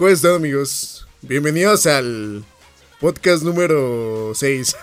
¿Cómo 0.00 0.08
están 0.08 0.36
amigos? 0.36 1.06
Bienvenidos 1.20 1.84
al 1.84 2.42
podcast 3.00 3.42
número 3.42 4.32
6 4.34 4.74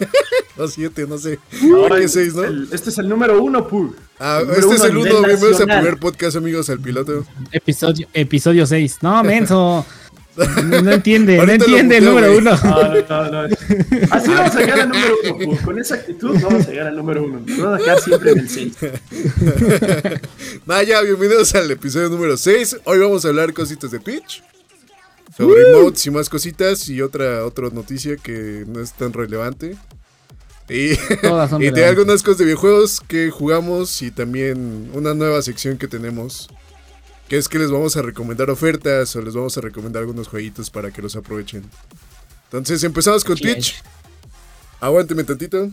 o 0.58 0.68
7, 0.68 1.08
no 1.10 1.18
sé. 1.18 1.40
No, 1.64 1.88
¿Qué 1.90 2.08
6, 2.08 2.36
no? 2.36 2.44
el- 2.44 2.70
este 2.72 2.92
es 2.92 3.00
el 3.00 3.10
número 3.10 3.42
uno, 3.42 3.68
Pug. 3.68 3.96
Ah, 4.20 4.42
número 4.42 4.60
este 4.60 4.76
es 4.76 4.82
uno 4.82 4.84
a 4.84 4.88
el 4.90 4.98
1. 4.98 5.06
nivel 5.06 5.26
Bienvenidos 5.26 5.60
al 5.62 5.66
primer 5.66 5.98
podcast, 5.98 6.38
amigos, 6.38 6.70
al 6.70 6.80
piloto. 6.82 7.26
Episodio, 7.52 8.08
episodio 8.14 8.68
6. 8.68 8.98
No, 9.02 9.24
menso. 9.24 9.84
No, 10.36 10.92
entiende, 10.92 11.38
no 11.44 11.52
entiende 11.52 11.98
el 11.98 12.06
número 12.06 12.38
uno. 12.38 12.52
No, 12.64 12.94
no, 12.94 13.32
no, 13.32 13.48
no. 13.48 13.56
Así 14.12 14.30
vamos 14.30 14.56
a 14.56 14.60
llegar 14.60 14.82
al 14.82 14.90
número 14.90 15.16
uno. 15.34 15.58
Con 15.66 15.80
esa 15.80 15.96
actitud 15.96 16.38
vamos 16.44 16.68
a 16.68 16.70
llegar 16.70 16.86
al 16.90 16.96
número 16.96 17.24
uno. 17.24 17.42
Nos 17.44 17.58
Vamos 17.58 17.82
a 17.82 17.84
quedar 17.84 18.02
siempre 18.02 18.32
en 18.34 18.38
el 18.42 18.50
6. 18.52 18.74
Nada, 20.68 20.84
ya, 20.84 21.02
bienvenidos 21.02 21.56
al 21.56 21.72
episodio 21.72 22.08
número 22.10 22.38
6. 22.38 22.82
Hoy 22.84 23.00
vamos 23.00 23.26
a 23.26 23.30
hablar 23.30 23.52
cositas 23.52 23.90
de 23.90 23.98
Twitch. 23.98 24.44
Sobre 25.38 25.62
emotes 25.70 26.06
y 26.08 26.12
más 26.12 26.30
cositas. 26.30 26.90
Y 26.90 27.02
otra, 27.02 27.46
otra 27.46 27.70
noticia 27.70 28.18
que 28.18 28.66
no 28.68 28.82
es 28.82 28.94
tan 28.94 29.14
relevante. 29.14 29.78
Y, 30.68 30.98
Todas 31.22 31.50
son 31.50 31.62
y 31.64 31.70
de 31.70 31.86
algunas 31.86 32.24
cosas 32.24 32.40
de 32.40 32.46
videojuegos 32.46 33.00
que 33.02 33.30
jugamos 33.30 34.02
y 34.02 34.12
también 34.12 34.90
una 34.94 35.14
nueva 35.14 35.42
sección 35.42 35.78
que 35.78 35.88
tenemos. 35.88 36.50
Que 37.30 37.38
es 37.38 37.48
que 37.48 37.60
les 37.60 37.70
vamos 37.70 37.98
a 37.98 38.02
recomendar 38.02 38.50
ofertas 38.50 39.16
o 39.16 39.22
les 39.22 39.36
vamos 39.36 39.58
a 39.58 39.62
recomendar 39.62 40.02
algunos 40.02 40.28
jueguitos 40.28 40.70
para 40.70 40.92
que 40.92 41.02
los 41.02 41.16
aprovechen. 41.16 41.64
Entonces 42.46 42.84
empezamos 42.84 43.24
con. 43.24 43.38
Twitch. 43.38 43.82
Aguánteme 44.80 45.24
tantito. 45.24 45.70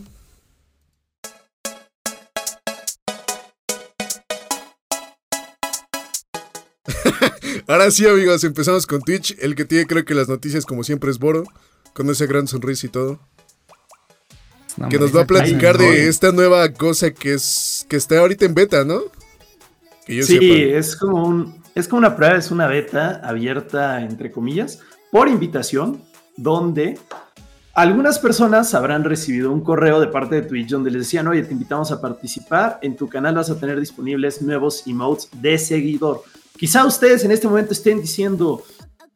Ahora 7.67 7.89
sí, 7.89 8.05
amigos, 8.05 8.43
empezamos 8.43 8.85
con 8.85 9.01
Twitch. 9.01 9.35
El 9.39 9.55
que 9.55 9.65
tiene, 9.65 9.85
creo 9.87 10.05
que 10.05 10.13
las 10.13 10.29
noticias, 10.29 10.65
como 10.65 10.83
siempre, 10.83 11.09
es 11.09 11.17
Boro. 11.19 11.43
Con 11.93 12.09
esa 12.09 12.25
gran 12.25 12.47
sonrisa 12.47 12.85
y 12.87 12.89
todo. 12.89 13.19
No, 14.77 14.89
que 14.89 14.99
nos 14.99 15.15
va 15.15 15.21
a 15.21 15.25
platicar 15.27 15.77
de 15.77 16.07
esta 16.09 16.31
nueva 16.33 16.67
cosa 16.73 17.11
que 17.11 17.33
es 17.33 17.85
que 17.87 17.95
está 17.95 18.19
ahorita 18.19 18.43
en 18.45 18.53
beta, 18.53 18.83
¿no? 18.83 18.99
Que 20.05 20.17
yo 20.17 20.25
Sí, 20.25 20.33
sepa. 20.37 20.77
es 20.77 20.95
como, 20.97 21.25
un, 21.25 21.63
es 21.73 21.87
como 21.87 21.99
una 21.99 22.15
prueba, 22.17 22.35
es 22.35 22.51
una 22.51 22.67
beta 22.67 23.21
abierta, 23.23 24.01
entre 24.01 24.31
comillas, 24.31 24.79
por 25.11 25.29
invitación, 25.29 26.03
donde 26.35 26.99
algunas 27.73 28.19
personas 28.19 28.73
habrán 28.73 29.05
recibido 29.05 29.49
un 29.51 29.61
correo 29.61 30.01
de 30.01 30.07
parte 30.07 30.35
de 30.35 30.41
Twitch 30.41 30.67
donde 30.69 30.91
les 30.91 31.03
decían, 31.03 31.27
oye, 31.27 31.43
te 31.43 31.53
invitamos 31.53 31.93
a 31.93 32.01
participar, 32.01 32.77
en 32.81 32.97
tu 32.97 33.07
canal 33.07 33.35
vas 33.35 33.49
a 33.49 33.57
tener 33.57 33.79
disponibles 33.79 34.41
nuevos 34.41 34.85
emotes 34.85 35.29
de 35.41 35.57
seguidor. 35.57 36.23
Quizá 36.57 36.85
ustedes 36.85 37.23
en 37.23 37.31
este 37.31 37.47
momento 37.47 37.73
estén 37.73 38.01
diciendo, 38.01 38.63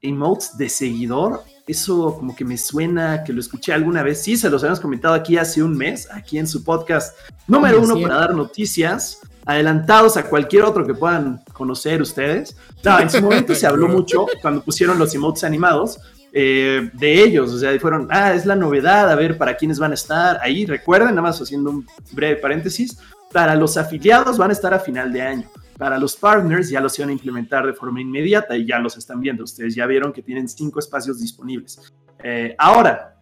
emotes 0.02 0.58
de 0.58 0.70
seguidor, 0.70 1.44
eso 1.68 2.16
como 2.18 2.36
que 2.36 2.44
me 2.44 2.58
suena 2.58 3.24
que 3.24 3.32
lo 3.32 3.40
escuché 3.40 3.74
alguna 3.74 4.04
vez, 4.04 4.22
sí, 4.22 4.38
se 4.38 4.50
los 4.50 4.64
habíamos 4.64 4.80
comentado 4.80 5.14
aquí 5.14 5.38
hace 5.38 5.62
un 5.62 5.78
mes, 5.78 6.08
aquí 6.12 6.38
en 6.38 6.48
su 6.48 6.64
podcast 6.64 7.16
número 7.48 7.82
uno 7.82 8.00
para 8.02 8.16
dar 8.16 8.36
noticias 8.36 9.20
adelantados 9.46 10.18
a 10.18 10.24
cualquier 10.24 10.64
otro 10.64 10.86
que 10.86 10.94
puedan 10.94 11.42
conocer 11.54 12.02
ustedes. 12.02 12.56
No, 12.84 13.00
en 13.00 13.10
su 13.10 13.22
momento 13.22 13.56
se 13.56 13.66
habló 13.66 13.88
mucho 13.90 14.26
cuando 14.42 14.62
pusieron 14.62 15.00
los 15.00 15.14
emotes 15.16 15.44
animados 15.44 16.00
eh, 16.32 16.92
de 16.94 17.24
ellos, 17.24 17.52
o 17.52 17.58
sea, 17.58 17.78
fueron, 17.80 18.08
ah, 18.12 18.34
es 18.34 18.46
la 18.46 18.56
novedad, 18.56 19.10
a 19.10 19.16
ver 19.16 19.38
para 19.38 19.58
quiénes 19.58 19.80
van 19.80 19.92
a 19.92 19.96
estar 19.96 20.40
ahí. 20.42 20.66
Recuerden, 20.66 21.10
nada 21.10 21.22
más 21.22 21.42
haciendo 21.42 21.72
un 21.72 21.88
breve 22.12 22.36
paréntesis, 22.36 23.00
para 23.32 23.56
los 23.56 23.78
afiliados 23.78 24.38
van 24.38 24.52
a 24.52 24.54
estar 24.54 24.74
a 24.74 24.80
final 24.80 25.12
de 25.12 25.22
año. 25.22 25.50
Para 25.80 25.98
los 25.98 26.18
partners 26.18 26.70
ya 26.70 26.82
los 26.82 27.00
iban 27.00 27.08
a 27.08 27.14
implementar 27.14 27.66
de 27.66 27.72
forma 27.72 28.02
inmediata 28.02 28.58
y 28.58 28.68
ya 28.68 28.80
los 28.80 28.98
están 28.98 29.22
viendo. 29.22 29.46
Ustedes 29.46 29.74
ya 29.74 29.86
vieron 29.86 30.12
que 30.12 30.22
tienen 30.22 30.50
cinco 30.50 30.80
espacios 30.80 31.22
disponibles. 31.22 31.80
Eh, 32.22 32.54
ahora, 32.58 33.16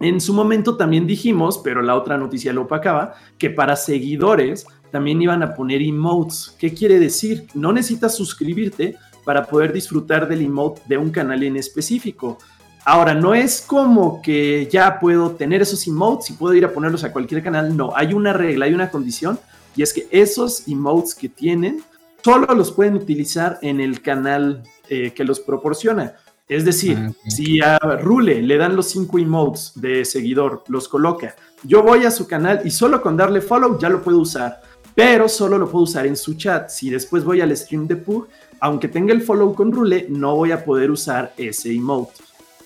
en 0.00 0.20
su 0.20 0.34
momento 0.34 0.76
también 0.76 1.06
dijimos, 1.06 1.60
pero 1.62 1.80
la 1.80 1.94
otra 1.94 2.18
noticia 2.18 2.52
lo 2.52 2.62
opacaba, 2.62 3.14
que 3.38 3.50
para 3.50 3.76
seguidores 3.76 4.66
también 4.90 5.22
iban 5.22 5.44
a 5.44 5.54
poner 5.54 5.80
emotes. 5.80 6.56
¿Qué 6.58 6.74
quiere 6.74 6.98
decir? 6.98 7.46
No 7.54 7.72
necesitas 7.72 8.16
suscribirte 8.16 8.96
para 9.24 9.46
poder 9.46 9.72
disfrutar 9.72 10.26
del 10.26 10.42
emote 10.42 10.82
de 10.86 10.98
un 10.98 11.10
canal 11.12 11.44
en 11.44 11.56
específico. 11.56 12.36
Ahora, 12.84 13.14
no 13.14 13.32
es 13.32 13.60
como 13.60 14.20
que 14.20 14.68
ya 14.68 14.98
puedo 14.98 15.30
tener 15.36 15.62
esos 15.62 15.86
emotes 15.86 16.30
y 16.30 16.32
puedo 16.32 16.52
ir 16.54 16.64
a 16.64 16.72
ponerlos 16.72 17.04
a 17.04 17.12
cualquier 17.12 17.44
canal. 17.44 17.76
No, 17.76 17.92
hay 17.94 18.12
una 18.12 18.32
regla, 18.32 18.64
hay 18.64 18.74
una 18.74 18.90
condición, 18.90 19.38
y 19.76 19.82
es 19.82 19.92
que 19.92 20.08
esos 20.10 20.66
emotes 20.66 21.14
que 21.14 21.28
tienen 21.28 21.80
solo 22.22 22.54
los 22.54 22.72
pueden 22.72 22.94
utilizar 22.94 23.58
en 23.62 23.80
el 23.80 24.02
canal 24.02 24.62
eh, 24.88 25.12
que 25.12 25.24
los 25.24 25.40
proporciona. 25.40 26.14
Es 26.48 26.64
decir, 26.64 26.98
Ah, 26.98 27.12
si 27.28 27.60
a 27.60 27.78
Rule 27.78 28.42
le 28.42 28.56
dan 28.58 28.76
los 28.76 28.90
cinco 28.90 29.18
emotes 29.18 29.72
de 29.74 30.04
seguidor, 30.04 30.64
los 30.68 30.88
coloca, 30.88 31.34
yo 31.62 31.82
voy 31.82 32.04
a 32.04 32.10
su 32.10 32.26
canal 32.26 32.60
y 32.64 32.70
solo 32.70 33.00
con 33.00 33.16
darle 33.16 33.40
follow 33.40 33.78
ya 33.78 33.88
lo 33.88 34.02
puedo 34.02 34.18
usar, 34.18 34.60
pero 34.94 35.28
solo 35.28 35.56
lo 35.56 35.70
puedo 35.70 35.84
usar 35.84 36.06
en 36.06 36.16
su 36.16 36.34
chat. 36.34 36.68
Si 36.68 36.90
después 36.90 37.24
voy 37.24 37.40
al 37.40 37.56
stream 37.56 37.86
de 37.86 37.96
Pug, 37.96 38.26
aunque 38.60 38.88
tenga 38.88 39.14
el 39.14 39.22
follow 39.22 39.54
con 39.54 39.72
Rule, 39.72 40.06
no 40.08 40.36
voy 40.36 40.52
a 40.52 40.64
poder 40.64 40.90
usar 40.90 41.32
ese 41.36 41.72
emote. 41.72 42.12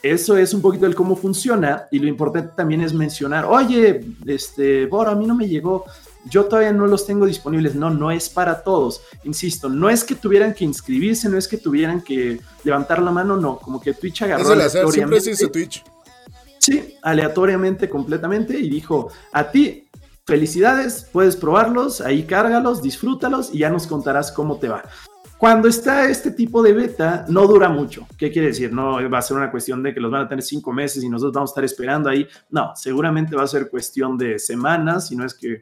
Eso 0.03 0.37
es 0.37 0.53
un 0.55 0.61
poquito 0.61 0.87
el 0.87 0.94
cómo 0.94 1.17
funciona 1.17 1.88
y 1.91 1.99
lo 1.99 2.06
importante 2.06 2.53
también 2.56 2.81
es 2.81 2.93
mencionar, 2.93 3.44
oye, 3.44 4.05
este, 4.27 4.87
Boro, 4.87 5.11
a 5.11 5.15
mí 5.15 5.27
no 5.27 5.34
me 5.34 5.49
llegó, 5.49 5.84
yo 6.31 6.44
todavía 6.44 6.72
no 6.72 6.87
los 6.87 7.06
tengo 7.06 7.26
disponibles. 7.26 7.75
No, 7.75 7.91
no 7.91 8.10
es 8.10 8.28
para 8.28 8.62
todos. 8.62 9.00
Insisto, 9.25 9.69
no 9.69 9.88
es 9.88 10.04
que 10.04 10.14
tuvieran 10.14 10.54
que 10.54 10.64
inscribirse, 10.64 11.28
no 11.28 11.38
es 11.38 11.48
que 11.48 11.56
tuvieran 11.56 12.00
que 12.00 12.41
levantar 12.64 13.00
la 13.03 13.10
mano, 13.10 13.37
no. 13.37 13.59
Como 13.59 13.81
que 13.81 13.94
Twitch 13.94 14.22
agarró 14.22 14.42
Es 14.54 14.66
azar, 14.75 14.88
siempre 14.91 15.19
aleatoriamente- 15.19 15.31
eso 15.31 15.50
Twitch. 15.50 15.84
Sí, 16.59 16.94
aleatoriamente, 17.03 17.88
completamente, 17.88 18.59
y 18.59 18.69
dijo, 18.69 19.10
a 19.32 19.50
ti, 19.50 19.88
felicidades, 20.25 21.06
puedes 21.12 21.37
probarlos, 21.37 22.00
ahí 22.00 22.25
cárgalos, 22.25 22.82
disfrútalos 22.82 23.50
y 23.54 23.58
ya 23.58 23.70
nos 23.70 23.87
contarás 23.87 24.32
cómo 24.32 24.56
te 24.58 24.69
va. 24.69 24.82
Cuando 25.38 25.69
está 25.69 26.08
este 26.08 26.31
tipo 26.31 26.62
de 26.62 26.72
beta, 26.72 27.26
no 27.28 27.47
dura 27.47 27.69
mucho. 27.69 28.06
¿Qué 28.16 28.32
quiere 28.32 28.48
decir? 28.48 28.72
No 28.72 29.08
va 29.10 29.19
a 29.19 29.22
ser 29.22 29.37
una 29.37 29.50
cuestión 29.50 29.82
de 29.82 29.93
que 29.93 30.00
los 30.00 30.10
van 30.10 30.22
a 30.22 30.28
tener 30.28 30.43
cinco 30.43 30.72
meses 30.72 31.04
y 31.04 31.08
nosotros 31.10 31.34
vamos 31.34 31.50
a 31.50 31.53
estar 31.53 31.64
esperando 31.64 32.08
ahí. 32.08 32.26
No, 32.48 32.72
seguramente 32.75 33.37
va 33.37 33.43
a 33.43 33.47
ser 33.47 33.69
cuestión 33.69 34.16
de 34.16 34.38
semanas, 34.38 35.08
si 35.08 35.14
no 35.14 35.26
es 35.26 35.34
que 35.34 35.60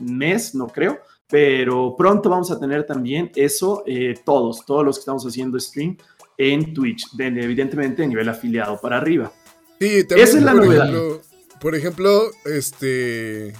mes, 0.00 0.54
no 0.54 0.66
creo. 0.68 0.98
Pero 1.28 1.94
pronto 1.96 2.28
vamos 2.28 2.50
a 2.50 2.58
tener 2.58 2.84
también 2.86 3.30
eso, 3.36 3.84
eh, 3.86 4.14
todos, 4.24 4.64
todos 4.66 4.84
los 4.84 4.96
que 4.96 5.00
estamos 5.00 5.24
haciendo 5.24 5.60
stream 5.60 5.96
en 6.36 6.74
Twitch, 6.74 7.12
de- 7.12 7.26
evidentemente 7.26 8.02
a 8.02 8.06
nivel 8.06 8.28
afiliado 8.28 8.80
para 8.80 8.96
arriba. 8.96 9.32
Sí, 9.78 10.04
también, 10.04 10.28
Esa 10.28 10.38
es 10.38 10.42
la 10.44 10.52
por 10.52 10.64
novedad. 10.64 10.88
Ejemplo, 10.88 11.20
por 11.60 11.74
ejemplo, 11.74 12.22
este. 12.46 13.54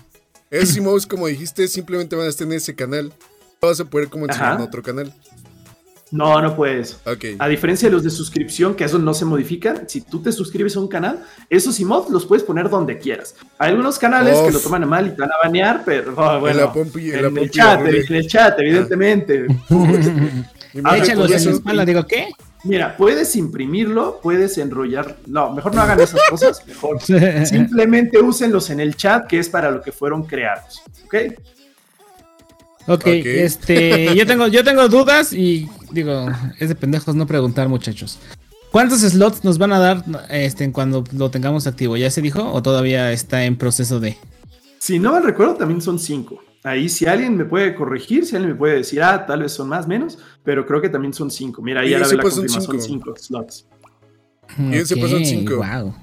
Esos 0.51 0.77
emotes, 0.79 1.07
como 1.07 1.29
dijiste, 1.29 1.69
simplemente 1.69 2.17
van 2.17 2.27
a 2.27 2.29
estar 2.29 2.47
en 2.47 2.55
ese 2.55 2.75
canal. 2.75 3.13
No 3.63 3.69
vas 3.69 3.79
a 3.79 3.85
poder 3.85 4.09
como 4.09 4.25
en 4.27 4.61
otro 4.61 4.83
canal. 4.83 5.15
No, 6.11 6.41
no 6.43 6.57
puedes. 6.57 6.99
Ok. 7.07 7.25
A 7.39 7.49
diferencia 7.49 7.89
de 7.89 7.95
los 7.95 8.03
de 8.03 8.11
suscripción, 8.11 8.75
que 8.75 8.85
eso 8.85 8.99
no 8.99 9.15
se 9.15 9.25
modifican, 9.25 9.89
si 9.89 10.01
tú 10.01 10.21
te 10.21 10.33
suscribes 10.33 10.77
a 10.77 10.81
un 10.81 10.89
canal, 10.89 11.25
esos 11.49 11.79
emotes 11.79 12.11
los 12.11 12.27
puedes 12.27 12.43
poner 12.43 12.69
donde 12.69 12.99
quieras. 12.99 13.37
Hay 13.59 13.71
algunos 13.71 13.99
canales 13.99 14.39
que 14.39 14.51
lo 14.51 14.59
toman 14.59 14.83
a 14.83 14.87
mal 14.87 15.07
y 15.07 15.11
te 15.11 15.21
van 15.21 15.31
a 15.31 15.47
banear, 15.47 15.83
pero 15.85 16.13
oh, 16.17 16.35
En 16.35 16.41
bueno, 16.41 16.61
la 16.61 16.73
pompi, 16.73 17.11
en 17.11 17.17
en, 17.17 17.23
la 17.23 17.29
el 17.29 17.35
pompi 17.35 17.51
chat, 17.51 17.81
de 17.81 17.91
Rule. 17.91 18.07
en 18.09 18.15
el 18.15 18.27
chat, 18.27 18.59
evidentemente. 18.59 19.47
Imagínate 20.75 21.13
Échalos 21.13 21.33
en 21.33 21.45
la 21.45 21.51
espalda, 21.51 21.85
digo, 21.85 22.07
¿qué? 22.07 22.29
Mira, 22.63 22.97
puedes 22.97 23.37
imprimirlo, 23.37 24.21
puedes 24.23 24.59
enrollar. 24.59 25.17
No, 25.27 25.53
mejor 25.53 25.75
no 25.75 25.81
hagan 25.81 25.99
esas 26.01 26.21
cosas, 26.29 26.67
mejor. 26.67 27.01
Simplemente 27.01 28.19
úsenlos 28.19 28.69
en 28.71 28.81
el 28.81 28.97
chat, 28.97 29.27
que 29.27 29.39
es 29.39 29.49
para 29.49 29.71
lo 29.71 29.81
que 29.81 29.93
fueron 29.93 30.25
creados. 30.25 30.83
¿Ok? 31.07 31.15
Ok, 32.87 33.07
este, 33.07 34.15
yo 34.17 34.27
tengo, 34.27 34.49
yo 34.49 34.65
tengo 34.65 34.89
dudas 34.89 35.33
y 35.33 35.69
digo, 35.93 36.27
es 36.59 36.69
de 36.69 36.75
pendejos 36.75 37.15
no 37.15 37.27
preguntar, 37.27 37.69
muchachos. 37.69 38.19
¿Cuántos 38.71 39.01
slots 39.01 39.43
nos 39.45 39.59
van 39.59 39.73
a 39.73 39.79
dar 39.79 40.05
este, 40.31 40.71
cuando 40.71 41.05
lo 41.13 41.31
tengamos 41.31 41.67
activo? 41.67 41.97
¿Ya 41.97 42.11
se 42.11 42.23
dijo 42.23 42.53
o 42.53 42.63
todavía 42.63 43.11
está 43.13 43.45
en 43.45 43.57
proceso 43.57 43.99
de? 43.99 44.17
Si 44.79 44.99
no 44.99 45.13
me 45.13 45.21
recuerdo, 45.21 45.55
también 45.55 45.81
son 45.81 45.99
cinco. 45.99 46.41
Ahí 46.63 46.89
si 46.89 47.07
alguien 47.07 47.37
me 47.37 47.45
puede 47.45 47.75
corregir, 47.75 48.27
si 48.27 48.37
alguien 48.37 48.53
me 48.53 48.59
puede 48.59 48.77
decir, 48.77 49.03
ah, 49.03 49.27
tal 49.27 49.43
vez 49.43 49.53
son 49.53 49.69
más, 49.69 49.89
menos, 49.89 50.19
pero 50.45 50.67
creo 50.67 50.81
que 50.81 50.89
también 50.89 51.13
son 51.13 51.31
cinco. 51.31 51.63
Mira, 51.63 51.81
ahí 51.81 51.91
ya 51.91 51.99
la 51.99 52.07
ve 52.07 52.17
la 52.17 52.23
son 52.23 52.31
confirmación, 52.31 52.81
cinco. 52.81 53.15
cinco 53.17 53.17
slots. 53.17 53.67
Y 54.59 54.75
ese 54.77 54.97
pues 54.97 55.11
son 55.11 55.25
cinco. 55.25 55.57
Wow. 55.57 55.95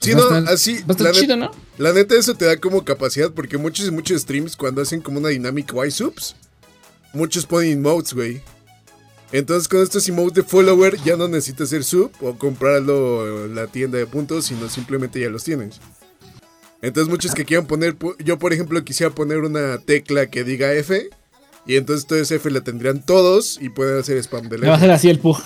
Sí, 0.00 0.14
no, 0.14 0.22
estar- 0.22 0.48
así. 0.48 0.80
La, 0.86 1.12
chido, 1.12 1.36
¿no? 1.36 1.50
la 1.78 1.92
neta, 1.92 2.14
eso 2.14 2.34
te 2.34 2.46
da 2.46 2.56
como 2.56 2.84
capacidad. 2.84 3.32
Porque 3.32 3.58
muchos 3.58 3.86
y 3.86 3.90
muchos 3.90 4.22
streams, 4.22 4.56
cuando 4.56 4.82
hacen 4.82 5.00
como 5.00 5.18
una 5.18 5.28
dinámica 5.28 5.74
Y 5.86 5.90
subs, 5.90 6.36
muchos 7.12 7.46
ponen 7.46 7.72
emotes, 7.72 8.12
güey. 8.14 8.40
Entonces, 9.32 9.68
con 9.68 9.82
estos 9.82 10.08
emotes 10.08 10.34
de 10.34 10.42
follower, 10.42 10.96
ya 11.04 11.16
no 11.16 11.28
necesitas 11.28 11.68
hacer 11.68 11.84
sub 11.84 12.10
o 12.20 12.36
comprarlo 12.36 13.46
en 13.46 13.54
la 13.54 13.68
tienda 13.68 13.98
de 13.98 14.06
puntos, 14.06 14.46
sino 14.46 14.68
simplemente 14.68 15.20
ya 15.20 15.30
los 15.30 15.44
tienes. 15.44 15.80
Entonces, 16.82 17.08
muchos 17.08 17.32
que 17.32 17.44
quieran 17.44 17.66
poner. 17.66 17.96
Yo, 18.24 18.38
por 18.38 18.52
ejemplo, 18.52 18.82
quisiera 18.84 19.14
poner 19.14 19.38
una 19.38 19.78
tecla 19.78 20.26
que 20.26 20.42
diga 20.44 20.72
F. 20.72 21.10
Y 21.66 21.76
entonces 21.76 22.06
todo 22.06 22.18
ese 22.18 22.36
F 22.36 22.50
le 22.50 22.62
tendrían 22.62 23.02
todos 23.02 23.58
y 23.60 23.68
pueden 23.68 24.00
hacer 24.00 24.16
spam 24.16 24.48
de 24.48 24.58
Le 24.58 24.66
va 24.66 24.74
a 24.74 24.76
hacer 24.76 24.90
así 24.90 25.10
el 25.10 25.18
pug. 25.18 25.38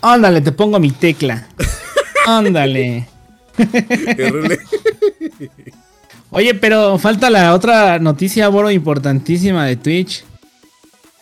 Ándale, 0.00 0.40
te 0.40 0.52
pongo 0.52 0.80
mi 0.80 0.90
tecla. 0.90 1.48
Ándale. 2.26 3.06
Oye, 6.30 6.54
pero 6.54 6.98
falta 6.98 7.28
la 7.28 7.54
otra 7.54 7.98
noticia, 7.98 8.48
Boro, 8.48 8.70
importantísima 8.70 9.66
de 9.66 9.76
Twitch. 9.76 10.24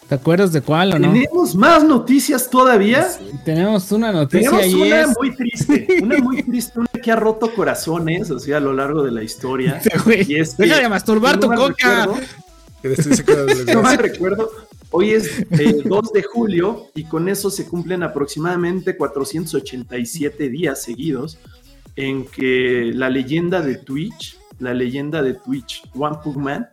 ¿Te 0.09 0.15
acuerdas 0.15 0.53
de 0.53 0.63
cuál 0.63 0.95
o 0.95 0.99
no? 0.99 1.13
¿Tenemos 1.13 1.55
más 1.55 1.85
noticias 1.85 2.49
todavía? 2.49 3.07
tenemos 3.45 3.93
una 3.93 4.11
noticia 4.11 4.51
Tenemos 4.51 4.75
una 4.75 5.15
muy 5.19 5.37
triste, 5.37 5.87
una 6.03 6.19
muy 6.19 6.43
triste, 6.43 6.81
una 6.81 6.89
que 6.89 7.13
ha 7.13 7.17
roto 7.17 7.53
corazones, 7.55 8.31
así 8.31 8.53
a 8.53 8.61
lo 8.61 8.73
largo 8.73 9.03
de 9.03 9.13
la 9.13 9.23
historia. 9.23 9.83
y 10.27 10.37
es 10.37 10.57
Deja 10.57 10.79
de 10.79 10.89
masturbar 10.89 11.39
tu 11.39 11.49
coca. 11.49 12.07
no 12.07 13.83
me 13.83 13.97
recuerdo. 13.99 14.51
Hoy 14.91 15.11
es 15.11 15.45
el 15.51 15.83
2 15.85 16.13
de 16.15 16.23
julio 16.23 16.87
y 16.95 17.05
con 17.05 17.29
eso 17.29 17.51
se 17.51 17.67
cumplen 17.67 18.03
aproximadamente 18.03 18.97
487 18.97 20.49
días 20.49 20.83
seguidos 20.83 21.39
en 21.97 22.25
que 22.25 22.93
la 22.95 23.11
leyenda 23.11 23.61
de 23.61 23.77
Twitch, 23.77 24.39
la 24.59 24.73
leyenda 24.73 25.21
de 25.21 25.35
Twitch, 25.35 25.83
One 25.95 26.17
Pugman, 26.25 26.69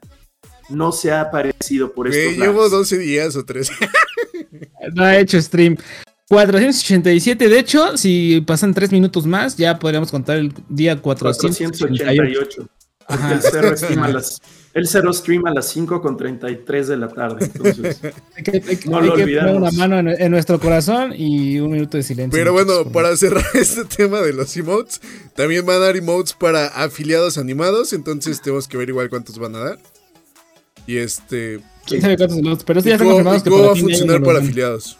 no 0.70 0.94
se 0.94 1.12
ha 1.12 1.22
aparecido 1.22 1.55
por 1.94 2.08
estos 2.08 2.38
Llevo 2.38 2.70
12 2.70 2.98
días 2.98 3.36
o 3.36 3.46
13. 3.46 3.74
no 4.94 5.04
ha 5.04 5.18
hecho 5.18 5.42
stream. 5.42 5.78
487, 6.28 7.50
de 7.50 7.60
hecho, 7.60 7.98
si 7.98 8.42
pasan 8.42 8.74
3 8.74 8.92
minutos 8.92 9.28
más, 9.28 9.58
ya 9.58 9.78
podríamos 9.78 10.10
contar 10.10 10.38
el 10.38 10.52
día 10.70 11.00
488. 11.00 12.68
Ajá. 13.08 13.34
El 13.34 13.42
cerro 13.42 13.76
estima 13.76 14.08
las 14.10 14.42
el 14.76 14.90
cero 14.90 15.14
stream 15.14 15.46
a 15.46 15.54
las 15.54 15.70
5 15.70 16.02
con 16.02 16.18
33 16.18 16.90
de 16.90 16.98
la 16.98 17.08
tarde. 17.08 17.46
Entonces, 17.46 18.02
hay 18.36 18.44
que, 18.44 18.90
no 18.90 19.00
lo 19.00 19.14
poner 19.14 19.56
una 19.56 19.72
mano 19.72 20.12
en, 20.12 20.32
nuestro 20.32 20.60
corazón 20.60 21.14
y 21.16 21.60
un 21.60 21.72
minuto 21.72 21.96
de 21.96 22.04
silencio. 22.04 22.38
Pero 22.38 22.52
bueno, 22.52 22.84
para 22.92 23.16
cerrar 23.16 23.46
este 23.54 23.86
tema 23.86 24.20
de 24.20 24.34
los 24.34 24.56
emotes, 24.58 25.00
también 25.34 25.66
van 25.66 25.78
a 25.78 25.86
dar 25.86 25.96
emotes 25.96 26.34
para 26.34 26.68
afiliados 26.68 27.38
animados. 27.38 27.94
Entonces 27.94 28.42
tenemos 28.42 28.68
que 28.68 28.76
ver 28.76 28.90
igual 28.90 29.10
cuántos 29.10 29.40
van 29.40 29.56
a 29.56 29.60
dar. 29.60 29.80
Y 30.88 30.98
este. 30.98 31.62
¿Quién 31.86 32.02
sabe 32.02 32.18
cuántos 32.18 32.38
emotes? 32.38 32.64
Pero 32.64 32.82
sí 32.82 32.90
ya 32.90 32.96
están 32.96 33.08
confirmados 33.08 33.44
que 33.44 33.50
¿Cómo 33.50 33.64
va 33.64 33.72
a 33.74 33.76
funcionar 33.76 34.24
para 34.24 34.40
afiliados? 34.40 34.98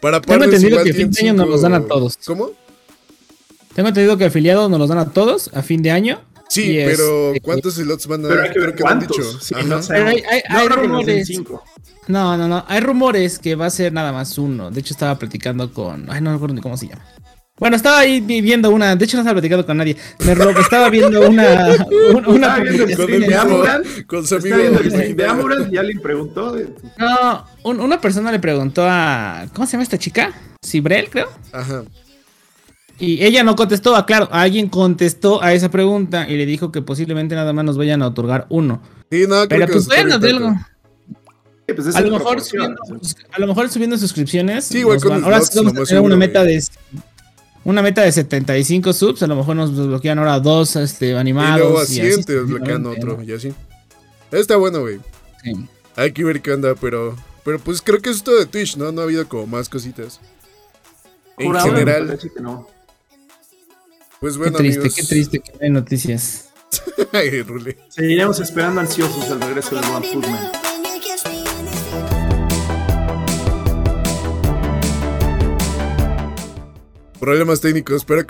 Para 0.00 0.20
Tengo 0.20 0.44
entendido 0.44 0.82
que 0.82 0.90
a 0.90 0.94
fin 0.94 1.10
de 1.10 1.20
año 1.20 1.34
nos 1.34 1.48
los 1.48 1.62
dan 1.62 1.74
a 1.74 1.82
todos. 1.82 2.16
¿Cómo? 2.26 2.50
Tengo 3.74 3.88
entendido 3.88 4.16
que 4.16 4.24
afiliados 4.24 4.70
nos 4.70 4.78
los 4.78 4.88
dan 4.88 4.98
a 4.98 5.10
todos 5.10 5.50
a 5.54 5.62
fin 5.62 5.82
de 5.82 5.90
año. 5.90 6.20
Sí, 6.48 6.80
pero 6.84 7.32
¿cuántos 7.42 7.74
slots 7.74 8.06
van 8.08 8.24
a 8.24 8.28
dar? 8.28 8.52
Creo 8.52 8.74
que 8.74 8.82
han 8.84 9.00
dicho. 9.00 9.22
hay, 9.90 10.68
rumores. 10.68 11.30
No, 12.08 12.36
no, 12.36 12.48
no. 12.48 12.64
Hay 12.66 12.80
rumores 12.80 13.38
que 13.38 13.54
va 13.54 13.66
a 13.66 13.70
ser 13.70 13.92
nada 13.92 14.12
más 14.12 14.36
uno. 14.36 14.70
De 14.70 14.80
hecho, 14.80 14.92
estaba 14.92 15.16
platicando 15.16 15.72
con. 15.72 16.10
Ay, 16.10 16.20
no 16.20 16.32
recuerdo 16.32 16.56
ni 16.56 16.60
cómo 16.60 16.76
se 16.76 16.88
llama. 16.88 17.04
Bueno, 17.60 17.76
estaba 17.76 17.98
ahí 17.98 18.20
viendo 18.20 18.70
una. 18.70 18.96
De 18.96 19.04
hecho, 19.04 19.18
no 19.18 19.20
estaba 19.20 19.34
platicando 19.34 19.66
con 19.66 19.76
nadie. 19.76 19.94
Me 20.24 20.32
estaba 20.32 20.88
viendo 20.88 21.28
una. 21.28 21.76
una, 22.26 22.56
con, 22.56 23.82
con 24.06 24.26
su 24.26 24.36
amigo. 24.36 24.56
De 25.14 25.26
Amorant 25.26 25.70
y 25.70 25.76
alguien 25.76 26.00
preguntó. 26.00 26.56
No, 26.96 27.44
una 27.62 28.00
persona 28.00 28.32
le 28.32 28.38
preguntó 28.38 28.86
a. 28.88 29.44
¿Cómo 29.52 29.66
se 29.66 29.72
llama 29.72 29.82
esta 29.82 29.98
chica? 29.98 30.32
Cibrel, 30.64 31.10
creo. 31.10 31.28
Ajá. 31.52 31.84
Y 32.98 33.22
ella 33.24 33.42
no 33.42 33.56
contestó, 33.56 33.96
ah, 33.96 34.04
claro, 34.04 34.28
alguien 34.30 34.68
contestó 34.68 35.42
a 35.42 35.54
esa 35.54 35.70
pregunta 35.70 36.28
y 36.28 36.36
le 36.36 36.44
dijo 36.44 36.70
que 36.70 36.82
posiblemente 36.82 37.34
nada 37.34 37.52
más 37.54 37.64
nos 37.64 37.78
vayan 37.78 38.02
a 38.02 38.06
otorgar 38.06 38.46
uno. 38.50 38.82
Sí, 39.10 39.24
no, 39.26 39.48
Pero 39.48 39.66
pues 39.66 39.86
bueno, 39.86 40.14
algo. 40.14 40.54
Pues 41.74 41.94
a, 41.94 42.00
lo 42.00 42.10
mejor 42.10 42.40
subiendo, 42.40 42.80
a 43.32 43.40
lo 43.40 43.46
mejor 43.46 43.68
subiendo 43.70 43.96
suscripciones. 43.96 44.64
Sí, 44.64 44.78
igual 44.78 45.00
con 45.00 45.22
ahora 45.24 45.40
sí 45.40 45.56
vamos 45.56 45.76
a 45.78 45.84
tener 45.84 46.02
una 46.02 46.16
meta 46.16 46.42
de 46.42 46.62
una 47.64 47.82
meta 47.82 48.02
de 48.02 48.12
75 48.12 48.92
subs, 48.92 49.22
a 49.22 49.26
lo 49.26 49.36
mejor 49.36 49.56
nos 49.56 49.76
desbloquean 49.76 50.18
ahora 50.18 50.40
dos 50.40 50.76
este, 50.76 51.16
animados. 51.16 51.58
Y 51.58 51.60
luego 51.60 51.78
así 51.80 52.24
te 52.24 52.40
desbloquean 52.40 52.86
otro, 52.86 53.22
y 53.22 53.32
así. 53.32 53.52
Está 54.30 54.56
bueno, 54.56 54.80
güey. 54.80 55.00
Sí. 55.42 55.52
Hay 55.96 56.12
que 56.12 56.24
ver 56.24 56.40
qué 56.40 56.52
onda, 56.52 56.74
pero, 56.74 57.16
pero 57.44 57.58
pues 57.58 57.82
creo 57.82 58.00
que 58.00 58.10
es 58.10 58.22
todo 58.22 58.38
de 58.38 58.46
Twitch, 58.46 58.76
¿no? 58.76 58.92
No 58.92 59.00
ha 59.02 59.04
habido 59.04 59.28
como 59.28 59.46
más 59.46 59.68
cositas. 59.68 60.20
En 61.38 61.54
general. 61.54 62.18
no. 62.40 62.68
Pues 64.20 64.36
bueno, 64.36 64.58
qué 64.58 64.64
triste, 64.64 64.90
qué 64.90 65.02
triste 65.06 65.40
que 65.40 65.52
no 65.52 65.58
hay 65.62 65.70
noticias. 65.70 66.50
Ay, 67.12 67.42
Rule. 67.42 67.76
Seguiremos 67.88 68.38
esperando 68.38 68.80
ansiosos 68.80 69.28
el 69.30 69.40
regreso 69.40 69.76
de 69.76 69.86
One 69.88 70.06
Footman. 70.06 70.69
Problemas 77.20 77.60
técnicos, 77.60 78.02
pero, 78.06 78.26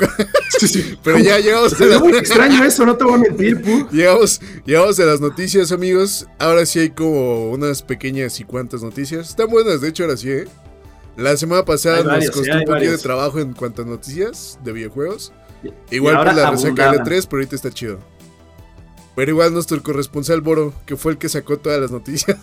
pero 1.05 1.19
ya 1.21 1.39
llegamos 1.39 1.81
a 1.81 1.99
muy 2.01 2.13
extraño 2.19 2.65
eso, 2.65 2.85
no 2.85 2.97
te 2.97 3.05
voy 3.05 3.15
a 3.15 3.19
mentir, 3.19 3.63
pu. 3.63 3.89
Llegamos, 3.93 4.41
llegamos 4.67 4.99
a 4.99 5.05
las 5.05 5.21
noticias, 5.21 5.71
amigos. 5.71 6.27
Ahora 6.41 6.67
sí 6.67 6.81
hay 6.81 6.91
como 6.91 7.53
unas 7.53 7.83
pequeñas 7.83 8.41
y 8.41 8.45
cuantas 8.45 8.83
noticias. 8.83 9.31
Están 9.31 9.49
buenas, 9.49 9.81
de 9.81 9.89
hecho, 9.89 10.03
ahora 10.03 10.17
sí, 10.17 10.31
¿eh? 10.31 10.49
La 11.17 11.37
semana 11.37 11.65
pasada 11.65 12.03
nos 12.03 12.31
costó 12.31 12.53
un 12.53 12.65
poquito 12.65 12.91
de 12.91 12.99
trabajo 12.99 13.39
en 13.39 13.53
cuanto 13.53 13.83
a 13.83 13.85
noticias 13.85 14.59
de 14.65 14.73
videojuegos. 14.73 15.33
Igual 15.91 16.17
por 16.17 16.35
la 16.35 16.51
resaca 16.51 16.93
de 16.93 16.99
3 16.99 17.27
pero 17.27 17.41
ahorita 17.41 17.55
está 17.55 17.71
chido. 17.71 18.01
Pero 19.15 19.31
igual 19.31 19.53
nuestro 19.53 19.81
corresponsal 19.83 20.41
Boro, 20.41 20.73
que 20.87 20.97
fue 20.97 21.13
el 21.13 21.19
que 21.19 21.29
sacó 21.29 21.59
todas 21.59 21.81
las 21.81 21.91
noticias. 21.91 22.37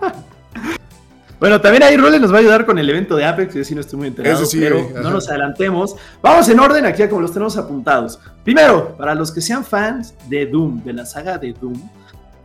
bueno, 1.44 1.60
también 1.60 1.82
ahí 1.82 1.94
Rule 1.94 2.18
nos 2.18 2.32
va 2.32 2.36
a 2.36 2.40
ayudar 2.40 2.64
con 2.64 2.78
el 2.78 2.88
evento 2.88 3.16
de 3.16 3.26
Apex, 3.26 3.52
yo 3.52 3.62
sí 3.64 3.74
no 3.74 3.82
estoy 3.82 3.98
muy 3.98 4.08
enterado, 4.08 4.42
pero 4.50 4.88
no 4.94 5.10
nos 5.10 5.28
adelantemos. 5.28 5.94
Vamos 6.22 6.48
en 6.48 6.58
orden 6.58 6.86
aquí 6.86 7.06
como 7.06 7.20
los 7.20 7.34
tenemos 7.34 7.58
apuntados. 7.58 8.18
Primero, 8.42 8.96
para 8.96 9.14
los 9.14 9.30
que 9.30 9.42
sean 9.42 9.62
fans 9.62 10.14
de 10.30 10.46
Doom, 10.46 10.82
de 10.82 10.94
la 10.94 11.04
saga 11.04 11.36
de 11.36 11.52
Doom, 11.52 11.74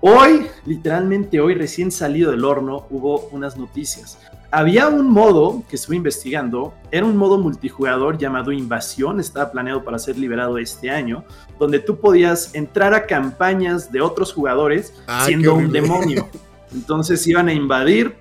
hoy, 0.02 0.48
literalmente 0.66 1.40
hoy, 1.40 1.54
recién 1.54 1.92
salido 1.92 2.32
del 2.32 2.44
horno, 2.44 2.88
hubo 2.90 3.30
unas 3.32 3.56
noticias. 3.56 4.20
Había 4.52 4.90
un 4.90 5.10
modo 5.10 5.64
que 5.70 5.78
estuve 5.78 5.96
investigando, 5.96 6.74
era 6.92 7.06
un 7.06 7.16
modo 7.16 7.38
multijugador 7.38 8.18
llamado 8.18 8.52
Invasión, 8.52 9.22
estaba 9.22 9.50
planeado 9.50 9.86
para 9.86 9.98
ser 9.98 10.18
liberado 10.18 10.58
este 10.58 10.92
año, 10.92 11.24
donde 11.58 11.80
tú 11.80 12.02
podías 12.02 12.54
entrar 12.54 12.94
a 12.94 13.06
campañas 13.06 13.94
de 13.94 14.02
otros 14.02 14.34
jugadores 14.34 14.94
ah, 15.08 15.24
siendo 15.26 15.56
un 15.56 15.72
demonio. 15.72 16.28
Entonces 16.74 17.26
iban 17.28 17.48
a 17.48 17.54
invadir, 17.54 18.18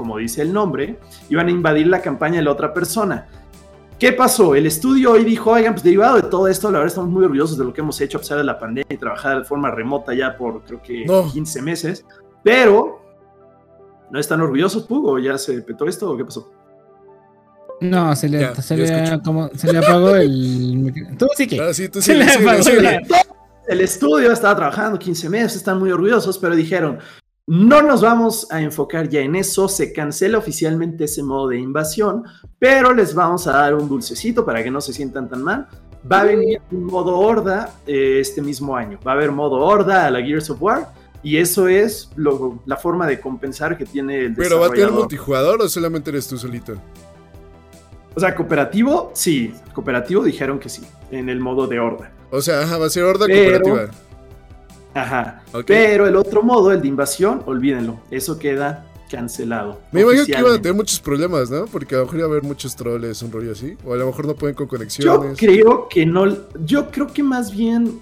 como 0.00 0.18
dice 0.18 0.42
el 0.42 0.52
nombre, 0.52 0.98
iban 1.28 1.48
a 1.48 1.50
invadir 1.50 1.86
la 1.86 2.00
campaña 2.00 2.36
de 2.36 2.42
la 2.42 2.52
otra 2.52 2.72
persona. 2.74 3.28
¿Qué 3.98 4.12
pasó? 4.12 4.54
El 4.54 4.66
estudio 4.66 5.12
hoy 5.12 5.24
dijo, 5.24 5.50
oigan, 5.50 5.74
pues 5.74 5.84
derivado 5.84 6.16
de 6.16 6.22
todo 6.22 6.48
esto, 6.48 6.70
la 6.70 6.78
verdad 6.78 6.88
estamos 6.88 7.10
muy 7.10 7.24
orgullosos 7.24 7.58
de 7.58 7.64
lo 7.64 7.72
que 7.72 7.82
hemos 7.82 8.00
hecho 8.00 8.16
a 8.18 8.20
pesar 8.20 8.38
de 8.38 8.44
la 8.44 8.58
pandemia 8.58 8.86
y 8.88 8.96
trabajar 8.96 9.38
de 9.38 9.44
forma 9.44 9.70
remota 9.70 10.14
ya 10.14 10.36
por 10.36 10.62
creo 10.62 10.82
que 10.82 11.04
15 11.32 11.62
meses, 11.62 12.06
pero 12.42 13.00
¿No 14.10 14.18
están 14.18 14.40
orgullosos, 14.40 14.84
Pugo? 14.84 15.18
¿Ya 15.18 15.38
se 15.38 15.62
petó 15.62 15.86
esto 15.86 16.10
o 16.10 16.16
qué 16.16 16.24
pasó? 16.24 16.50
No, 17.80 18.14
se 18.14 18.28
le, 18.28 18.54
se, 18.56 18.76
le 18.76 19.22
como, 19.22 19.48
se 19.54 19.72
le 19.72 19.78
apagó 19.78 20.16
el. 20.16 21.16
Tú 21.16 21.26
sí 21.34 21.46
que. 21.46 21.60
Ah, 21.60 21.72
sí, 21.72 21.88
tú 21.88 22.02
sí, 22.02 22.12
se 22.12 22.14
le 22.14 22.24
apagó 22.24 22.62
El 23.68 23.80
estudio 23.80 24.32
estaba 24.32 24.54
trabajando 24.56 24.98
15 24.98 25.30
meses, 25.30 25.56
están 25.56 25.78
muy 25.78 25.90
orgullosos, 25.90 26.36
pero 26.38 26.54
dijeron: 26.54 26.98
no 27.50 27.82
nos 27.82 28.00
vamos 28.00 28.46
a 28.52 28.60
enfocar 28.60 29.08
ya 29.08 29.22
en 29.22 29.34
eso, 29.34 29.66
se 29.66 29.92
cancela 29.92 30.38
oficialmente 30.38 31.02
ese 31.02 31.24
modo 31.24 31.48
de 31.48 31.58
invasión, 31.58 32.22
pero 32.60 32.94
les 32.94 33.12
vamos 33.12 33.48
a 33.48 33.52
dar 33.52 33.74
un 33.74 33.88
dulcecito 33.88 34.44
para 34.44 34.62
que 34.62 34.70
no 34.70 34.80
se 34.80 34.92
sientan 34.92 35.28
tan 35.28 35.42
mal. 35.42 35.66
Va 36.10 36.20
a 36.20 36.24
venir 36.26 36.62
un 36.70 36.84
modo 36.84 37.18
horda 37.18 37.74
eh, 37.88 38.18
este 38.20 38.40
mismo 38.40 38.76
año. 38.76 39.00
Va 39.04 39.10
a 39.10 39.14
haber 39.16 39.32
modo 39.32 39.56
horda 39.56 40.06
a 40.06 40.12
la 40.12 40.22
Gears 40.22 40.48
of 40.50 40.62
War 40.62 40.92
y 41.24 41.38
eso 41.38 41.66
es 41.66 42.10
la 42.66 42.76
forma 42.76 43.08
de 43.08 43.18
compensar 43.18 43.76
que 43.76 43.84
tiene 43.84 44.26
el 44.26 44.36
¿Pero 44.36 44.60
va 44.60 44.68
a 44.68 44.70
tener 44.70 44.92
multijugador 44.92 45.60
o 45.60 45.68
solamente 45.68 46.10
eres 46.10 46.28
tú 46.28 46.38
solito? 46.38 46.74
O 48.14 48.20
sea, 48.20 48.32
cooperativo, 48.32 49.10
sí. 49.12 49.52
Cooperativo 49.74 50.22
dijeron 50.22 50.60
que 50.60 50.68
sí, 50.68 50.82
en 51.10 51.28
el 51.28 51.40
modo 51.40 51.66
de 51.66 51.80
horda. 51.80 52.12
O 52.30 52.40
sea, 52.40 52.64
va 52.78 52.86
a 52.86 52.90
ser 52.90 53.02
horda 53.02 53.26
cooperativa. 53.26 53.90
Ajá. 54.94 55.42
Pero 55.66 56.06
el 56.06 56.16
otro 56.16 56.42
modo, 56.42 56.72
el 56.72 56.82
de 56.82 56.88
invasión, 56.88 57.42
olvídenlo. 57.46 58.00
Eso 58.10 58.38
queda 58.38 58.86
cancelado. 59.10 59.80
Me 59.92 60.02
imagino 60.02 60.24
que 60.24 60.32
iban 60.32 60.52
a 60.52 60.62
tener 60.62 60.74
muchos 60.74 61.00
problemas, 61.00 61.50
¿no? 61.50 61.66
Porque 61.66 61.94
a 61.94 61.98
lo 61.98 62.04
mejor 62.04 62.18
iba 62.18 62.28
a 62.28 62.30
haber 62.30 62.42
muchos 62.42 62.76
troles, 62.76 63.22
un 63.22 63.32
rollo 63.32 63.52
así. 63.52 63.76
O 63.84 63.94
a 63.94 63.96
lo 63.96 64.06
mejor 64.06 64.26
no 64.26 64.34
pueden 64.34 64.54
con 64.54 64.66
conexiones. 64.66 65.38
Yo 65.38 65.46
creo 65.46 65.88
que 65.88 66.06
no. 66.06 66.26
Yo 66.64 66.90
creo 66.90 67.08
que 67.08 67.22
más 67.22 67.54
bien 67.54 68.00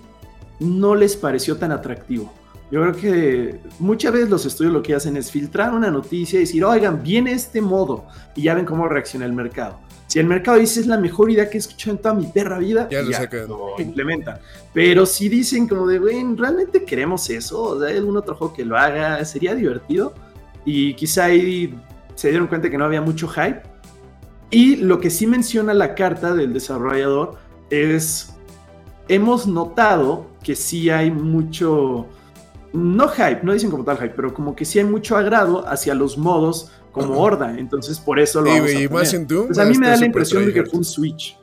no 0.60 0.94
les 0.94 1.16
pareció 1.16 1.56
tan 1.56 1.72
atractivo. 1.72 2.32
Yo 2.70 2.82
creo 2.82 2.94
que 2.94 3.60
muchas 3.78 4.12
veces 4.12 4.28
los 4.28 4.44
estudios 4.44 4.74
lo 4.74 4.82
que 4.82 4.94
hacen 4.94 5.16
es 5.16 5.30
filtrar 5.30 5.72
una 5.72 5.90
noticia 5.90 6.36
y 6.36 6.40
decir, 6.40 6.62
oigan, 6.64 7.02
viene 7.02 7.32
este 7.32 7.62
modo, 7.62 8.06
y 8.36 8.42
ya 8.42 8.54
ven 8.54 8.66
cómo 8.66 8.86
reacciona 8.86 9.24
el 9.24 9.32
mercado. 9.32 9.78
Si 10.08 10.18
el 10.18 10.26
mercado 10.26 10.58
dice 10.58 10.80
es 10.80 10.86
la 10.86 10.96
mejor 10.96 11.30
idea 11.30 11.50
que 11.50 11.58
he 11.58 11.60
escuchado 11.60 11.94
en 11.96 12.02
toda 12.02 12.14
mi 12.14 12.26
perra 12.26 12.58
vida, 12.58 12.88
ya, 12.90 13.02
lo, 13.02 13.78
implementan. 13.78 14.38
Pero 14.72 15.04
si 15.04 15.28
dicen 15.28 15.68
como 15.68 15.86
de, 15.86 15.98
güey, 15.98 16.24
¿realmente 16.34 16.84
queremos 16.84 17.28
eso? 17.28 17.62
O 17.62 17.78
sea, 17.78 17.90
¿hay 17.90 17.98
algún 17.98 18.16
otro 18.16 18.34
juego 18.34 18.54
que 18.54 18.64
lo 18.64 18.78
haga? 18.78 19.22
¿Sería 19.26 19.54
divertido? 19.54 20.14
Y 20.64 20.94
quizá 20.94 21.26
ahí 21.26 21.78
se 22.14 22.30
dieron 22.30 22.48
cuenta 22.48 22.70
que 22.70 22.78
no 22.78 22.86
había 22.86 23.02
mucho 23.02 23.28
hype. 23.28 23.60
Y 24.50 24.76
lo 24.76 24.98
que 24.98 25.10
sí 25.10 25.26
menciona 25.26 25.74
la 25.74 25.94
carta 25.94 26.34
del 26.34 26.54
desarrollador 26.54 27.36
es, 27.68 28.34
hemos 29.08 29.46
notado 29.46 30.26
que 30.42 30.56
sí 30.56 30.88
hay 30.88 31.10
mucho 31.10 32.08
no 32.72 33.08
hype, 33.08 33.40
no 33.42 33.52
dicen 33.52 33.70
como 33.70 33.84
tal 33.84 33.96
hype, 33.96 34.14
pero 34.14 34.32
como 34.34 34.54
que 34.54 34.64
sí 34.64 34.78
hay 34.78 34.84
mucho 34.84 35.16
agrado 35.16 35.66
hacia 35.68 35.94
los 35.94 36.18
modos 36.18 36.70
como 36.98 37.20
horda, 37.20 37.58
entonces 37.58 37.98
por 37.98 38.18
eso 38.18 38.40
lo 38.40 38.50
vamos 38.50 38.70
a 38.74 38.92
más 38.92 39.14
en 39.14 39.26
pues 39.26 39.58
a 39.58 39.64
mí 39.64 39.78
me 39.78 39.88
da 39.88 39.96
la 39.96 40.06
impresión 40.06 40.46
de 40.46 40.52
que 40.52 40.64
fue 40.64 40.78
un 40.78 40.84
Switch. 40.84 41.38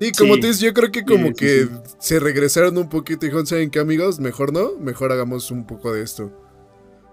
Sí, 0.00 0.10
como 0.12 0.34
te 0.34 0.48
dices, 0.48 0.60
yo 0.60 0.72
creo 0.72 0.90
que 0.90 1.04
como 1.04 1.32
que 1.32 1.68
se 1.98 2.18
regresaron 2.18 2.76
un 2.76 2.88
poquito 2.88 3.24
y 3.24 3.28
dijeron, 3.28 3.46
¿saben 3.46 3.70
qué 3.70 3.78
amigos? 3.78 4.18
Mejor 4.18 4.52
no, 4.52 4.72
mejor 4.80 5.12
hagamos 5.12 5.50
un 5.52 5.64
poco 5.64 5.92
de 5.92 6.02
esto. 6.02 6.32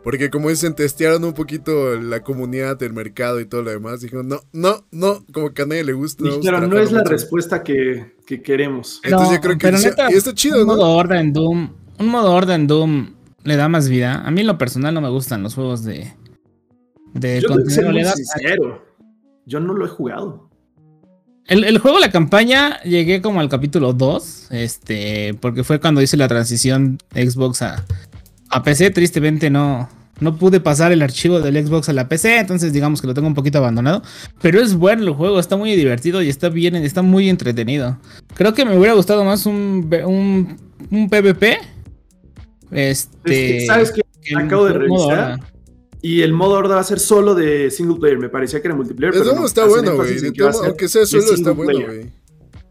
Porque 0.03 0.29
como 0.29 0.49
dicen, 0.49 0.73
testearon 0.73 1.23
un 1.23 1.33
poquito 1.33 1.99
la 1.99 2.21
comunidad, 2.21 2.81
el 2.81 2.93
mercado 2.93 3.39
y 3.41 3.45
todo 3.45 3.61
lo 3.61 3.69
demás. 3.69 4.01
Dijeron, 4.01 4.27
no, 4.27 4.39
no, 4.53 4.85
no, 4.91 5.23
como 5.31 5.53
que 5.53 5.61
a 5.61 5.65
nadie 5.65 5.83
le 5.83 5.93
gusta. 5.93 6.23
Pero 6.41 6.67
no 6.67 6.79
es 6.79 6.91
la 6.91 7.03
respuesta 7.03 7.61
que, 7.63 8.15
queremos. 8.43 9.01
Entonces 9.03 9.35
yo 9.35 9.41
creo 9.41 9.57
que 9.57 9.69
y 10.09 10.15
está 10.15 10.33
chido, 10.33 10.61
un 10.61 10.67
Modo 10.67 10.89
horda 10.89 11.19
en 11.19 11.33
Doom, 11.33 11.69
un 11.99 12.07
modo 12.07 12.31
horda 12.31 12.55
en 12.55 12.65
Doom 12.65 13.13
le 13.43 13.55
da 13.55 13.67
más 13.67 13.89
vida. 13.89 14.21
A 14.25 14.31
mí 14.31 14.41
en 14.41 14.47
lo 14.47 14.57
personal 14.57 14.93
no 14.93 15.01
me 15.01 15.09
gustan 15.09 15.43
los 15.43 15.55
juegos 15.55 15.83
de, 15.83 16.13
de 17.13 17.41
yo 17.41 17.49
contenido. 17.49 18.11
sincero. 18.11 18.85
Yo 19.45 19.59
no 19.59 19.73
lo 19.73 19.85
he 19.85 19.89
jugado. 19.89 20.49
El, 21.47 21.63
el, 21.63 21.79
juego, 21.79 21.99
la 21.99 22.11
campaña, 22.11 22.79
llegué 22.83 23.21
como 23.21 23.39
al 23.39 23.49
capítulo 23.49 23.93
2, 23.93 24.49
este, 24.51 25.33
porque 25.41 25.63
fue 25.63 25.79
cuando 25.79 26.01
hice 26.01 26.15
la 26.15 26.27
transición 26.27 26.99
Xbox 27.11 27.63
a, 27.63 27.83
a 28.49 28.63
PC. 28.63 28.91
Tristemente 28.91 29.49
no, 29.49 29.89
no 30.19 30.35
pude 30.37 30.59
pasar 30.59 30.91
el 30.91 31.01
archivo 31.01 31.41
del 31.41 31.65
Xbox 31.65 31.89
a 31.89 31.93
la 31.93 32.07
PC, 32.07 32.37
entonces 32.37 32.71
digamos 32.71 33.01
que 33.01 33.07
lo 33.07 33.15
tengo 33.15 33.27
un 33.27 33.33
poquito 33.33 33.57
abandonado. 33.57 34.03
Pero 34.41 34.61
es 34.61 34.75
bueno 34.75 35.01
el 35.01 35.13
juego, 35.13 35.39
está 35.39 35.57
muy 35.57 35.75
divertido 35.75 36.21
y 36.21 36.29
está 36.29 36.49
bien, 36.49 36.75
está 36.75 37.01
muy 37.01 37.29
entretenido. 37.29 37.97
Creo 38.35 38.53
que 38.53 38.65
me 38.65 38.77
hubiera 38.77 38.93
gustado 38.93 39.23
más 39.23 39.47
un, 39.47 39.89
un, 40.05 40.57
un 40.91 41.09
PvP 41.09 41.57
este, 42.71 43.65
¿Sabes 43.65 43.91
qué? 43.91 44.01
Acabo 44.35 44.65
de 44.65 44.73
revisar. 44.73 45.39
Y 46.01 46.21
el 46.21 46.33
modo 46.33 46.53
horda 46.53 46.75
va 46.75 46.81
a 46.81 46.85
ser 46.85 46.99
solo 46.99 47.35
de 47.35 47.69
single 47.71 47.99
player. 47.99 48.17
Me 48.17 48.29
parecía 48.29 48.61
que 48.61 48.67
era 48.67 48.75
multiplayer. 48.75 49.21
Pero 49.21 49.35
no, 49.35 49.45
está 49.45 49.65
bueno, 49.65 49.95
güey. 49.95 50.17
Aunque 50.63 50.87
sea 50.87 51.05
solo, 51.05 51.33
está 51.33 51.51
bueno, 51.51 51.85
güey. 51.85 52.11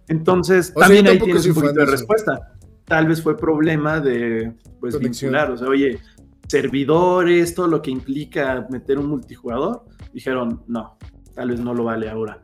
Entonces, 0.08 0.72
también 0.72 1.06
ahí 1.06 1.18
tienes 1.18 1.46
un 1.46 1.54
poquito 1.54 1.74
de 1.74 1.86
respuesta. 1.86 2.54
Tal 2.84 3.06
vez 3.06 3.22
fue 3.22 3.36
problema 3.36 4.00
de 4.00 4.54
pues, 4.80 4.98
vincular. 4.98 5.50
O 5.50 5.58
sea, 5.58 5.68
oye, 5.68 6.00
servidores, 6.48 7.54
todo 7.54 7.68
lo 7.68 7.82
que 7.82 7.90
implica 7.90 8.66
meter 8.70 8.98
un 8.98 9.10
multijugador. 9.10 9.84
Dijeron, 10.14 10.64
no, 10.66 10.96
tal 11.34 11.50
vez 11.50 11.60
no 11.60 11.74
lo 11.74 11.84
vale 11.84 12.08
ahora. 12.08 12.42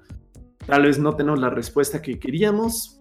Tal 0.67 0.83
vez 0.83 0.99
no 0.99 1.17
tenemos 1.17 1.41
la 1.41 1.49
respuesta 1.49 2.03
que 2.03 2.19
queríamos. 2.19 3.01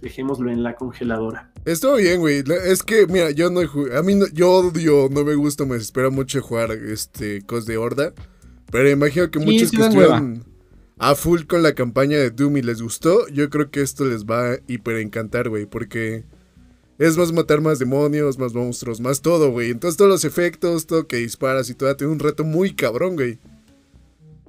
Dejémoslo 0.00 0.50
en 0.50 0.64
la 0.64 0.74
congeladora. 0.74 1.51
Estuvo 1.64 1.96
bien, 1.96 2.18
güey. 2.20 2.42
Es 2.64 2.82
que, 2.82 3.06
mira, 3.06 3.30
yo 3.30 3.48
no 3.50 3.60
A 3.96 4.02
mí, 4.02 4.14
no, 4.14 4.26
yo 4.32 4.50
odio, 4.50 5.08
no 5.10 5.24
me 5.24 5.34
gusta, 5.34 5.64
me 5.64 5.76
espera 5.76 6.10
mucho 6.10 6.42
jugar 6.42 6.72
este 6.72 7.42
cos 7.42 7.66
de 7.66 7.76
Horda. 7.76 8.12
Pero 8.70 8.90
imagino 8.90 9.30
que 9.30 9.38
muchos 9.38 9.70
que 9.70 9.80
estuvieron 9.80 10.44
a 10.98 11.14
full 11.14 11.42
con 11.44 11.62
la 11.62 11.74
campaña 11.74 12.18
de 12.18 12.30
Doom 12.30 12.56
y 12.56 12.62
les 12.62 12.82
gustó, 12.82 13.28
yo 13.28 13.48
creo 13.50 13.70
que 13.70 13.82
esto 13.82 14.04
les 14.04 14.24
va 14.24 14.52
a 14.52 14.58
hiper 14.66 14.96
encantar, 14.96 15.48
güey. 15.48 15.66
Porque 15.66 16.24
es 16.98 17.16
más 17.16 17.32
matar 17.32 17.60
más 17.60 17.78
demonios, 17.78 18.38
más 18.38 18.54
monstruos, 18.54 19.00
más 19.00 19.22
todo, 19.22 19.52
güey. 19.52 19.70
Entonces 19.70 19.96
todos 19.96 20.10
los 20.10 20.24
efectos, 20.24 20.86
todo 20.86 21.06
que 21.06 21.18
disparas 21.18 21.70
y 21.70 21.74
todo, 21.74 21.94
tiene 21.94 22.12
un 22.12 22.18
reto 22.18 22.42
muy 22.42 22.74
cabrón, 22.74 23.14
güey. 23.14 23.38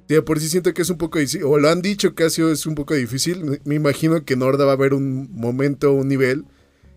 Sí, 0.08 0.20
por 0.20 0.40
sí 0.40 0.48
siento 0.48 0.74
que 0.74 0.82
es 0.82 0.90
un 0.90 0.98
poco 0.98 1.18
difícil, 1.18 1.44
o 1.44 1.58
lo 1.58 1.70
han 1.70 1.80
dicho 1.80 2.14
que 2.14 2.26
es 2.26 2.66
un 2.66 2.74
poco 2.74 2.94
difícil. 2.94 3.60
Me 3.64 3.76
imagino 3.76 4.24
que 4.24 4.34
en 4.34 4.42
Horda 4.42 4.64
va 4.64 4.72
a 4.72 4.74
haber 4.74 4.94
un 4.94 5.30
momento, 5.32 5.92
un 5.92 6.08
nivel 6.08 6.44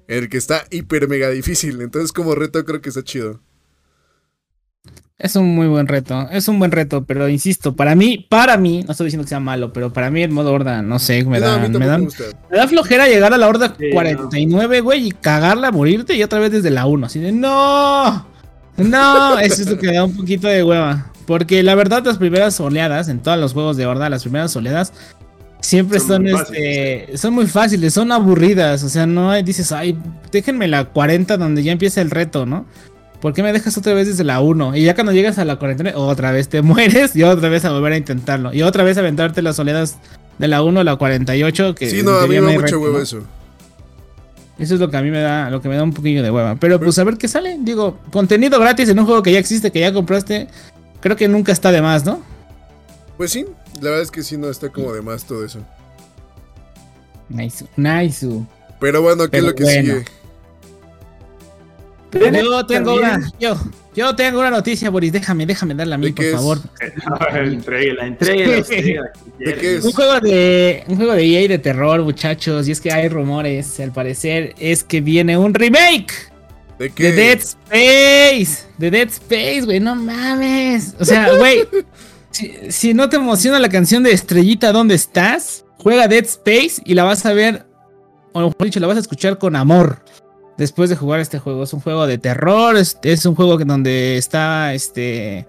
el 0.07 0.29
que 0.29 0.37
está 0.37 0.63
hiper 0.71 1.07
mega 1.07 1.29
difícil. 1.29 1.81
Entonces, 1.81 2.11
como 2.11 2.35
reto, 2.35 2.63
creo 2.65 2.81
que 2.81 2.89
está 2.89 3.03
chido. 3.03 3.41
Es 5.19 5.35
un 5.35 5.55
muy 5.55 5.65
buen 5.65 5.87
reto, 5.87 6.29
es 6.31 6.47
un 6.47 6.59
buen 6.59 6.71
reto, 6.71 7.03
pero 7.03 7.27
insisto, 7.27 7.75
para 7.75 7.95
mí, 7.95 8.27
para 8.29 8.55
mí, 8.55 8.83
no 8.85 8.91
estoy 8.91 9.05
diciendo 9.05 9.25
que 9.25 9.29
sea 9.29 9.39
malo, 9.39 9.73
pero 9.73 9.91
para 9.91 10.11
mí 10.11 10.21
el 10.21 10.29
modo 10.29 10.53
horda, 10.53 10.83
no 10.83 10.99
sé, 10.99 11.25
me 11.25 11.39
da, 11.39 11.57
me, 11.57 11.69
da, 11.87 11.97
me 11.97 12.07
da 12.51 12.67
flojera 12.67 13.07
llegar 13.07 13.33
a 13.33 13.37
la 13.39 13.47
horda 13.47 13.73
49, 13.73 14.81
güey, 14.81 15.07
y 15.07 15.11
cagarla, 15.11 15.71
morirte 15.71 16.15
y 16.15 16.21
otra 16.21 16.37
vez 16.37 16.51
desde 16.51 16.69
la 16.69 16.85
1, 16.85 17.07
así 17.07 17.19
de 17.19 17.31
no, 17.31 18.27
no, 18.77 19.39
eso 19.39 19.63
es 19.63 19.69
lo 19.71 19.79
que 19.79 19.87
me 19.87 19.93
da 19.93 20.03
un 20.03 20.15
poquito 20.15 20.47
de 20.47 20.63
hueva, 20.63 21.11
porque 21.25 21.63
la 21.63 21.73
verdad 21.73 22.05
las 22.05 22.19
primeras 22.19 22.59
oleadas, 22.59 23.09
en 23.09 23.19
todos 23.19 23.39
los 23.39 23.53
juegos 23.53 23.75
de 23.75 23.87
horda, 23.87 24.11
las 24.11 24.21
primeras 24.21 24.55
oleadas, 24.55 24.93
Siempre 25.59 25.99
son, 25.99 26.23
muy 26.23 26.33
este, 26.33 27.17
son 27.17 27.33
muy 27.33 27.47
fáciles, 27.47 27.93
son 27.93 28.11
aburridas, 28.11 28.83
o 28.83 28.89
sea, 28.89 29.05
no 29.05 29.33
dices, 29.41 29.71
ay, 29.71 29.97
déjenme 30.31 30.67
la 30.67 30.85
40 30.85 31.35
donde 31.37 31.63
ya 31.63 31.71
empieza 31.71 31.99
el 32.01 32.11
reto, 32.11 32.45
¿no? 32.45 32.65
¿Por 33.19 33.33
qué 33.33 33.41
me 33.41 33.51
dejas 33.51 33.77
otra 33.77 33.93
vez 33.93 34.07
desde 34.07 34.23
la 34.23 34.39
1? 34.41 34.75
Y 34.75 34.83
ya 34.83 34.93
cuando 34.93 35.11
llegas 35.11 35.39
a 35.39 35.45
la 35.45 35.57
49, 35.57 35.97
otra 35.97 36.31
vez 36.31 36.49
te 36.49 36.61
mueres 36.63 37.15
y 37.15 37.23
otra 37.23 37.49
vez 37.49 37.65
a 37.65 37.71
volver 37.71 37.93
a 37.93 37.97
intentarlo. 37.97 38.53
Y 38.53 38.61
otra 38.61 38.83
vez 38.83 38.97
a 38.97 38.99
aventarte 38.99 39.41
las 39.41 39.57
oleadas 39.57 39.97
de 40.37 40.47
la 40.47 40.61
1 40.61 40.79
a 40.79 40.83
la 40.83 40.95
48. 40.95 41.75
Que 41.75 41.89
sí, 41.89 42.03
no, 42.03 42.11
a 42.11 42.27
mí 42.27 42.39
me 42.39 42.53
da 42.53 42.59
mucho 42.59 42.79
huevo 42.79 42.99
eso. 42.99 43.23
Eso 44.59 44.73
es 44.73 44.79
lo 44.79 44.89
que 44.89 44.97
a 44.97 45.01
mí 45.01 45.11
me 45.11 45.19
da, 45.19 45.49
lo 45.49 45.61
que 45.61 45.69
me 45.69 45.75
da 45.75 45.83
un 45.83 45.93
poquillo 45.93 46.23
de 46.23 46.31
hueva. 46.31 46.55
Pero 46.55 46.79
pues 46.79 46.97
a 46.99 47.03
ver 47.03 47.17
qué 47.17 47.27
sale. 47.27 47.57
Digo, 47.59 47.99
contenido 48.11 48.59
gratis 48.59 48.89
en 48.89 48.99
un 48.99 49.05
juego 49.05 49.21
que 49.23 49.31
ya 49.31 49.39
existe, 49.39 49.71
que 49.71 49.79
ya 49.79 49.93
compraste, 49.93 50.47
creo 50.99 51.15
que 51.15 51.27
nunca 51.27 51.51
está 51.51 51.71
de 51.71 51.81
más, 51.81 52.05
¿no? 52.05 52.21
Pues 53.17 53.31
sí, 53.31 53.45
la 53.81 53.89
verdad 53.89 54.01
es 54.01 54.11
que 54.11 54.23
sí 54.23 54.37
no 54.37 54.49
está 54.49 54.69
como 54.69 54.93
de 54.93 55.01
más 55.01 55.25
todo 55.25 55.43
eso. 55.43 55.59
Nice, 57.29 57.65
nice. 57.75 58.27
Pero 58.79 59.01
bueno, 59.01 59.27
¿qué 59.29 59.37
es 59.37 59.43
lo 59.43 59.55
que 59.55 59.65
sigue? 59.65 60.05
Yo 62.13 62.65
tengo 62.65 62.95
una, 62.95 63.31
yo, 63.39 63.57
yo 63.95 64.15
tengo 64.15 64.39
una 64.39 64.49
noticia, 64.49 64.89
Boris. 64.89 65.11
Déjame, 65.11 65.45
déjame 65.45 65.73
darla 65.75 65.95
a 65.95 65.97
mí, 65.97 66.11
por 66.11 66.25
favor. 66.31 66.59
Entréguela, 67.33 68.07
entréguela. 68.07 68.63
¿De 69.39 69.53
qué 69.55 69.75
es? 69.77 69.83
Un 69.83 69.91
juego 69.91 70.19
de, 70.21 70.83
un 70.87 70.95
juego 70.95 71.13
de 71.13 71.25
EA 71.25 71.47
de 71.47 71.59
terror, 71.59 72.01
muchachos. 72.03 72.67
Y 72.67 72.71
es 72.71 72.79
que 72.79 72.91
hay 72.91 73.09
rumores, 73.09 73.79
al 73.79 73.91
parecer, 73.91 74.55
es 74.57 74.83
que 74.83 75.01
viene 75.01 75.37
un 75.37 75.53
remake. 75.53 76.13
¿De 76.79 76.91
qué? 76.91 77.11
De 77.11 77.11
Dead 77.11 77.39
Space. 77.39 78.67
De 78.77 78.91
Dead 78.91 79.07
Space, 79.09 79.61
güey, 79.61 79.79
no 79.79 79.95
mames. 79.95 80.95
O 80.99 81.05
sea, 81.05 81.33
güey, 81.33 81.67
si, 82.69 82.93
no 82.93 83.09
te 83.09 83.17
emociona 83.17 83.59
la 83.59 83.69
canción 83.69 84.03
de 84.03 84.11
Estrellita, 84.11 84.71
¿dónde 84.71 84.95
estás? 84.95 85.65
Juega 85.77 86.07
Dead 86.07 86.25
Space 86.25 86.81
y 86.85 86.93
la 86.93 87.03
vas 87.03 87.25
a 87.25 87.33
ver, 87.33 87.65
o 88.33 88.39
mejor 88.39 88.63
dicho, 88.63 88.79
la 88.79 88.87
vas 88.87 88.97
a 88.97 89.01
escuchar 89.01 89.37
con 89.37 89.55
amor. 89.55 90.03
Después 90.57 90.89
de 90.89 90.95
jugar 90.95 91.19
este 91.19 91.37
juego. 91.37 91.63
Es 91.63 91.73
un 91.73 91.81
juego 91.81 92.07
de 92.07 92.17
terror. 92.17 92.75
Es, 92.77 93.25
un 93.27 93.35
juego 93.35 93.57
donde 93.59 94.17
está 94.17 94.73
este. 94.73 95.47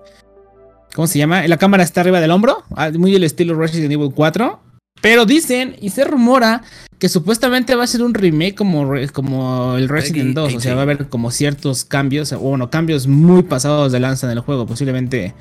¿Cómo 0.95 1.07
se 1.07 1.19
llama? 1.19 1.47
La 1.49 1.57
cámara 1.57 1.83
está 1.83 2.03
arriba 2.03 2.21
del 2.21 2.31
hombro. 2.31 2.63
Ah, 2.77 2.91
muy 2.91 3.15
el 3.15 3.25
estilo 3.25 3.55
Resident 3.55 3.91
Evil 3.91 4.13
4. 4.15 4.61
Pero 5.01 5.25
dicen 5.25 5.77
y 5.81 5.91
se 5.91 6.05
rumora 6.05 6.63
que 6.99 7.09
supuestamente 7.09 7.75
va 7.75 7.85
a 7.85 7.87
ser 7.87 8.03
un 8.03 8.13
remake 8.13 8.57
como, 8.57 8.93
como 9.15 9.77
el 9.77 9.89
Resident 9.89 10.35
2. 10.35 10.57
O 10.57 10.61
sea, 10.61 10.75
va 10.75 10.81
a 10.81 10.83
haber 10.83 11.09
como 11.09 11.31
ciertos 11.31 11.87
cambios. 11.87 12.33
O 12.33 12.41
bueno, 12.41 12.69
cambios 12.69 13.07
muy 13.07 13.45
pasados 13.45 13.93
de 13.93 14.01
lanza 14.01 14.27
en 14.27 14.33
el 14.33 14.41
juego. 14.41 14.67
Posiblemente 14.67 15.35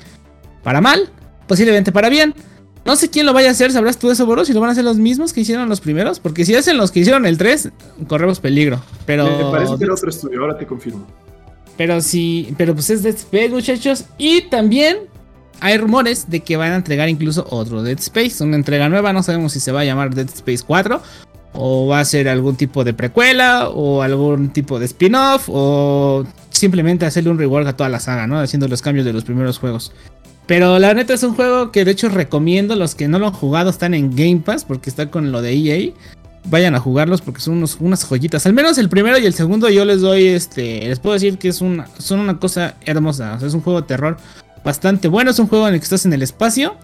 para 0.62 0.80
mal 0.80 1.10
posiblemente 1.48 1.90
para 1.90 2.08
bien. 2.08 2.34
No 2.84 2.96
sé 2.96 3.10
quién 3.10 3.26
lo 3.26 3.32
vaya 3.32 3.48
a 3.48 3.50
hacer, 3.50 3.72
sabrás 3.72 3.98
tú 3.98 4.10
eso, 4.10 4.24
Boros, 4.24 4.46
si 4.46 4.54
lo 4.54 4.60
van 4.60 4.70
a 4.70 4.72
hacer 4.72 4.84
los 4.84 4.96
mismos 4.96 5.32
que 5.32 5.40
hicieron 5.40 5.68
los 5.68 5.80
primeros, 5.80 6.20
porque 6.20 6.44
si 6.44 6.54
hacen 6.54 6.76
los 6.76 6.90
que 6.90 7.00
hicieron 7.00 7.26
el 7.26 7.36
3, 7.36 7.70
corremos 8.06 8.40
peligro. 8.40 8.80
Pero 9.04 9.24
me 9.24 9.50
parece 9.50 9.76
que 9.76 9.84
era 9.84 9.94
otro 9.94 10.08
estudio, 10.08 10.40
ahora 10.40 10.56
te 10.56 10.66
confirmo. 10.66 11.06
Pero 11.76 12.00
sí, 12.00 12.54
pero 12.56 12.74
pues 12.74 12.88
es 12.90 13.02
Dead 13.02 13.14
Space, 13.14 13.50
muchachos, 13.50 14.04
y 14.16 14.42
también 14.42 15.00
hay 15.60 15.76
rumores 15.76 16.30
de 16.30 16.40
que 16.40 16.56
van 16.56 16.72
a 16.72 16.76
entregar 16.76 17.08
incluso 17.08 17.46
otro 17.50 17.82
Dead 17.82 17.98
Space, 17.98 18.42
una 18.42 18.56
entrega 18.56 18.88
nueva, 18.88 19.12
no 19.12 19.22
sabemos 19.22 19.52
si 19.52 19.60
se 19.60 19.72
va 19.72 19.80
a 19.80 19.84
llamar 19.84 20.14
Dead 20.14 20.28
Space 20.28 20.64
4 20.66 21.02
o 21.52 21.88
va 21.88 22.00
a 22.00 22.04
ser 22.04 22.28
algún 22.28 22.56
tipo 22.56 22.84
de 22.84 22.94
precuela 22.94 23.68
o 23.68 24.02
algún 24.02 24.50
tipo 24.50 24.78
de 24.78 24.84
spin-off 24.86 25.48
o 25.48 26.24
simplemente 26.50 27.06
hacerle 27.06 27.30
un 27.30 27.38
rework 27.38 27.66
a 27.66 27.76
toda 27.76 27.88
la 27.88 28.00
saga, 28.00 28.26
¿no? 28.26 28.38
Haciendo 28.38 28.68
los 28.68 28.82
cambios 28.82 29.04
de 29.04 29.12
los 29.12 29.24
primeros 29.24 29.58
juegos. 29.58 29.92
Pero 30.48 30.78
la 30.78 30.94
neta 30.94 31.12
es 31.12 31.22
un 31.22 31.34
juego 31.34 31.70
que 31.70 31.84
de 31.84 31.90
hecho 31.90 32.08
recomiendo. 32.08 32.74
Los 32.74 32.94
que 32.94 33.06
no 33.06 33.18
lo 33.18 33.26
han 33.26 33.34
jugado 33.34 33.68
están 33.68 33.92
en 33.92 34.16
Game 34.16 34.40
Pass 34.44 34.64
porque 34.64 34.88
está 34.88 35.10
con 35.10 35.30
lo 35.30 35.42
de 35.42 35.52
EA. 35.52 35.92
vayan 36.46 36.74
a 36.74 36.80
jugarlos 36.80 37.20
porque 37.20 37.42
son 37.42 37.58
unos, 37.58 37.76
unas 37.78 38.02
joyitas. 38.02 38.46
Al 38.46 38.54
menos 38.54 38.78
el 38.78 38.88
primero 38.88 39.18
y 39.18 39.26
el 39.26 39.34
segundo 39.34 39.68
yo 39.68 39.84
les 39.84 40.00
doy, 40.00 40.26
este, 40.26 40.88
les 40.88 40.98
puedo 41.00 41.12
decir 41.12 41.36
que 41.36 41.48
es 41.48 41.60
una, 41.60 41.86
son 41.98 42.20
una 42.20 42.38
cosa 42.38 42.76
hermosa. 42.86 43.38
es 43.44 43.52
un 43.52 43.60
juego 43.60 43.82
de 43.82 43.86
terror 43.86 44.16
bastante 44.64 45.06
bueno. 45.08 45.30
Es 45.30 45.38
un 45.38 45.48
juego 45.48 45.68
en 45.68 45.74
el 45.74 45.80
que 45.80 45.84
estás 45.84 46.06
en 46.06 46.14
el 46.14 46.22
espacio. 46.22 46.76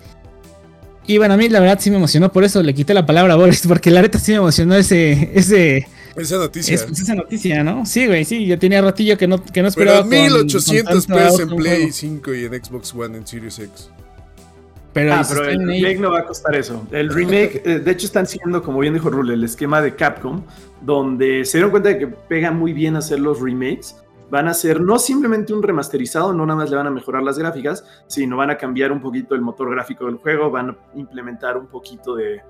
Y 1.07 1.17
bueno, 1.17 1.33
a 1.33 1.37
mí 1.39 1.49
la 1.49 1.61
verdad 1.61 1.79
sí 1.81 1.91
me 1.91 1.97
emocionó, 1.97 2.33
por 2.33 2.45
eso 2.45 2.63
le 2.63 2.75
quité 2.75 2.95
la 2.95 3.05
palabra 3.05 3.35
a 3.35 3.37
Boris, 3.37 3.67
porque 3.67 3.91
la 3.91 4.03
neta 4.03 4.19
sí 4.19 4.33
me 4.33 4.39
emocionó 4.39 4.75
ese, 4.75 5.33
ese, 5.35 5.87
esa 6.17 6.39
noticia. 6.39 6.75
esa 6.75 7.15
noticia, 7.15 7.65
¿no? 7.65 7.85
Sí, 7.87 8.07
güey, 8.07 8.25
sí, 8.25 8.47
yo 8.47 8.59
tenía 8.59 8.81
ratillo 8.81 9.19
que 9.19 9.27
no, 9.27 9.43
que 9.43 9.63
no 9.63 9.69
esperaba. 9.69 10.07
Pero 10.09 10.23
1800 10.23 11.07
pesos 11.07 11.41
en 11.41 11.57
Play 11.57 11.93
5 11.93 12.35
y 12.35 12.45
en 12.45 12.65
Xbox 12.65 12.95
One 12.95 13.19
en 13.19 13.27
Series 13.27 13.59
X. 13.59 13.91
Pero, 14.93 15.13
ah, 15.13 15.23
pero 15.29 15.45
el 15.45 15.59
remake 15.59 15.99
no 15.99 16.13
va 16.13 16.21
a 16.21 16.25
costar 16.25 16.55
eso. 16.55 16.87
El 16.93 17.13
remake, 17.13 17.63
eh, 17.65 17.81
de 17.81 17.91
hecho, 17.91 18.07
están 18.07 18.27
siguiendo, 18.27 18.63
como 18.63 18.79
bien 18.79 18.95
dijo 18.95 19.11
Rule, 19.11 19.35
el 19.35 19.43
esquema 19.43 19.83
de 19.83 19.97
Capcom, 19.97 20.43
donde 20.83 21.45
se 21.45 21.59
dieron 21.59 21.73
cuenta 21.73 21.89
de 21.89 21.99
que 21.99 22.07
pega 22.07 22.53
muy 22.53 22.73
bien 22.73 22.95
hacer 22.95 23.19
los 23.19 23.41
remakes. 23.41 23.97
Van 24.31 24.47
a 24.47 24.55
ser 24.55 24.81
no 24.81 25.01
simplemente 25.01 25.53
un 25.53 25.65
remasterizado, 25.65 26.33
no 26.33 26.47
nada 26.47 26.61
más 26.61 26.71
le 26.71 26.77
van 26.77 26.87
a 26.87 26.91
mejorar 26.91 27.25
las 27.25 27.39
gráficas, 27.39 27.85
sino 28.07 28.37
van 28.37 28.51
a 28.51 28.57
cambiar 28.57 28.93
un 28.93 29.01
poquito 29.01 29.35
el 29.35 29.41
motor 29.41 29.71
gráfico 29.71 30.07
del 30.07 30.17
juego, 30.17 30.51
van 30.51 30.71
a 30.71 30.77
implementar 30.95 31.57
un 31.57 31.67
poquito 31.67 32.15
de 32.15 32.41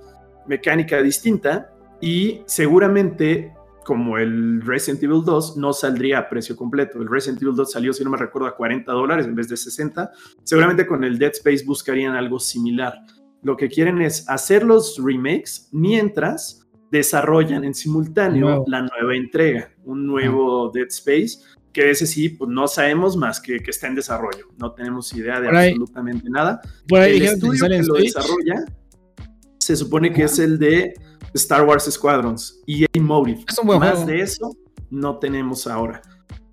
mecánica 0.47 1.01
distinta 1.03 1.74
y 2.05 2.43
seguramente 2.45 3.55
como 3.87 4.19
el 4.19 4.61
Resident 4.61 5.03
Evil 5.03 5.23
2 5.25 5.57
no 5.57 5.73
saldría 5.73 6.19
a 6.19 6.29
precio 6.29 6.55
completo. 6.55 7.01
El 7.01 7.09
Resident 7.09 7.41
Evil 7.41 7.57
2 7.57 7.73
salió, 7.73 7.95
si 7.95 8.05
no 8.05 8.11
me 8.11 8.19
recuerdo, 8.19 8.47
a 8.47 8.55
40 8.55 8.93
dólares 8.93 9.27
en 9.27 9.35
vez 9.35 9.49
de 9.49 9.57
60. 9.57 10.13
Seguramente 10.43 10.87
con 10.87 11.03
el 11.03 11.19
Dead 11.19 11.33
Space 11.33 11.65
buscarían 11.65 12.15
algo 12.15 12.39
similar. 12.39 12.95
Lo 13.43 13.57
que 13.57 13.69
quieren 13.69 14.03
es 14.03 14.29
hacer 14.29 14.65
los 14.65 15.01
remakes 15.03 15.71
mientras 15.73 16.67
desarrollan 16.91 17.65
en 17.65 17.75
simultáneo 17.75 18.65
la 18.67 18.83
nueva 18.83 19.17
entrega, 19.17 19.71
un 19.85 20.07
nuevo 20.07 20.71
Dead 20.75 20.89
Space, 20.89 21.39
que 21.73 21.91
ese 21.91 22.07
sí, 22.07 22.29
pues 22.29 22.51
no 22.51 22.69
sabemos 22.69 23.17
más 23.17 23.41
que, 23.41 23.61
que 23.61 23.71
está 23.71 23.87
en 23.87 23.95
desarrollo. 23.95 24.49
No 24.59 24.73
tenemos 24.73 25.11
idea 25.15 25.41
de 25.41 25.49
absolutamente 25.49 26.29
nada. 26.29 26.61
el 26.87 27.23
estudio 27.23 27.67
que 27.67 27.83
lo 27.83 27.95
desarrolla 27.95 28.65
se 29.65 29.77
supone 29.77 30.13
que 30.13 30.25
es 30.25 30.39
el 30.39 30.59
de 30.59 30.95
Star 31.35 31.65
Wars 31.67 31.85
Squadrons 31.91 32.61
y 32.67 32.87
Motive. 32.99 33.45
Es 33.49 33.59
un 33.59 33.67
buen 33.67 33.81
Más 33.81 34.07
de 34.07 34.21
eso 34.21 34.57
no 34.91 35.19
tenemos 35.19 35.67
ahora. 35.67 36.01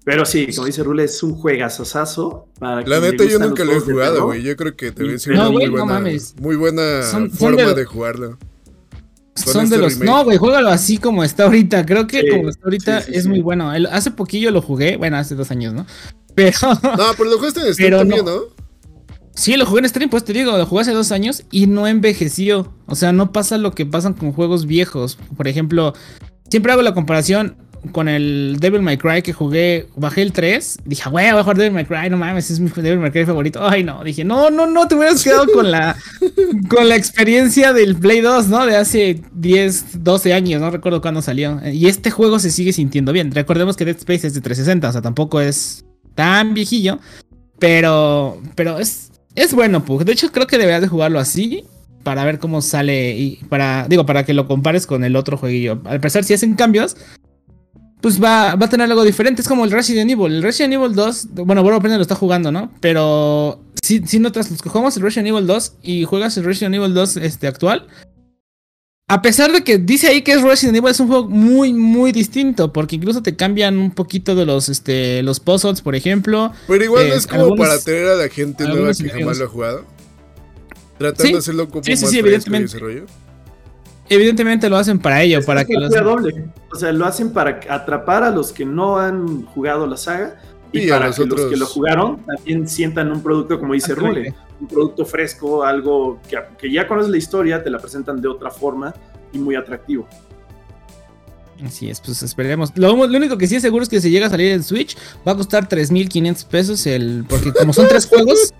Pero 0.03 0.25
sí, 0.25 0.47
como 0.55 0.65
dice 0.65 0.83
Rule, 0.83 1.03
es 1.03 1.21
un 1.21 1.35
juegazazazo. 1.35 2.47
Para 2.59 2.81
La 2.81 3.00
neta, 3.00 3.23
yo 3.23 3.38
nunca 3.38 3.63
lo 3.63 3.73
he 3.73 3.79
jugado, 3.79 4.25
güey. 4.25 4.41
Yo 4.41 4.55
creo 4.55 4.75
que 4.75 4.91
te 4.91 5.03
voy 5.03 5.11
a 5.11 5.13
decir 5.13 5.33
una 5.33 5.50
muy, 5.50 5.67
buena, 5.67 6.00
muy 6.39 6.55
buena 6.55 7.03
forma 7.31 7.73
de, 7.73 7.85
jugarlo. 7.85 8.38
Son 9.35 9.69
de 9.69 9.75
este 9.75 9.77
los. 9.77 10.00
No, 10.00 10.23
güey, 10.23 10.38
juégalo 10.38 10.69
así 10.69 10.97
como 10.97 11.23
está 11.23 11.43
ahorita. 11.43 11.85
Creo 11.85 12.07
que 12.07 12.27
como 12.29 12.50
está 12.50 12.63
ahorita 12.63 13.00
es 13.00 13.27
muy 13.27 13.41
bueno. 13.41 13.69
hace 13.91 14.09
poquillo 14.09 14.50
lo 14.50 14.61
jugué, 14.63 14.97
bueno, 14.97 15.17
hace 15.17 15.35
dos 15.35 15.51
años, 15.51 15.73
¿no? 15.73 15.85
Pero. 16.35 16.57
No, 16.81 17.13
pero 17.17 17.29
lo 17.29 17.38
jugaste 17.38 17.59
en 17.59 17.73
Steam 17.73 17.91
también, 17.91 18.23
¿no? 18.23 18.61
Sí, 19.33 19.55
lo 19.55 19.65
jugué 19.65 19.81
en 19.81 19.89
stream, 19.89 20.09
pues 20.09 20.25
te 20.25 20.33
digo, 20.33 20.57
lo 20.57 20.65
jugué 20.65 20.81
hace 20.81 20.91
dos 20.91 21.11
años 21.11 21.43
y 21.51 21.67
no 21.67 21.88
envejeció. 21.88 22.73
O 22.85 22.95
sea, 22.95 23.11
no 23.11 23.31
pasa 23.31 23.57
lo 23.57 23.71
que 23.71 23.85
pasan 23.85 24.13
con 24.13 24.33
juegos 24.33 24.65
viejos. 24.65 25.17
Por 25.38 25.47
ejemplo, 25.47 25.93
siempre 26.50 26.71
hago 26.71 26.81
la 26.81 26.93
comparación 26.93 27.55
con 27.91 28.07
el 28.07 28.57
Devil 28.59 28.81
May 28.81 28.97
Cry 28.97 29.21
que 29.21 29.33
jugué, 29.33 29.88
bajé 29.95 30.21
el 30.21 30.31
3, 30.31 30.79
dije, 30.85 31.09
güey, 31.09 31.31
voy 31.31 31.39
a 31.39 31.43
jugar 31.43 31.57
Devil 31.57 31.73
May 31.73 31.85
Cry, 31.85 32.09
no 32.09 32.17
mames, 32.17 32.51
es 32.51 32.59
mi 32.59 32.69
Devil 32.69 33.00
May 33.00 33.11
Cry 33.11 33.25
favorito. 33.25 33.67
Ay, 33.67 33.83
no, 33.83 34.03
dije, 34.03 34.23
no, 34.23 34.51
no, 34.51 34.67
no, 34.67 34.88
te 34.88 34.95
hubieras 34.95 35.23
quedado 35.23 35.47
con 35.47 35.71
la, 35.71 35.95
con 36.69 36.88
la 36.88 36.95
experiencia 36.95 37.73
del 37.73 37.95
Play 37.95 38.21
2, 38.21 38.50
¿no? 38.50 38.65
De 38.65 38.75
hace 38.75 39.21
10, 39.33 40.03
12 40.03 40.33
años, 40.33 40.61
no 40.61 40.69
recuerdo 40.69 41.01
cuándo 41.01 41.21
salió. 41.21 41.59
Y 41.71 41.88
este 41.88 42.11
juego 42.11 42.38
se 42.39 42.51
sigue 42.51 42.73
sintiendo 42.73 43.11
bien. 43.13 43.31
Recordemos 43.31 43.75
que 43.75 43.85
Dead 43.85 43.97
Space 43.97 44.27
es 44.27 44.33
de 44.33 44.41
360, 44.41 44.89
o 44.89 44.91
sea, 44.91 45.01
tampoco 45.01 45.41
es 45.41 45.85
tan 46.13 46.53
viejillo, 46.53 47.00
pero, 47.57 48.39
pero 48.55 48.77
es, 48.77 49.11
es 49.35 49.53
bueno, 49.53 49.83
Pug. 49.83 50.03
De 50.03 50.11
hecho, 50.11 50.31
creo 50.31 50.47
que 50.47 50.57
deberías 50.57 50.81
de 50.81 50.88
jugarlo 50.88 51.19
así 51.19 51.63
para 52.03 52.25
ver 52.25 52.39
cómo 52.39 52.61
sale 52.61 53.15
y 53.15 53.38
para, 53.50 53.88
digo, 53.88 54.05
para 54.05 54.25
que 54.25 54.33
lo 54.33 54.47
compares 54.47 54.88
con 54.88 55.03
el 55.03 55.15
otro 55.15 55.38
jueguillo. 55.38 55.81
Al 55.85 56.00
parecer, 56.00 56.23
si 56.23 56.33
hacen 56.33 56.55
cambios, 56.55 56.97
pues 58.01 58.21
va, 58.21 58.55
va 58.55 58.65
a 58.65 58.69
tener 58.69 58.89
algo 58.89 59.03
diferente. 59.03 59.41
Es 59.41 59.47
como 59.47 59.63
el 59.63 59.72
Resident 59.72 60.09
Evil. 60.09 60.33
El 60.33 60.44
Resident 60.44 60.74
Evil 60.74 60.96
2, 60.96 61.27
bueno, 61.46 61.61
bueno, 61.63 61.77
apenas 61.77 61.98
lo 61.98 62.01
está 62.01 62.15
jugando, 62.15 62.51
¿no? 62.51 62.72
Pero 62.81 63.63
si, 63.81 64.00
si 64.05 64.20
notas, 64.20 64.50
los 64.51 64.61
que 64.61 64.70
jugamos 64.70 64.98
el 64.98 65.03
Resident 65.03 65.29
Evil 65.29 65.48
2 65.48 65.74
y 65.83 66.03
juegas 66.05 66.35
el 66.37 66.44
Resident 66.44 66.75
Evil 66.75 66.94
2 66.94 67.17
este, 67.17 67.48
actual, 67.48 67.87
a 69.11 69.21
pesar 69.21 69.51
de 69.51 69.61
que 69.61 69.77
dice 69.77 70.07
ahí 70.07 70.21
que 70.21 70.31
es 70.31 70.41
Resident 70.41 70.77
Evil, 70.77 70.89
es 70.89 71.00
un 71.01 71.09
juego 71.09 71.27
muy, 71.27 71.74
muy 71.74 72.13
distinto, 72.13 72.71
porque 72.71 72.95
incluso 72.95 73.21
te 73.21 73.35
cambian 73.35 73.77
un 73.77 73.91
poquito 73.91 74.35
de 74.35 74.45
los, 74.45 74.69
este, 74.69 75.21
los 75.21 75.41
puzzles, 75.41 75.81
por 75.81 75.95
ejemplo. 75.95 76.53
Pero 76.65 76.81
igual 76.81 77.09
no 77.09 77.13
eh, 77.15 77.17
es 77.17 77.27
como 77.27 77.57
para 77.57 77.77
tener 77.77 78.07
a 78.07 78.15
la 78.15 78.29
gente 78.29 78.65
nueva 78.65 78.93
que 78.93 79.09
jamás 79.09 79.37
lo 79.37 79.43
ha 79.43 79.47
jugado. 79.50 79.85
Tratando 80.97 81.33
de 81.33 81.39
hacerlo 81.39 81.67
como 81.67 81.83
sí, 81.83 81.97
sí, 81.97 82.03
más 82.03 82.11
sí, 82.11 82.19
evidentemente. 82.19 82.77
Evidentemente 84.07 84.69
lo 84.69 84.77
hacen 84.77 84.97
para 84.97 85.21
ello, 85.21 85.43
para 85.43 85.65
que, 85.65 85.74
los... 85.74 85.91
doble. 85.91 86.45
O 86.71 86.77
sea, 86.77 86.93
lo 86.93 87.05
hacen 87.05 87.33
para 87.33 87.59
atrapar 87.69 88.24
a 88.24 88.29
los 88.29 88.53
que 88.53 88.63
no 88.63 88.97
han 88.97 89.45
jugado 89.47 89.87
la 89.87 89.97
saga 89.97 90.39
y, 90.72 90.88
para 90.88 91.12
que 91.12 91.25
los 91.25 91.50
que 91.50 91.57
lo 91.57 91.66
jugaron 91.66 92.18
también 92.25 92.68
sientan 92.68 93.12
un 93.12 93.22
producto, 93.22 93.60
como 93.60 93.74
dice 93.74 93.94
Rule, 93.94 94.34
un 94.60 94.68
producto 94.68 95.05
fresco, 95.05 95.64
algo 95.64 96.20
que, 96.29 96.38
que, 96.57 96.72
ya 96.72 96.88
conoces 96.88 97.12
la 97.12 97.18
historia, 97.18 97.64
te 97.64 97.70
la 97.70 97.79
presentan 97.79 98.22
de 98.22 98.27
otra 98.27 98.50
forma 98.50 98.94
y 99.34 99.40
muy 99.40 99.55
atractivo. 99.55 100.07
Así 101.66 101.90
es, 101.90 102.01
pues 102.01 102.24
esperemos. 102.24 102.72
Lo, 102.75 102.94
único 102.94 103.38
que 103.38 103.48
sí 103.48 103.55
es 103.55 103.62
seguro 103.62 103.84
es 103.84 103.90
que 103.90 104.01
si 104.01 104.10
llega 104.10 104.27
a 104.27 104.29
salir 104.29 104.51
en 104.51 104.64
Switch, 104.64 104.98
va 105.27 105.34
a 105.34 105.36
costar 105.36 105.68
3.500 105.68 106.46
pesos 106.48 106.88
el... 106.88 107.25
Porque 107.27 107.51
como 107.53 107.74
son 107.74 107.88
tres 107.88 108.05
juegos... 108.07 108.53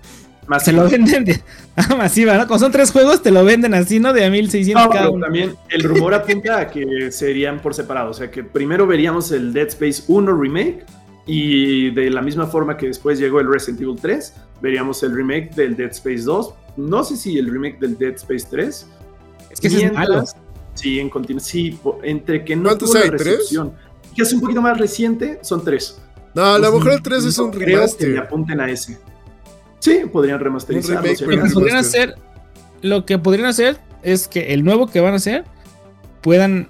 se 0.62 0.72
lo 0.72 0.84
venden 0.88 1.24
de 1.24 1.42
ah, 1.76 1.94
masiva, 1.96 2.36
¿no? 2.36 2.46
Como 2.46 2.60
son 2.60 2.70
tres 2.70 2.92
juegos, 2.92 3.22
te 3.22 3.30
lo 3.30 3.44
venden 3.44 3.74
así, 3.74 3.98
¿no? 3.98 4.12
De 4.12 4.24
a 4.24 4.30
1600 4.30 4.88
cada 4.92 5.10
uno. 5.10 5.24
También 5.24 5.54
el 5.70 5.82
rumor 5.82 6.14
apunta 6.14 6.60
a 6.60 6.70
que 6.70 7.10
serían 7.10 7.60
por 7.60 7.74
separado. 7.74 8.10
O 8.10 8.14
sea, 8.14 8.30
que 8.30 8.44
primero 8.44 8.86
veríamos 8.86 9.32
el 9.32 9.52
Dead 9.52 9.68
Space 9.68 10.04
1 10.06 10.36
Remake 10.36 10.84
y 11.26 11.90
de 11.90 12.10
la 12.10 12.22
misma 12.22 12.46
forma 12.46 12.76
que 12.76 12.86
después 12.86 13.18
llegó 13.18 13.40
el 13.40 13.52
Resident 13.52 13.82
Evil 13.82 13.96
3, 14.00 14.34
veríamos 14.60 15.02
el 15.02 15.14
remake 15.14 15.54
del 15.54 15.76
Dead 15.76 15.90
Space 15.90 16.22
2. 16.22 16.54
No 16.76 17.04
sé 17.04 17.16
si 17.16 17.38
el 17.38 17.50
remake 17.50 17.78
del 17.78 17.96
Dead 17.96 18.14
Space 18.14 18.46
3. 18.50 18.86
Es 19.50 19.60
que 19.60 19.68
es 19.68 19.92
malo. 19.92 20.24
Sí, 20.74 20.98
en 20.98 21.40
sí, 21.40 21.78
entre 22.02 22.44
que 22.44 22.56
no 22.56 22.76
tuvo 22.76 22.94
la 22.94 23.10
recepción. 23.10 23.72
¿Tres? 23.72 24.12
Que 24.16 24.22
es 24.22 24.32
un 24.32 24.40
poquito 24.40 24.62
más 24.62 24.78
reciente, 24.78 25.38
son 25.42 25.62
tres. 25.62 26.00
No, 26.34 26.54
a 26.54 26.58
lo 26.58 26.70
pues, 26.70 26.84
mejor 26.84 26.92
el 26.94 27.02
3 27.02 27.24
es 27.24 27.38
un 27.38 27.52
remaster. 27.52 28.08
Creo 28.08 28.22
que 28.22 28.26
apunten 28.26 28.60
a 28.60 28.70
ese. 28.70 28.98
Sí, 29.78 30.02
podrían 30.10 30.40
remasterizarlo. 30.40 31.02
Lo 31.02 31.16
que 31.16 31.48
podrían 31.52 31.76
hacer, 31.76 32.14
lo 32.80 33.04
que 33.04 33.18
podrían 33.18 33.48
hacer 33.48 33.78
es 34.02 34.28
que 34.28 34.54
el 34.54 34.64
nuevo 34.64 34.86
que 34.86 35.00
van 35.00 35.12
a 35.12 35.16
hacer 35.16 35.44
puedan 36.20 36.68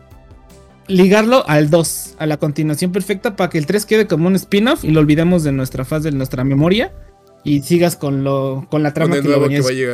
ligarlo 0.92 1.44
al 1.48 1.70
2, 1.70 2.16
a 2.18 2.26
la 2.26 2.36
continuación 2.36 2.92
perfecta 2.92 3.36
para 3.36 3.50
que 3.50 3.58
el 3.58 3.66
3 3.66 3.86
quede 3.86 4.06
como 4.06 4.28
un 4.28 4.36
spin-off 4.36 4.84
y 4.84 4.90
lo 4.90 5.00
olvidemos 5.00 5.42
de 5.42 5.52
nuestra 5.52 5.84
faz, 5.84 6.02
de 6.02 6.12
nuestra 6.12 6.44
memoria 6.44 6.92
y 7.44 7.62
sigas 7.62 7.96
con 7.96 8.22
lo 8.24 8.66
con 8.70 8.82
la 8.82 8.94
trama 8.94 9.20
que, 9.20 9.28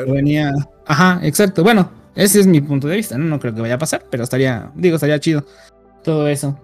venía, 0.07 0.53
Ajá, 0.87 1.21
exacto. 1.23 1.63
Bueno, 1.63 1.91
ese 2.15 2.41
es 2.41 2.47
mi 2.47 2.61
punto 2.61 2.89
de 2.89 2.97
vista, 2.97 3.17
¿no? 3.17 3.25
no 3.25 3.41
creo 3.41 3.55
que 3.55 3.61
vaya 3.61 3.75
a 3.75 3.79
pasar, 3.79 4.07
pero 4.11 4.25
estaría, 4.25 4.71
digo, 4.75 4.97
estaría 4.97 5.19
chido 5.21 5.45
todo 6.03 6.29
eso. 6.29 6.59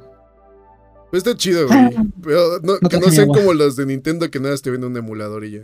Pues 1.10 1.24
está 1.24 1.36
chido, 1.36 1.68
güey. 1.68 1.90
Pero 2.22 2.60
que 2.90 2.98
no 2.98 3.08
sean 3.10 3.28
como 3.28 3.54
los 3.54 3.76
de 3.76 3.86
Nintendo 3.86 4.28
que 4.32 4.40
nada 4.40 4.56
te 4.56 4.70
venden 4.70 4.90
un 4.90 4.96
emulador 4.96 5.44
y 5.44 5.52
ya. 5.52 5.60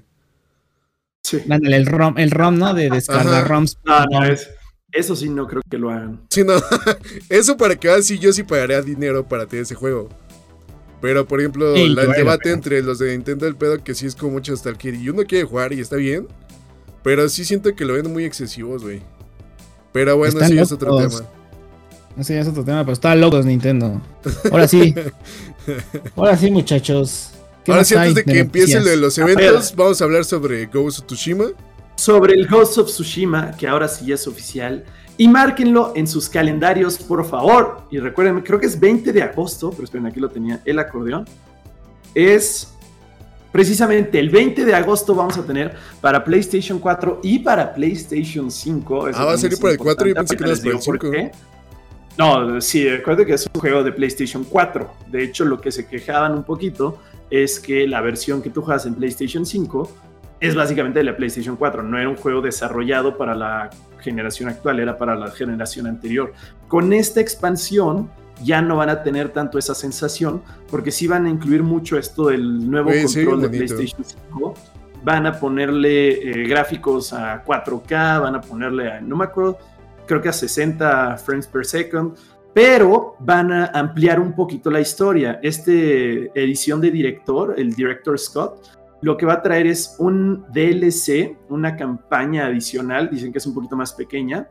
Sí. 1.23 1.43
el 1.49 1.87
ROM, 1.87 2.19
el 2.19 2.31
ROM, 2.31 2.57
¿no? 2.57 2.73
De 2.73 2.89
descargar 2.89 3.49
ROMs. 3.49 3.79
No, 3.85 4.05
no, 4.07 4.25
es, 4.27 4.49
eso 4.93 5.17
sí 5.17 5.29
no 5.29 5.47
creo 5.47 5.63
que 5.69 5.79
lo 5.79 5.91
hagan. 5.91 6.21
Sí, 6.31 6.43
no. 6.45 6.55
Eso 7.29 7.57
para 7.57 7.77
que 7.77 7.89
así 7.89 8.19
yo 8.19 8.33
sí 8.33 8.43
pagaría 8.43 8.83
dinero 8.83 9.27
para 9.27 9.47
tener 9.47 9.63
ese 9.63 9.75
juego. 9.75 10.09
Pero, 11.01 11.27
por 11.27 11.41
ejemplo, 11.41 11.75
el 11.75 11.95
debate 11.95 12.51
entre 12.51 12.83
los 12.83 12.99
de 12.99 13.13
Nintendo 13.13 13.47
el 13.47 13.57
pedo 13.57 13.83
que 13.83 13.95
sí 13.95 14.07
es 14.07 14.15
como 14.15 14.33
mucho 14.33 14.55
Stalker 14.55 14.95
y 14.95 15.09
uno 15.09 15.25
quiere 15.25 15.45
jugar 15.45 15.73
y 15.73 15.81
está 15.81 15.97
bien. 15.97 16.29
Pero 17.03 17.27
sí 17.29 17.45
siento 17.45 17.75
que 17.75 17.85
lo 17.87 17.95
ven 17.95 18.13
muy 18.13 18.25
excesivos, 18.25 18.83
güey. 18.83 19.01
Pero 19.93 20.17
bueno, 20.19 20.39
ese 20.41 20.55
ya 20.55 20.63
es 20.63 20.73
otro 20.73 20.99
tema. 20.99 21.23
Ese 22.19 22.35
ya 22.35 22.41
es 22.41 22.49
otro 22.49 22.65
tema, 22.65 22.83
pero 22.83 22.93
está 22.93 23.15
locos 23.15 23.47
Nintendo. 23.47 24.03
Ahora 24.51 24.69
sí. 24.69 24.95
Ahora 26.17 26.37
sí, 26.37 26.51
muchachos. 26.51 27.31
Ahora 27.67 27.85
sí, 27.85 27.95
antes 27.95 28.17
de 28.17 28.25
que 28.25 28.39
empiecen 28.41 29.01
los 29.01 29.17
eventos, 29.17 29.75
vamos 29.75 30.01
a 30.03 30.05
hablar 30.05 30.25
sobre 30.27 30.67
Ghost 30.67 31.01
of 31.01 31.07
Tsushima 31.07 31.47
sobre 32.01 32.33
el 32.33 32.47
Ghost 32.47 32.79
of 32.79 32.87
Tsushima, 32.87 33.55
que 33.59 33.69
ahora 33.69 33.87
sí 33.87 34.11
es 34.11 34.27
oficial. 34.27 34.85
Y 35.19 35.29
márquenlo 35.29 35.93
en 35.95 36.07
sus 36.07 36.31
calendarios, 36.31 36.97
por 36.97 37.23
favor. 37.27 37.83
Y 37.91 37.99
recuerden, 37.99 38.41
creo 38.41 38.59
que 38.59 38.65
es 38.65 38.81
20 38.81 39.13
de 39.13 39.23
agosto, 39.23 39.71
pero 39.71 39.85
esperen, 39.85 40.07
aquí 40.07 40.19
lo 40.19 40.31
tenía 40.31 40.63
el 40.65 40.79
acordeón. 40.79 41.27
Es 42.15 42.73
precisamente 43.53 44.19
el 44.19 44.31
20 44.31 44.65
de 44.65 44.75
agosto 44.75 45.15
vamos 45.15 45.37
a 45.37 45.45
tener 45.45 45.77
para 46.01 46.25
PlayStation 46.25 46.79
4 46.79 47.21
y 47.23 47.41
para 47.41 47.75
PlayStation 47.75 48.51
5. 48.51 49.09
ah, 49.15 49.25
va 49.27 49.33
a 49.35 49.37
salir 49.37 49.59
por 49.59 49.71
el 49.71 49.77
4 49.77 50.09
y 50.09 50.15
pensé 50.15 50.37
que 50.39 50.45
era 50.45 50.57
por 50.57 50.73
el 50.73 50.81
5. 50.81 51.11
No, 52.17 52.61
sí, 52.63 52.89
recuerdo 52.89 53.27
que 53.27 53.35
es 53.35 53.47
un 53.53 53.61
juego 53.61 53.83
de 53.83 53.93
PlayStation 53.93 54.45
4. 54.45 54.91
De 55.09 55.23
hecho, 55.23 55.45
lo 55.45 55.61
que 55.61 55.71
se 55.71 55.87
quejaban 55.87 56.33
un 56.33 56.45
poquito 56.45 56.99
es 57.29 57.61
que 57.61 57.87
la 57.87 58.01
versión 58.01 58.41
que 58.41 58.49
tú 58.49 58.63
juegas 58.63 58.87
en 58.87 58.95
PlayStation 58.95 59.45
5 59.45 60.10
es 60.41 60.55
básicamente 60.55 61.01
de 61.01 61.05
la 61.05 61.17
PlayStation 61.17 61.57
4. 61.57 61.83
No 61.83 61.99
era 61.99 62.09
un 62.09 62.17
juego 62.17 62.41
desarrollado 62.41 63.17
para 63.17 63.35
la 63.35 63.71
generación 64.01 64.49
actual, 64.49 64.81
era 64.81 64.97
para 64.97 65.15
la 65.15 65.31
generación 65.31 65.87
anterior. 65.87 66.33
Con 66.67 66.93
esta 66.93 67.21
expansión 67.21 68.11
ya 68.43 68.63
no 68.63 68.77
van 68.77 68.89
a 68.89 69.03
tener 69.03 69.29
tanto 69.29 69.59
esa 69.59 69.75
sensación, 69.75 70.43
porque 70.71 70.91
sí 70.91 71.07
van 71.07 71.27
a 71.27 71.29
incluir 71.29 71.63
mucho 71.63 71.99
esto 71.99 72.29
del 72.29 72.71
nuevo 72.71 72.91
control 72.91 73.43
de 73.43 73.49
PlayStation 73.51 74.03
5. 74.03 74.55
Van 75.03 75.27
a 75.27 75.39
ponerle 75.39 76.09
eh, 76.09 76.49
gráficos 76.49 77.13
a 77.13 77.45
4K, 77.45 78.23
van 78.23 78.35
a 78.37 78.41
ponerle 78.41 78.91
a, 78.91 79.01
no 79.01 79.17
me 79.17 79.25
acuerdo, 79.25 79.59
creo 80.07 80.21
que 80.21 80.31
a 80.31 80.33
60 80.33 81.19
frames 81.19 81.47
per 81.47 81.67
second, 81.67 82.15
pero 82.53 83.15
van 83.21 83.53
a 83.53 83.67
ampliar 83.67 84.19
un 84.19 84.35
poquito 84.35 84.71
la 84.71 84.81
historia. 84.81 85.39
Este 85.43 86.31
edición 86.35 86.81
de 86.81 86.91
director, 86.91 87.55
el 87.57 87.75
director 87.75 88.19
Scott, 88.19 88.80
lo 89.03 89.17
que 89.17 89.27
va 89.27 89.35
a 89.35 89.43
traer 89.43 89.67
es 89.67 89.97
un 89.99 90.45
DLC, 90.53 91.37
una 91.49 91.77
campaña 91.77 92.47
adicional, 92.47 93.09
dicen 93.11 93.33
que 93.33 93.39
es 93.39 93.47
un 93.47 93.55
poquito 93.55 93.77
más 93.77 93.93
pequeña, 93.93 94.49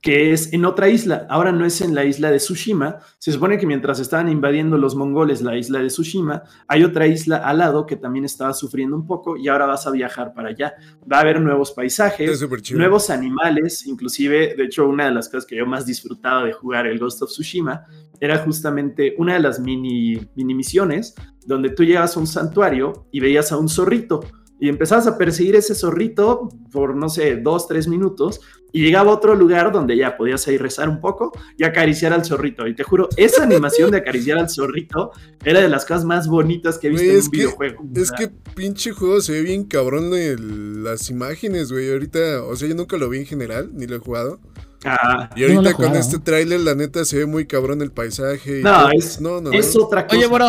que 0.00 0.32
es 0.32 0.52
en 0.52 0.64
otra 0.64 0.88
isla. 0.88 1.26
Ahora 1.28 1.52
no 1.52 1.64
es 1.64 1.80
en 1.80 1.94
la 1.94 2.04
isla 2.04 2.30
de 2.30 2.38
Tsushima. 2.38 2.98
Se 3.18 3.32
supone 3.32 3.58
que 3.58 3.66
mientras 3.66 4.00
estaban 4.00 4.28
invadiendo 4.28 4.78
los 4.78 4.94
mongoles 4.94 5.42
la 5.42 5.56
isla 5.56 5.80
de 5.80 5.88
Tsushima, 5.88 6.42
hay 6.68 6.84
otra 6.84 7.06
isla 7.06 7.38
al 7.38 7.58
lado 7.58 7.86
que 7.86 7.96
también 7.96 8.24
estaba 8.24 8.54
sufriendo 8.54 8.96
un 8.96 9.06
poco 9.06 9.36
y 9.36 9.48
ahora 9.48 9.66
vas 9.66 9.86
a 9.86 9.90
viajar 9.90 10.32
para 10.32 10.50
allá. 10.50 10.74
Va 11.10 11.18
a 11.18 11.20
haber 11.20 11.40
nuevos 11.40 11.72
paisajes, 11.72 12.40
nuevos 12.72 13.10
animales, 13.10 13.86
inclusive, 13.86 14.54
de 14.56 14.64
hecho, 14.64 14.88
una 14.88 15.06
de 15.06 15.12
las 15.12 15.28
cosas 15.28 15.44
que 15.44 15.56
yo 15.56 15.66
más 15.66 15.84
disfrutaba 15.84 16.44
de 16.44 16.52
jugar 16.52 16.86
el 16.86 16.98
Ghost 16.98 17.22
of 17.22 17.30
Tsushima 17.30 17.84
era 18.20 18.38
justamente 18.38 19.14
una 19.18 19.34
de 19.34 19.40
las 19.40 19.60
mini, 19.60 20.20
mini 20.34 20.54
misiones 20.54 21.14
donde 21.46 21.70
tú 21.70 21.84
llegas 21.84 22.16
a 22.16 22.20
un 22.20 22.26
santuario 22.26 23.06
y 23.10 23.20
veías 23.20 23.50
a 23.50 23.56
un 23.56 23.68
zorrito 23.68 24.20
y 24.60 24.68
empezabas 24.68 25.06
a 25.06 25.16
perseguir 25.16 25.56
ese 25.56 25.74
zorrito 25.74 26.50
por, 26.70 26.94
no 26.94 27.08
sé, 27.08 27.36
dos, 27.36 27.66
tres 27.66 27.88
minutos 27.88 28.40
y 28.72 28.82
llegaba 28.82 29.10
a 29.10 29.14
otro 29.14 29.34
lugar 29.34 29.72
donde 29.72 29.96
ya 29.96 30.16
podías 30.16 30.46
ir 30.48 30.60
rezar 30.60 30.88
un 30.88 31.00
poco 31.00 31.32
y 31.56 31.64
acariciar 31.64 32.12
al 32.12 32.24
zorrito. 32.24 32.66
Y 32.66 32.74
te 32.74 32.82
juro, 32.82 33.08
esa 33.16 33.42
animación 33.42 33.90
de 33.90 33.98
acariciar 33.98 34.38
al 34.38 34.48
zorrito 34.48 35.12
era 35.44 35.60
de 35.60 35.68
las 35.68 35.84
cosas 35.84 36.04
más 36.04 36.28
bonitas 36.28 36.78
que 36.78 36.88
he 36.88 36.90
visto 36.90 37.06
en 37.06 37.16
un 37.16 37.30
videojuego. 37.30 37.84
Es 37.94 38.12
que 38.12 38.30
pinche 38.54 38.92
juego 38.92 39.20
se 39.20 39.32
ve 39.32 39.42
bien 39.42 39.64
cabrón 39.64 40.14
en 40.14 40.84
las 40.84 41.10
imágenes, 41.10 41.72
güey. 41.72 41.90
Ahorita, 41.92 42.42
o 42.44 42.56
sea, 42.56 42.68
yo 42.68 42.74
nunca 42.74 42.96
lo 42.96 43.08
vi 43.08 43.18
en 43.18 43.26
general, 43.26 43.70
ni 43.72 43.86
lo 43.86 43.96
he 43.96 43.98
jugado. 43.98 44.40
Ah, 44.84 45.28
y 45.36 45.44
ahorita 45.44 45.74
con 45.74 45.94
este 45.94 46.18
tráiler, 46.18 46.60
la 46.60 46.74
neta, 46.74 47.04
se 47.04 47.18
ve 47.18 47.26
muy 47.26 47.46
cabrón 47.46 47.82
el 47.82 47.92
paisaje. 47.92 48.62
no, 48.62 48.90
es, 48.90 49.20
no, 49.20 49.40
no, 49.40 49.52
es 49.52 49.76
otra 49.76 50.06
cosa. 50.06 50.16
Oye, 50.16 50.26
bro. 50.26 50.48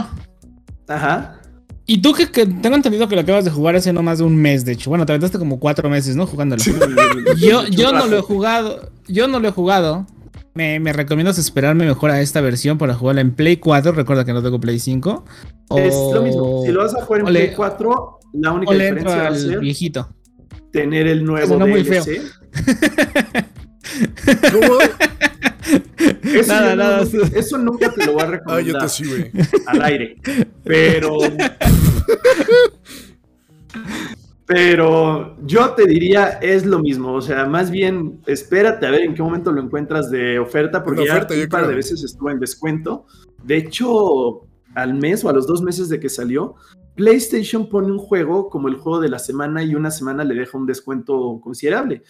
Ajá. 0.88 1.41
Y 1.92 1.98
tú 1.98 2.14
que, 2.14 2.26
tengo 2.26 2.78
entendido 2.78 3.10
que 3.10 3.16
lo 3.16 3.22
acabas 3.22 3.44
de 3.44 3.52
jugar 3.52 3.76
hace 3.76 3.92
no 3.92 4.02
más 4.02 4.20
de 4.20 4.24
un 4.24 4.38
mes, 4.38 4.64
de 4.64 4.72
hecho. 4.72 4.90
Bueno, 4.90 5.06
te 5.06 5.12
aventaste 5.12 5.38
como 5.38 5.60
cuatro 5.60 5.90
meses, 5.90 6.16
¿no? 6.16 6.26
Jugándolo. 6.26 6.64
yo, 7.38 7.68
yo 7.68 7.92
no 7.92 8.08
lo 8.08 8.20
he 8.20 8.22
jugado. 8.22 8.92
Yo 9.10 9.28
no 9.28 9.42
lo 9.42 9.50
he 9.50 9.52
jugado. 9.52 10.08
Me, 10.54 10.80
me, 10.80 10.94
recomiendas 10.94 11.38
esperarme 11.38 11.86
mejor 11.86 12.12
a 12.12 12.22
esta 12.22 12.40
versión 12.40 12.78
para 12.78 12.94
jugarla 12.94 13.20
en 13.20 13.36
Play 13.36 13.58
4. 13.58 13.92
Recuerda 13.92 14.24
que 14.24 14.32
no 14.32 14.42
tengo 14.42 14.58
Play 14.62 14.80
5. 14.80 15.26
Es 15.76 15.94
lo 16.14 16.22
mismo. 16.22 16.62
Si 16.64 16.72
lo 16.72 16.80
vas 16.80 16.96
a 16.96 17.04
jugar 17.04 17.20
en 17.20 17.28
Play 17.28 17.52
4, 17.54 18.20
la 18.36 18.54
única 18.54 18.72
diferencia 18.72 19.16
va 19.18 19.28
a 19.28 19.36
ser 19.36 19.60
viejito. 19.60 20.08
tener 20.72 21.08
el 21.08 21.26
nuevo 21.26 21.58
DLC. 21.58 21.70
Muy 21.70 21.84
feo. 21.84 22.06
¿Cómo? 24.54 24.78
Eso, 26.34 26.54
nada, 26.54 26.76
nada. 26.76 27.04
eso 27.36 27.58
nunca 27.58 27.92
te 27.92 28.06
lo 28.06 28.14
voy 28.14 28.22
a 28.24 28.26
recomendar. 28.28 28.60
Ah, 28.60 28.62
yo 28.62 28.78
te 28.80 28.90
sí, 28.90 29.08
güey. 29.08 29.32
Al 29.68 29.82
aire. 29.82 30.18
Pero. 30.64 31.18
Pero 34.46 35.38
yo 35.46 35.70
te 35.76 35.86
diría, 35.86 36.40
es 36.42 36.66
lo 36.66 36.80
mismo. 36.80 37.14
O 37.14 37.22
sea, 37.22 37.46
más 37.46 37.72
bien, 37.72 38.20
espérate 38.26 38.86
a 38.86 38.92
ver 38.92 39.04
en 39.04 39.14
qué 39.14 39.24
momento 39.24 39.52
lo 39.52 39.62
encuentras 39.62 40.12
de 40.12 40.40
oferta, 40.40 40.84
porque 40.84 41.06
ya 41.06 41.26
un 41.30 41.48
par 41.50 41.68
de 41.68 41.76
veces 41.76 42.04
estuvo 42.04 42.30
en 42.30 42.40
descuento. 42.40 43.06
De 43.44 43.56
hecho, 43.56 44.42
al 44.76 44.96
mes 44.96 45.24
o 45.24 45.30
a 45.30 45.34
los 45.34 45.48
dos 45.48 45.62
meses 45.62 45.88
de 45.88 46.02
que 46.02 46.10
salió, 46.10 46.56
PlayStation 46.96 47.70
pone 47.70 47.92
un 47.92 47.98
juego 47.98 48.50
como 48.50 48.68
el 48.68 48.76
juego 48.76 49.00
de 49.00 49.08
la 49.08 49.20
semana 49.20 49.64
y 49.64 49.74
una 49.74 49.90
semana 49.90 50.26
le 50.26 50.36
deja 50.36 50.58
un 50.58 50.66
descuento 50.66 51.40
considerable 51.42 52.04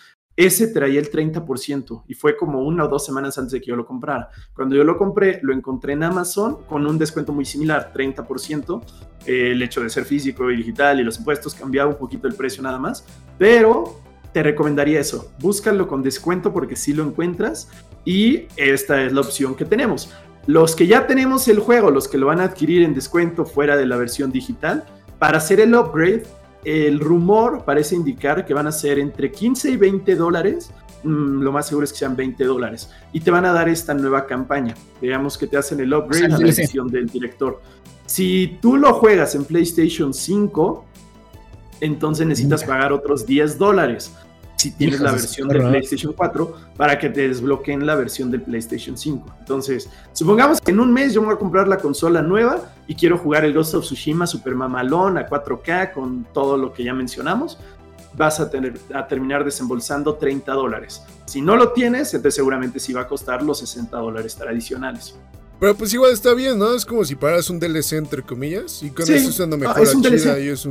ese 0.45 0.67
traía 0.67 0.99
el 0.99 1.12
30% 1.12 2.04
y 2.08 2.13
fue 2.13 2.38
como 2.38 2.62
una 2.63 2.86
o 2.86 2.88
dos 2.88 3.06
semanas 3.06 3.38
antes 3.38 3.54
de 3.54 3.62
que 3.62 3.67
yo 3.67 3.75
lo 3.75 3.86
comprara. 3.86 4.30
Cuando 4.54 4.75
yo 4.75 4.84
lo 4.84 4.97
compré, 4.97 5.39
lo 5.43 5.54
encontré 5.54 5.93
en 5.93 6.04
Amazon 6.04 6.63
con 6.67 6.86
un 6.86 6.97
descuento 6.97 7.34
muy 7.34 7.45
similar, 7.45 7.91
30%. 7.93 8.82
el 9.25 9.62
hecho 9.62 9.82
de 9.82 9.89
ser 9.89 10.06
físico 10.06 10.49
y 10.49 10.58
digital 10.58 10.99
y 10.99 11.04
los 11.04 11.19
impuestos 11.19 11.54
cambiaba 11.54 11.91
un 11.91 11.97
poquito 11.97 12.27
el 12.27 12.34
precio 12.34 12.63
nada 12.63 12.80
más, 12.80 13.06
pero 13.38 13.99
te 14.34 14.41
recomendaría 14.41 14.99
eso. 14.99 15.32
Búscalo 15.39 15.88
con 15.88 16.01
descuento 16.01 16.51
porque 16.54 16.75
si 16.75 16.93
lo 16.93 17.04
encuentras 17.04 17.69
y 18.06 18.47
esta 18.56 19.04
es 19.04 19.13
la 19.13 19.21
opción 19.21 19.56
que 19.56 19.65
tenemos. 19.65 20.12
Los 20.47 20.75
que 20.75 20.88
ya 20.88 21.06
tenemos 21.06 21.47
el 21.47 21.60
juego, 21.60 21.91
los 21.91 22.08
que 22.08 22.17
lo 22.17 22.27
van 22.27 22.39
a 22.39 22.45
adquirir 22.45 22.82
en 22.82 22.95
descuento 22.95 23.45
fuera 23.45 23.77
de 23.77 23.86
la 23.86 23.97
versión 23.97 24.32
digital, 24.32 24.86
para 25.19 25.38
hacer 25.38 25.60
el 25.60 25.75
upgrade 25.75 26.23
el 26.63 27.00
rumor 27.00 27.63
parece 27.65 27.95
indicar 27.95 28.45
que 28.45 28.54
van 28.54 28.67
a 28.67 28.71
ser 28.71 29.00
entre 29.00 29.32
15 29.32 29.71
y 29.71 29.78
20 29.78 30.15
dólares. 30.15 30.71
Mm, 31.04 31.41
lo 31.41 31.52
más 31.52 31.67
seguro 31.67 31.86
es 31.86 31.91
que 31.91 32.00
sean 32.00 32.15
20 32.15 32.43
dólares. 32.43 32.89
Y 33.12 33.21
te 33.21 33.32
van 33.32 33.45
a 33.45 33.52
dar 33.52 33.69
esta 33.69 33.93
nueva 33.93 34.28
campaña. 34.28 34.76
Digamos 35.02 35.38
que 35.38 35.47
te 35.47 35.58
hacen 35.58 35.80
el 35.80 35.93
upgrade 35.93 36.34
a 36.34 36.38
la 36.38 36.47
edición 36.47 36.88
del 36.89 37.08
director. 37.08 37.62
Si 38.06 38.58
tú 38.62 38.78
lo 38.78 38.93
juegas 38.93 39.36
en 39.36 39.45
PlayStation 39.45 40.13
5, 40.13 40.86
entonces 41.82 42.28
necesitas 42.28 42.63
pagar 42.63 42.93
otros 42.93 43.26
10 43.26 43.58
dólares 43.58 44.12
si 44.62 44.71
tienes 44.71 45.00
la 45.00 45.12
versión 45.12 45.47
de 45.47 45.60
PlayStation 45.60 46.13
4 46.13 46.56
para 46.78 47.00
que 47.00 47.10
te 47.10 47.28
desbloqueen 47.28 47.84
la 47.86 47.95
versión 47.95 48.30
de 48.30 48.38
PlayStation 48.38 48.95
5. 48.95 49.38
Entonces, 49.39 49.89
supongamos 50.13 50.62
que 50.62 50.69
en 50.69 50.80
un 50.80 50.93
mes 50.93 51.13
yo 51.13 51.21
me 51.21 51.28
voy 51.28 51.36
a 51.36 51.39
comprar 51.39 51.67
la 51.67 51.78
consola 51.78 52.21
nueva 52.21 52.71
y 52.88 52.93
quiero 52.93 53.17
jugar 53.17 53.43
el 53.43 53.54
Ghost 53.54 53.74
of 53.74 53.86
Tsushima 53.86 54.28
Super 54.28 54.54
Mamalón 54.54 55.17
a 55.17 55.28
4K 55.28 55.93
con 55.93 56.28
todo 56.32 56.58
lo 56.58 56.71
que 56.71 56.84
ya 56.84 56.93
mencionamos. 56.93 57.58
Vas 58.13 58.39
a, 58.39 58.52
tener, 58.52 58.78
a 58.93 59.08
terminar 59.08 59.43
desembolsando 59.43 60.15
30 60.15 60.52
dólares. 60.52 61.02
Si 61.26 61.41
no 61.41 61.56
lo 61.56 61.71
tienes, 61.71 62.13
entonces 62.13 62.36
seguramente 62.36 62.80
sí 62.80 62.93
va 62.93 63.02
a 63.02 63.08
costar 63.08 63.41
los 63.41 63.60
60 63.60 63.97
dólares 63.97 64.36
tradicionales. 64.36 65.15
Pero 65.60 65.76
pues 65.76 65.93
igual 65.93 66.12
está 66.12 66.34
bien, 66.34 66.60
¿no? 66.60 66.76
Es 66.76 66.86
como 66.86 67.06
si 67.06 67.15
pagas 67.15 67.50
un 67.50 67.60
DLC 67.60 67.93
entre 67.93 68.21
comillas 68.21 68.84
y 68.84 68.89
con 68.89 69.04
eso 69.04 69.30
es 69.30 69.39
una 69.39 69.58
mejor 69.58 69.82
es 69.82 69.95
un 69.95 70.02
DLC. 70.02 70.26
es, 70.26 70.67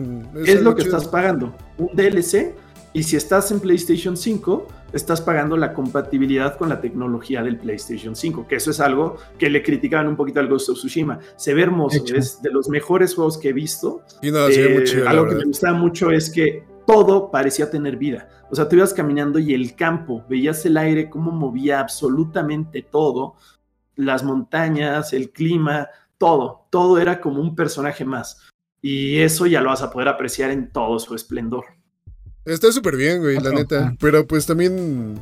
es 0.49 0.63
lo 0.63 0.75
que 0.75 0.83
estás 0.83 1.09
pagando. 1.09 1.57
Un 1.79 1.91
DLC 1.95 2.55
y 2.93 3.05
si 3.05 3.17
estás 3.17 3.53
en 3.53 3.61
PlayStation 3.61 4.17
5, 4.17 4.67
estás 4.93 5.21
pagando 5.21 5.57
la 5.57 5.73
compatibilidad 5.75 6.59
con 6.59 6.69
la 6.69 6.81
tecnología 6.81 7.43
del 7.43 7.57
PlayStation 7.57 8.17
5, 8.17 8.49
que 8.49 8.57
eso 8.57 8.73
es 8.73 8.81
algo 8.81 9.17
que 9.39 9.49
le 9.49 9.63
criticaban 9.63 10.09
un 10.09 10.17
poquito 10.17 10.41
al 10.41 10.49
Ghost 10.49 10.71
of 10.71 10.79
Tsushima. 10.79 11.21
Se 11.37 11.55
ve 11.55 11.63
hermoso, 11.63 12.03
es 12.15 12.43
de 12.43 12.51
los 12.51 12.69
mejores 12.69 13.15
juegos 13.15 13.39
que 13.39 13.51
he 13.51 13.53
visto. 13.53 14.03
Y 14.23 14.33
no, 14.33 14.49
eh, 14.49 15.05
algo 15.07 15.29
que 15.29 15.37
me 15.37 15.45
gustaba 15.45 15.79
mucho 15.79 16.11
es 16.11 16.31
que 16.31 16.65
todo 16.85 17.31
parecía 17.31 17.71
tener 17.71 17.97
vida. 17.97 18.29
O 18.51 18.57
sea, 18.57 18.69
tú 18.69 18.75
ibas 18.75 18.93
caminando 18.93 19.39
y 19.39 19.55
el 19.55 19.77
campo, 19.77 20.25
veías 20.29 20.67
el 20.67 20.77
aire, 20.77 21.09
cómo 21.09 21.31
movía 21.31 21.79
absolutamente 21.79 22.83
todo, 22.83 23.37
las 23.95 24.25
montañas, 24.25 25.13
el 25.13 25.31
clima, 25.31 25.89
todo, 26.19 26.67
todo 26.71 26.99
era 26.99 27.21
como 27.21 27.41
un 27.41 27.55
personaje 27.55 28.05
más. 28.05 28.49
Y 28.83 29.19
eso 29.19 29.47
ya 29.47 29.61
lo 29.61 29.69
vas 29.69 29.83
a 29.83 29.93
poder 29.93 30.09
apreciar 30.09 30.51
en 30.51 30.73
todo 30.73 30.99
su 30.99 31.15
esplendor. 31.15 31.80
Está 32.45 32.73
súper 32.73 32.97
bien, 32.97 33.21
güey, 33.21 33.39
la 33.39 33.51
neta. 33.51 33.95
Pero 34.01 34.27
pues 34.27 34.47
también. 34.47 35.19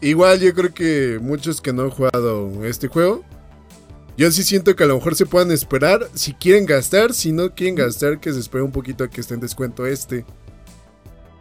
Igual 0.00 0.38
yo 0.38 0.54
creo 0.54 0.72
que 0.72 1.18
muchos 1.20 1.60
que 1.60 1.72
no 1.72 1.82
han 1.82 1.90
jugado 1.90 2.64
este 2.64 2.88
juego. 2.88 3.24
Yo 4.16 4.30
sí 4.30 4.42
siento 4.42 4.74
que 4.74 4.84
a 4.84 4.86
lo 4.86 4.96
mejor 4.96 5.14
se 5.14 5.26
puedan 5.26 5.50
esperar. 5.50 6.08
Si 6.14 6.34
quieren 6.34 6.66
gastar, 6.66 7.14
si 7.14 7.32
no 7.32 7.54
quieren 7.54 7.76
gastar, 7.76 8.20
que 8.20 8.32
se 8.32 8.40
espere 8.40 8.64
un 8.64 8.72
poquito 8.72 9.04
a 9.04 9.08
que 9.08 9.20
esté 9.20 9.34
en 9.34 9.40
descuento 9.40 9.86
este. 9.86 10.24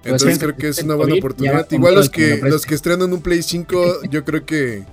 Pues 0.03 0.13
Entonces 0.13 0.39
creo 0.39 0.55
que 0.55 0.69
es 0.69 0.83
una 0.83 0.95
buena 0.95 1.15
oportunidad. 1.15 1.67
Igual 1.71 1.95
los 1.95 2.09
que, 2.09 2.37
los 2.37 2.65
que 2.65 2.75
estrenan 2.75 3.11
un 3.11 3.21
Play 3.21 3.41
5, 3.41 4.03
yo 4.09 4.23
creo 4.23 4.45
que 4.45 4.85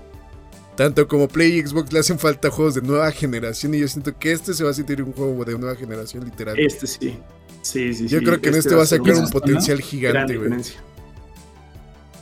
tanto 0.77 1.07
como 1.07 1.29
Play 1.29 1.59
y 1.59 1.67
Xbox 1.67 1.93
le 1.93 2.01
hacen 2.01 2.19
falta 2.19 2.51
juegos 2.51 2.75
de 2.75 2.83
nueva 2.83 3.11
generación. 3.13 3.75
Y 3.75 3.81
yo 3.81 3.89
siento 3.89 4.19
que 4.19 4.33
este 4.33 4.55
se 4.55 4.65
va 4.65 4.71
a 4.71 4.75
sentir 4.75 5.03
un 5.03 5.13
juego 5.13 5.45
de 5.45 5.59
nueva 5.59 5.77
generación, 5.77 6.25
literal. 6.25 6.59
Este 6.59 6.87
sí. 6.87 7.19
Sí, 7.65 7.95
sí, 7.95 8.07
Yo 8.09 8.21
creo 8.21 8.41
que 8.43 8.51
en 8.51 8.57
este, 8.57 8.75
va 8.75 8.83
a 8.83 8.87
sacar 8.87 9.15
un 9.15 9.31
potencial 9.31 9.81
gigante, 9.81 10.37
güey. 10.37 10.53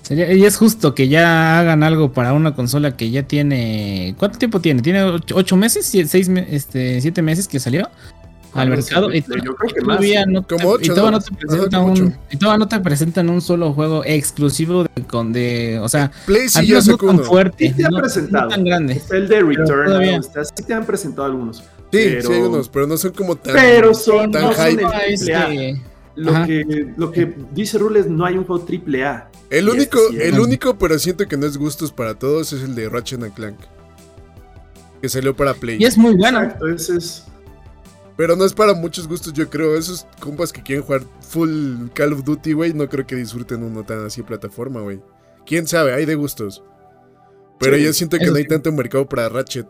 y 0.09 0.44
es 0.44 0.57
justo 0.57 0.94
que 0.94 1.09
ya 1.09 1.59
hagan 1.59 1.83
algo 1.83 2.12
para 2.12 2.33
una 2.33 2.55
consola 2.55 2.96
que 2.96 3.11
ya 3.11 3.24
tiene. 3.24 4.14
¿Cuánto 4.18 4.38
tiempo 4.38 4.61
tiene? 4.61 4.83
¿Tiene 4.83 5.02
ocho, 5.35 5.57
meses? 5.57 5.85
¿Seis, 5.87 6.31
este, 6.48 7.00
¿Siete 7.00 7.22
meses 7.22 7.48
que 7.48 7.59
salió? 7.59 7.90
al 8.55 8.68
mercado. 8.68 9.12
Y 9.12 9.22
yo 9.22 9.55
creo 9.57 9.74
que 9.74 9.81
todavía 9.81 10.26
no 10.26 10.42
te, 10.42 10.55
y 10.55 10.88
todavía 10.88 11.11
no 11.11 11.20
te 11.20 11.35
presentan 11.35 11.83
un, 11.83 12.16
y 12.31 12.37
todavía 12.37 12.59
no 12.59 12.68
te 12.68 12.81
presentan 12.81 13.31
un 13.31 13.40
solo 13.40 13.72
juego 13.72 14.05
exclusivo 14.05 14.85
de, 14.85 15.02
con 15.05 15.33
de, 15.33 15.81
o 15.83 15.88
sea, 15.88 16.12
Play 16.26 16.46
no 16.87 16.96
tan 16.98 17.18
fuerte, 17.20 17.68
sí 17.68 17.74
te 17.74 17.87
han 17.87 17.92
no, 17.92 18.00
presentado. 18.00 18.44
no 18.44 18.50
tan 18.50 18.64
grande. 18.64 19.02
El 19.11 19.28
de 19.28 19.40
Return, 19.40 20.22
sí 20.22 20.64
te 20.64 20.74
han 20.74 20.85
presentado 20.85 21.24
algunos. 21.24 21.64
Sí, 21.92 21.98
pero, 22.09 22.22
sí 22.22 22.33
hay 22.33 22.40
unos, 22.40 22.68
pero 22.68 22.87
no 22.87 22.96
son 22.96 23.12
como 23.12 23.37
tan, 23.37 23.55
pero 23.55 23.92
son, 23.94 24.33
tan 24.33 24.42
no 24.42 24.55
son 24.55 24.66
hype. 24.70 24.83
el 24.83 24.88
triple 25.18 25.35
A. 25.35 25.52
Este, 25.52 25.83
Lo 26.16 26.31
Ajá. 26.33 26.46
que, 26.46 26.92
lo 26.96 27.11
que 27.12 27.35
dice 27.52 27.78
Rule 27.78 28.00
es 28.00 28.07
no 28.09 28.24
hay 28.24 28.37
un 28.38 28.44
juego 28.44 28.64
triple 28.64 29.05
A. 29.05 29.31
El 29.50 29.68
único, 29.68 29.98
este 30.11 30.16
sí 30.22 30.22
el 30.28 30.40
único, 30.40 30.78
pero 30.78 30.98
siento 30.98 31.26
que 31.28 31.37
no 31.37 31.46
es 31.46 31.57
gustos 31.59 31.92
para 31.92 32.14
todos, 32.18 32.52
es 32.55 32.62
el 32.62 32.74
de 32.74 32.88
Ratchet 32.88 33.22
and 33.22 33.35
Clank. 33.35 33.59
Que 35.00 35.09
salió 35.09 35.35
para 35.37 35.52
Play. 35.55 35.78
y 35.81 35.85
es 35.85 35.98
muy 35.98 36.14
bueno. 36.16 36.40
Exacto, 36.42 36.68
ese 36.68 36.96
es. 36.96 37.24
Pero 38.16 38.37
no 38.37 38.44
es 38.44 38.52
para 38.55 38.72
muchos 38.74 39.09
gustos, 39.09 39.33
yo 39.33 39.48
creo. 39.50 39.76
Esos 39.76 40.07
compas 40.20 40.52
que 40.52 40.62
quieren 40.62 40.85
jugar 40.85 41.02
full 41.28 41.88
Call 41.94 42.12
of 42.12 42.24
Duty, 42.24 42.52
güey, 42.52 42.72
no 42.72 42.88
creo 42.88 43.07
que 43.07 43.16
disfruten 43.16 43.62
uno 43.64 43.83
tan 43.85 44.05
así 44.07 44.20
en 44.20 44.26
plataforma, 44.26 44.81
güey. 44.81 45.00
Quién 45.44 45.66
sabe, 45.66 45.92
hay 45.92 46.05
de 46.05 46.14
gustos. 46.14 46.62
Pero 47.59 47.76
Sí, 47.76 47.85
yo 47.85 47.92
siento 47.92 48.18
que 48.18 48.26
no 48.26 48.37
hay 48.37 48.42
sí. 48.42 48.48
tanto 48.48 48.70
mercado 48.70 49.09
para 49.09 49.28
Ratchet. 49.28 49.66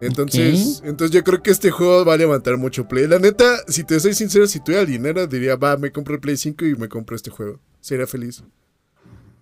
Entonces, 0.00 0.80
entonces 0.84 1.14
yo 1.14 1.24
creo 1.24 1.42
que 1.42 1.50
este 1.50 1.70
juego 1.70 2.04
va 2.04 2.14
a 2.14 2.16
levantar 2.16 2.56
mucho 2.56 2.86
play. 2.86 3.06
La 3.08 3.18
neta, 3.18 3.56
si 3.66 3.84
te 3.84 3.98
soy 3.98 4.14
sincero, 4.14 4.46
si 4.46 4.60
tuviera 4.62 4.84
dinero, 4.84 5.26
diría, 5.26 5.56
va, 5.56 5.76
me 5.76 5.90
compro 5.90 6.14
el 6.14 6.20
Play 6.20 6.36
5 6.36 6.64
y 6.66 6.74
me 6.76 6.88
compro 6.88 7.16
este 7.16 7.30
juego. 7.30 7.58
Sería 7.80 8.06
feliz. 8.06 8.42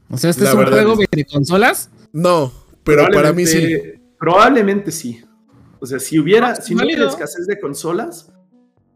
O 0.09 0.17
sea, 0.17 0.31
este 0.31 0.45
La 0.45 0.51
es 0.51 0.55
un 0.55 0.61
verdad 0.61 0.85
juego 0.85 1.03
es- 1.03 1.09
de 1.11 1.25
consolas. 1.27 1.91
No, 2.13 2.53
pero 2.85 3.07
para 3.13 3.33
mí 3.33 3.45
sí. 3.47 3.77
Probablemente- 4.19 4.91
sí. 4.93 5.21
O 5.79 5.85
sea, 5.87 5.99
si 5.99 6.19
hubiera, 6.19 6.51
Ah, 6.53 6.55
si 6.57 6.75
no 6.75 6.85
hubiera 6.85 7.07
escasez 7.09 7.47
de 7.47 7.61
consolas, 7.61 8.33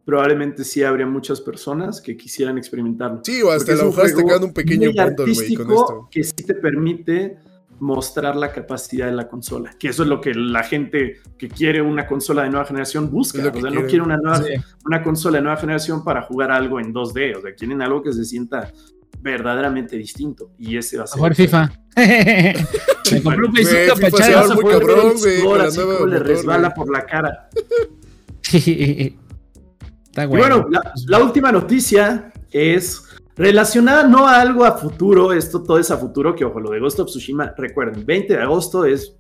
probablemente 0.07 0.64
sí 0.64 0.83
habría 0.83 1.05
muchas 1.07 1.40
personas 1.42 2.01
que 2.01 2.16
quisieran 2.16 2.57
experimentarlo. 2.57 3.20
Sí, 3.23 3.42
o 3.42 3.51
hasta 3.51 3.59
Porque 3.59 3.73
es 3.75 3.81
a 3.81 3.85
lo 3.85 4.46
un 4.46 4.53
pequeño 4.55 4.90
bundle, 4.92 5.35
güey, 5.35 5.55
con 5.55 5.70
esto. 5.73 6.09
que 6.11 6.25
sí 6.25 6.33
te 6.33 6.55
permite 6.55 7.37
mostrar 7.81 8.37
la 8.37 8.53
capacidad 8.53 9.07
de 9.07 9.12
la 9.12 9.27
consola, 9.29 9.75
que 9.79 9.88
eso 9.88 10.03
es 10.03 10.09
lo 10.09 10.21
que 10.21 10.35
la 10.35 10.62
gente 10.62 11.16
que 11.38 11.49
quiere 11.49 11.81
una 11.83 12.07
consola 12.07 12.43
de 12.45 12.51
nueva 12.51 12.64
generación 12.66 13.11
busca. 13.11 13.38
O 13.40 13.43
sea, 13.43 13.51
no 13.53 13.59
quieren. 13.61 13.87
quiere 13.87 14.03
una, 14.05 14.16
nueva, 14.19 14.43
Sí. 14.43 14.53
una 14.85 15.03
consola 15.03 15.38
de 15.38 15.43
nueva 15.43 15.57
generación 15.57 16.05
para 16.05 16.23
jugar 16.23 16.51
algo 16.51 16.79
en 16.79 16.93
2D, 16.93 17.37
o 17.37 17.40
sea, 17.43 17.55
quieren 17.55 17.81
algo 17.83 18.03
que 18.03 18.12
se 18.12 18.25
sienta 18.25 18.71
verdaderamente 19.23 19.97
distinto. 19.97 20.51
Y 20.59 20.77
ese 20.77 20.97
va 20.97 21.03
a 21.03 21.05
A 21.05 21.09
ser. 21.09 21.16
jugar 21.19 21.35
FIFA. 21.35 21.73
Me 21.97 23.23
compré 23.23 23.47
un 23.47 23.53
Play 23.53 23.64
Güey, 23.64 23.85
5 23.87 23.97
FIFA 23.97 24.11
para 24.11 24.27
echar 24.27 24.45
a 24.51 24.55
muy 24.55 24.64
cabrón, 24.64 25.12
el 25.12 25.19
güey, 25.19 25.43
nueva 25.43 25.95
como 25.95 26.07
le 26.07 26.19
resbala 26.21 26.75
por 26.75 26.90
la 26.90 27.05
cara. 27.07 27.49
Está 28.43 28.53
Y 30.25 30.27
bueno. 30.27 30.62
bueno, 30.62 30.66
la, 30.71 30.93
la 31.07 31.19
última 31.25 31.53
noticia 31.53 32.33
es 32.51 33.03
relacionada 33.37 34.05
no 34.05 34.27
a 34.27 34.40
algo 34.40 34.64
a 34.64 34.77
futuro, 34.77 35.33
esto 35.33 35.62
todo 35.62 35.79
es 35.79 35.90
a 35.90 35.97
futuro, 35.97 36.35
que 36.35 36.45
ojo, 36.45 36.61
lo 36.61 36.71
de 36.71 36.81
Ghost 36.81 37.01
of 37.01 37.09
Tsushima, 37.09 37.55
recuerden, 37.57 38.05
20 38.05 38.35
de 38.35 38.43
agosto 38.43 38.85
es 38.85 39.16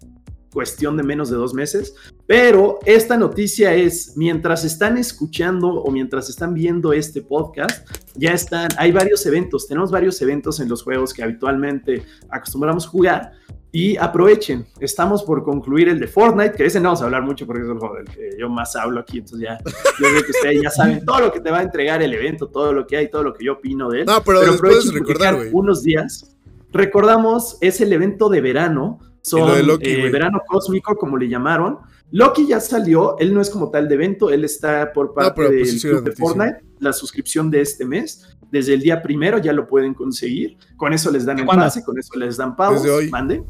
cuestión 0.52 0.96
de 0.96 1.02
menos 1.02 1.30
de 1.30 1.36
dos 1.36 1.54
meses, 1.54 1.94
pero 2.26 2.78
esta 2.84 3.16
noticia 3.16 3.74
es, 3.74 4.14
mientras 4.16 4.64
están 4.64 4.98
escuchando 4.98 5.68
o 5.68 5.90
mientras 5.90 6.28
están 6.28 6.54
viendo 6.54 6.92
este 6.92 7.22
podcast, 7.22 7.88
ya 8.14 8.32
están, 8.32 8.68
hay 8.76 8.92
varios 8.92 9.24
eventos, 9.26 9.68
tenemos 9.68 9.90
varios 9.90 10.20
eventos 10.22 10.60
en 10.60 10.68
los 10.68 10.82
juegos 10.82 11.14
que 11.14 11.22
habitualmente 11.22 12.04
acostumbramos 12.28 12.86
jugar, 12.86 13.32
y 13.72 13.96
aprovechen, 13.96 14.66
estamos 14.80 15.22
por 15.22 15.44
concluir 15.44 15.88
el 15.88 16.00
de 16.00 16.08
Fortnite, 16.08 16.52
que 16.52 16.66
ese 16.66 16.80
no 16.80 16.88
vamos 16.88 17.02
a 17.02 17.04
hablar 17.04 17.22
mucho 17.22 17.46
porque 17.46 17.62
es 17.62 17.68
el 17.68 17.78
juego 17.78 17.94
del 17.94 18.06
que 18.06 18.30
yo 18.36 18.48
más 18.48 18.74
hablo 18.74 19.00
aquí, 19.00 19.18
entonces 19.18 19.48
ya, 19.48 19.58
yo 19.64 20.08
creo 20.08 20.22
que 20.24 20.30
ustedes 20.32 20.62
ya 20.62 20.70
saben 20.70 21.04
todo 21.04 21.20
lo 21.20 21.32
que 21.32 21.40
te 21.40 21.50
va 21.52 21.58
a 21.58 21.62
entregar 21.62 22.02
el 22.02 22.12
evento, 22.12 22.48
todo 22.48 22.72
lo 22.72 22.84
que 22.86 22.96
hay, 22.96 23.08
todo 23.08 23.22
lo 23.22 23.32
que 23.32 23.44
yo 23.44 23.54
opino 23.54 23.88
de 23.88 24.00
él. 24.00 24.06
No, 24.06 24.22
pero, 24.24 24.40
después 24.40 24.58
aprovechen 24.58 24.90
porque 24.92 25.12
recordar. 25.12 25.48
Unos 25.52 25.82
días. 25.82 26.36
Recordamos, 26.72 27.58
es 27.60 27.80
el 27.80 27.92
evento 27.92 28.28
de 28.28 28.40
verano. 28.40 28.98
Son 29.22 29.40
lo 29.40 29.54
de 29.54 29.62
Loki, 29.62 29.90
eh, 29.90 30.10
verano 30.10 30.40
cósmico, 30.46 30.96
como 30.96 31.16
le 31.16 31.28
llamaron. 31.28 31.78
Loki 32.10 32.46
ya 32.46 32.58
salió, 32.58 33.16
él 33.18 33.32
no 33.32 33.40
es 33.40 33.50
como 33.50 33.70
tal 33.70 33.88
de 33.88 33.94
evento, 33.94 34.30
él 34.30 34.44
está 34.44 34.92
por 34.92 35.14
parte 35.14 35.32
pero 35.36 35.48
pues 35.48 35.68
del 35.68 35.80
sí, 35.80 35.88
club 35.88 36.04
de. 36.04 36.12
Fortnite, 36.12 36.64
la 36.80 36.92
suscripción 36.92 37.50
de 37.50 37.60
este 37.60 37.84
mes. 37.84 38.36
Desde 38.50 38.74
el 38.74 38.80
día 38.80 39.00
primero 39.00 39.38
ya 39.38 39.52
lo 39.52 39.68
pueden 39.68 39.94
conseguir. 39.94 40.56
Con 40.76 40.92
eso 40.92 41.10
les 41.10 41.24
dan 41.24 41.38
el 41.38 41.46
pase, 41.46 41.84
con 41.84 41.98
eso 41.98 42.18
les 42.18 42.36
dan 42.36 42.56
pavos. 42.56 42.82
Desde 42.82 42.96
hoy. 42.96 43.10
Mande. 43.10 43.44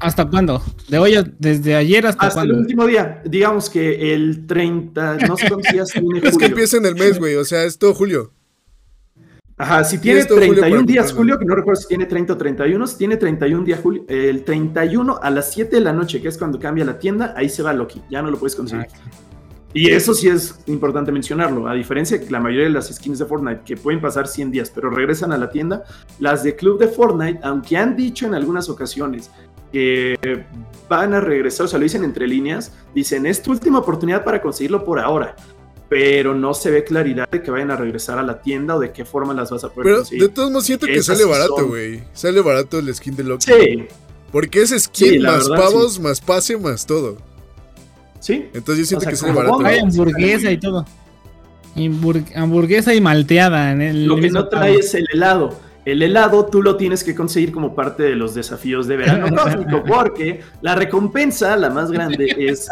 ¿Hasta 0.00 0.28
cuándo? 0.28 0.62
De 0.88 0.98
hoy, 0.98 1.14
a- 1.14 1.24
desde 1.38 1.74
ayer 1.76 2.06
hasta, 2.06 2.26
Hasta 2.26 2.42
el 2.42 2.52
último 2.52 2.86
día. 2.86 3.22
Digamos 3.24 3.68
que 3.70 4.14
el 4.14 4.46
30, 4.46 5.18
no 5.28 5.36
sé 5.36 5.48
cuántos 5.48 5.72
días 5.72 5.88
tiene 5.90 6.08
Es 6.18 6.22
que 6.22 6.30
julio. 6.32 6.46
empieza 6.48 6.76
en 6.78 6.86
el 6.86 6.94
mes, 6.94 7.18
güey. 7.18 7.36
O 7.36 7.44
sea, 7.44 7.64
es 7.64 7.78
todo 7.78 7.94
julio. 7.94 8.32
Ajá, 9.58 9.84
si 9.84 9.98
tiene 9.98 10.20
esto, 10.20 10.36
Julio, 10.36 10.52
31 10.54 10.70
para 10.80 10.86
días 10.86 11.04
comprarlo. 11.12 11.18
julio, 11.18 11.38
que 11.38 11.44
no 11.44 11.54
recuerdo 11.54 11.80
si 11.82 11.88
tiene 11.88 12.06
30 12.06 12.32
o 12.32 12.36
31, 12.38 12.86
si 12.86 12.96
tiene 12.96 13.16
31 13.18 13.62
días 13.64 13.78
julio, 13.82 14.04
el 14.08 14.42
31 14.42 15.18
a 15.22 15.28
las 15.30 15.52
7 15.52 15.76
de 15.76 15.82
la 15.82 15.92
noche, 15.92 16.22
que 16.22 16.28
es 16.28 16.38
cuando 16.38 16.58
cambia 16.58 16.82
la 16.86 16.98
tienda, 16.98 17.34
ahí 17.36 17.50
se 17.50 17.62
va 17.62 17.74
Loki, 17.74 18.00
ya 18.10 18.22
no 18.22 18.30
lo 18.30 18.38
puedes 18.38 18.56
conseguir. 18.56 18.86
Y 19.74 19.90
eso 19.90 20.14
sí 20.14 20.28
es 20.28 20.58
importante 20.66 21.12
mencionarlo, 21.12 21.68
a 21.68 21.74
diferencia 21.74 22.18
de 22.18 22.24
que 22.24 22.30
la 22.32 22.40
mayoría 22.40 22.64
de 22.64 22.70
las 22.70 22.88
skins 22.92 23.18
de 23.18 23.26
Fortnite, 23.26 23.60
que 23.64 23.76
pueden 23.76 24.00
pasar 24.00 24.26
100 24.26 24.50
días, 24.50 24.72
pero 24.74 24.88
regresan 24.88 25.30
a 25.30 25.36
la 25.38 25.50
tienda, 25.50 25.84
las 26.18 26.42
de 26.42 26.56
Club 26.56 26.80
de 26.80 26.88
Fortnite, 26.88 27.38
aunque 27.42 27.76
han 27.76 27.94
dicho 27.94 28.26
en 28.26 28.34
algunas 28.34 28.68
ocasiones 28.70 29.30
que 29.72 30.44
van 30.88 31.14
a 31.14 31.20
regresar, 31.20 31.66
o 31.66 31.68
sea, 31.68 31.78
lo 31.78 31.84
dicen 31.84 32.02
entre 32.04 32.26
líneas, 32.26 32.72
dicen, 32.94 33.26
es 33.26 33.42
tu 33.42 33.52
última 33.52 33.78
oportunidad 33.78 34.24
para 34.24 34.42
conseguirlo 34.42 34.84
por 34.84 34.98
ahora, 34.98 35.36
pero 35.88 36.34
no 36.34 36.54
se 36.54 36.70
ve 36.70 36.82
claridad 36.84 37.28
de 37.30 37.42
que 37.42 37.50
vayan 37.50 37.70
a 37.70 37.76
regresar 37.76 38.18
a 38.18 38.22
la 38.22 38.40
tienda 38.42 38.76
o 38.76 38.80
de 38.80 38.92
qué 38.92 39.04
forma 39.04 39.32
las 39.34 39.50
vas 39.50 39.62
a 39.64 39.68
poder 39.68 39.84
Pero 39.84 39.96
conseguir. 39.98 40.22
de 40.22 40.28
todos 40.30 40.50
modos 40.50 40.64
siento 40.66 40.86
que 40.86 41.02
sale 41.02 41.24
barato, 41.24 41.56
son. 41.56 41.68
güey. 41.68 42.02
Sale 42.12 42.40
barato 42.40 42.78
el 42.78 42.92
skin 42.94 43.14
de 43.16 43.24
Loki. 43.24 43.46
Sí, 43.52 43.84
Porque 44.32 44.62
es 44.62 44.70
skin 44.70 45.08
Sí, 45.14 45.18
más 45.18 45.48
verdad, 45.48 45.64
pavos, 45.64 45.98
más 46.00 46.20
pase, 46.20 46.56
más 46.56 46.86
todo. 46.86 47.16
sí. 48.20 48.48
Entonces 48.54 48.78
yo 48.78 48.84
siento 48.86 48.98
O 48.98 49.00
sea, 49.02 49.10
que 49.10 49.16
sale 49.16 49.32
barato. 49.32 49.64
Hay 49.64 49.78
hamburguesa 49.80 50.50
y 50.50 50.58
todo. 50.58 50.84
Hambur- 51.76 52.24
hamburguesa 52.36 52.94
y 52.94 53.00
malteada 53.00 53.70
en 53.72 53.82
el 53.82 54.06
Lo 54.06 54.16
que 54.16 54.28
no 54.30 54.48
trae 54.48 54.74
es 54.76 54.92
el 54.94 55.06
helado. 55.12 55.56
El 55.84 56.02
helado 56.02 56.46
tú 56.46 56.62
lo 56.62 56.76
tienes 56.76 57.02
que 57.02 57.14
conseguir 57.14 57.52
como 57.52 57.74
parte 57.74 58.02
de 58.02 58.16
los 58.16 58.34
desafíos 58.34 58.86
de 58.86 58.96
verano 58.96 59.34
cósmico, 59.42 59.82
porque 59.84 60.40
la 60.60 60.74
recompensa, 60.74 61.56
la 61.56 61.70
más 61.70 61.90
grande, 61.90 62.34
es 62.38 62.68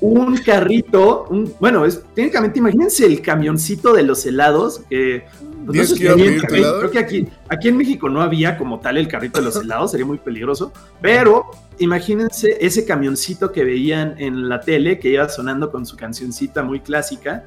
un 0.00 0.36
carrito, 0.36 1.26
un, 1.30 1.52
bueno, 1.58 1.84
es 1.84 2.02
técnicamente, 2.14 2.58
imagínense 2.58 3.06
el 3.06 3.20
camioncito 3.22 3.94
de 3.94 4.02
los 4.02 4.26
helados, 4.26 4.82
que 4.90 5.24
pues, 5.64 5.72
¿Tienes 5.72 5.88
sé 5.90 5.96
si 5.96 6.06
había 6.06 6.40
creo 6.42 6.90
que 6.90 6.98
aquí, 6.98 7.26
aquí 7.48 7.68
en 7.68 7.76
México 7.76 8.08
no 8.08 8.20
había 8.20 8.56
como 8.56 8.78
tal 8.78 8.98
el 8.98 9.08
carrito 9.08 9.40
de 9.40 9.46
los 9.46 9.56
helados, 9.62 9.90
sería 9.90 10.06
muy 10.06 10.18
peligroso, 10.18 10.72
pero 11.00 11.46
imagínense 11.78 12.56
ese 12.60 12.84
camioncito 12.84 13.50
que 13.50 13.64
veían 13.64 14.14
en 14.18 14.48
la 14.48 14.60
tele, 14.60 14.98
que 14.98 15.08
iba 15.08 15.28
sonando 15.28 15.72
con 15.72 15.86
su 15.86 15.96
cancioncita 15.96 16.62
muy 16.62 16.80
clásica, 16.80 17.44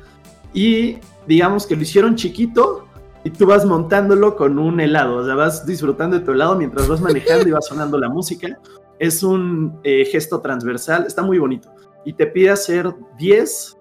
y 0.53 0.97
digamos 1.27 1.65
que 1.65 1.75
lo 1.75 1.83
hicieron 1.83 2.15
chiquito 2.15 2.88
y 3.23 3.31
tú 3.31 3.45
vas 3.45 3.65
montándolo 3.65 4.35
con 4.35 4.57
un 4.59 4.79
helado, 4.79 5.17
o 5.17 5.25
sea, 5.25 5.35
vas 5.35 5.65
disfrutando 5.65 6.17
de 6.17 6.25
tu 6.25 6.31
helado 6.31 6.55
mientras 6.55 6.87
vas 6.87 7.01
manejando 7.01 7.47
y 7.47 7.51
va 7.51 7.61
sonando 7.61 7.97
la 7.97 8.09
música. 8.09 8.59
Es 8.97 9.23
un 9.23 9.79
eh, 9.83 10.05
gesto 10.05 10.39
transversal, 10.41 11.05
está 11.05 11.21
muy 11.21 11.37
bonito. 11.37 11.69
Y 12.05 12.13
te 12.13 12.27
pide 12.27 12.49
hacer 12.49 12.93
10, 13.17 13.77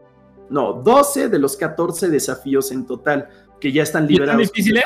no, 0.50 0.74
12 0.74 1.28
de 1.28 1.38
los 1.38 1.56
14 1.56 2.08
desafíos 2.08 2.72
en 2.72 2.86
total 2.86 3.28
que 3.60 3.72
ya 3.72 3.82
están 3.82 4.04
¿Y 4.04 4.14
están 4.14 4.26
liberados. 4.26 4.52
difíciles? 4.52 4.84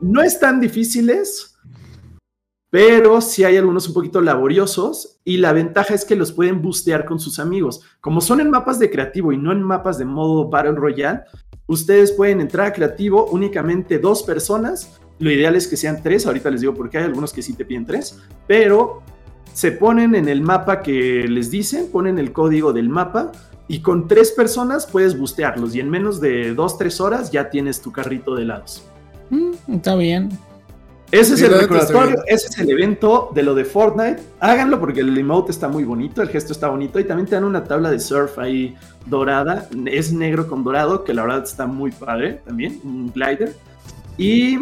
No 0.00 0.22
están 0.22 0.60
difíciles, 0.60 1.51
pero 2.72 3.20
sí 3.20 3.44
hay 3.44 3.58
algunos 3.58 3.86
un 3.88 3.92
poquito 3.92 4.22
laboriosos 4.22 5.18
y 5.26 5.36
la 5.36 5.52
ventaja 5.52 5.92
es 5.92 6.06
que 6.06 6.16
los 6.16 6.32
pueden 6.32 6.62
bustear 6.62 7.04
con 7.04 7.20
sus 7.20 7.38
amigos. 7.38 7.82
Como 8.00 8.22
son 8.22 8.40
en 8.40 8.48
mapas 8.48 8.78
de 8.78 8.90
creativo 8.90 9.30
y 9.30 9.36
no 9.36 9.52
en 9.52 9.62
mapas 9.62 9.98
de 9.98 10.06
modo 10.06 10.48
Battle 10.48 10.72
Royale, 10.72 11.20
ustedes 11.66 12.12
pueden 12.12 12.40
entrar 12.40 12.68
a 12.68 12.72
creativo 12.72 13.26
únicamente 13.26 13.98
dos 13.98 14.22
personas. 14.22 14.98
Lo 15.18 15.30
ideal 15.30 15.54
es 15.54 15.68
que 15.68 15.76
sean 15.76 16.02
tres, 16.02 16.24
ahorita 16.24 16.48
les 16.48 16.62
digo 16.62 16.72
porque 16.72 16.96
hay 16.96 17.04
algunos 17.04 17.34
que 17.34 17.42
sí 17.42 17.52
te 17.52 17.66
piden 17.66 17.84
tres, 17.84 18.18
pero 18.46 19.02
se 19.52 19.72
ponen 19.72 20.14
en 20.14 20.26
el 20.26 20.40
mapa 20.40 20.80
que 20.80 21.26
les 21.28 21.50
dicen, 21.50 21.88
ponen 21.92 22.18
el 22.18 22.32
código 22.32 22.72
del 22.72 22.88
mapa 22.88 23.32
y 23.68 23.80
con 23.80 24.08
tres 24.08 24.32
personas 24.32 24.86
puedes 24.86 25.18
bustearlos 25.18 25.74
y 25.74 25.80
en 25.80 25.90
menos 25.90 26.22
de 26.22 26.54
dos, 26.54 26.78
tres 26.78 27.02
horas 27.02 27.30
ya 27.30 27.50
tienes 27.50 27.82
tu 27.82 27.92
carrito 27.92 28.34
de 28.34 28.44
helados. 28.44 28.82
Mm, 29.28 29.74
está 29.74 29.94
bien. 29.94 30.30
Ese 31.12 31.34
es 31.34 31.42
el 31.42 31.52
recordatorio, 31.52 32.16
ese 32.26 32.48
es 32.48 32.58
el 32.58 32.70
evento 32.70 33.30
de 33.34 33.42
lo 33.42 33.54
de 33.54 33.66
Fortnite. 33.66 34.22
Háganlo 34.40 34.80
porque 34.80 35.00
el 35.00 35.16
emote 35.18 35.52
está 35.52 35.68
muy 35.68 35.84
bonito, 35.84 36.22
el 36.22 36.30
gesto 36.30 36.54
está 36.54 36.68
bonito 36.68 36.98
y 36.98 37.04
también 37.04 37.28
te 37.28 37.34
dan 37.34 37.44
una 37.44 37.62
tabla 37.64 37.90
de 37.90 38.00
surf 38.00 38.38
ahí 38.38 38.74
dorada. 39.04 39.68
Es 39.84 40.10
negro 40.10 40.48
con 40.48 40.64
dorado, 40.64 41.04
que 41.04 41.12
la 41.12 41.22
verdad 41.22 41.42
está 41.44 41.66
muy 41.66 41.90
padre 41.90 42.40
también, 42.46 42.80
un 42.82 43.12
glider. 43.12 43.54
Y, 44.16 44.58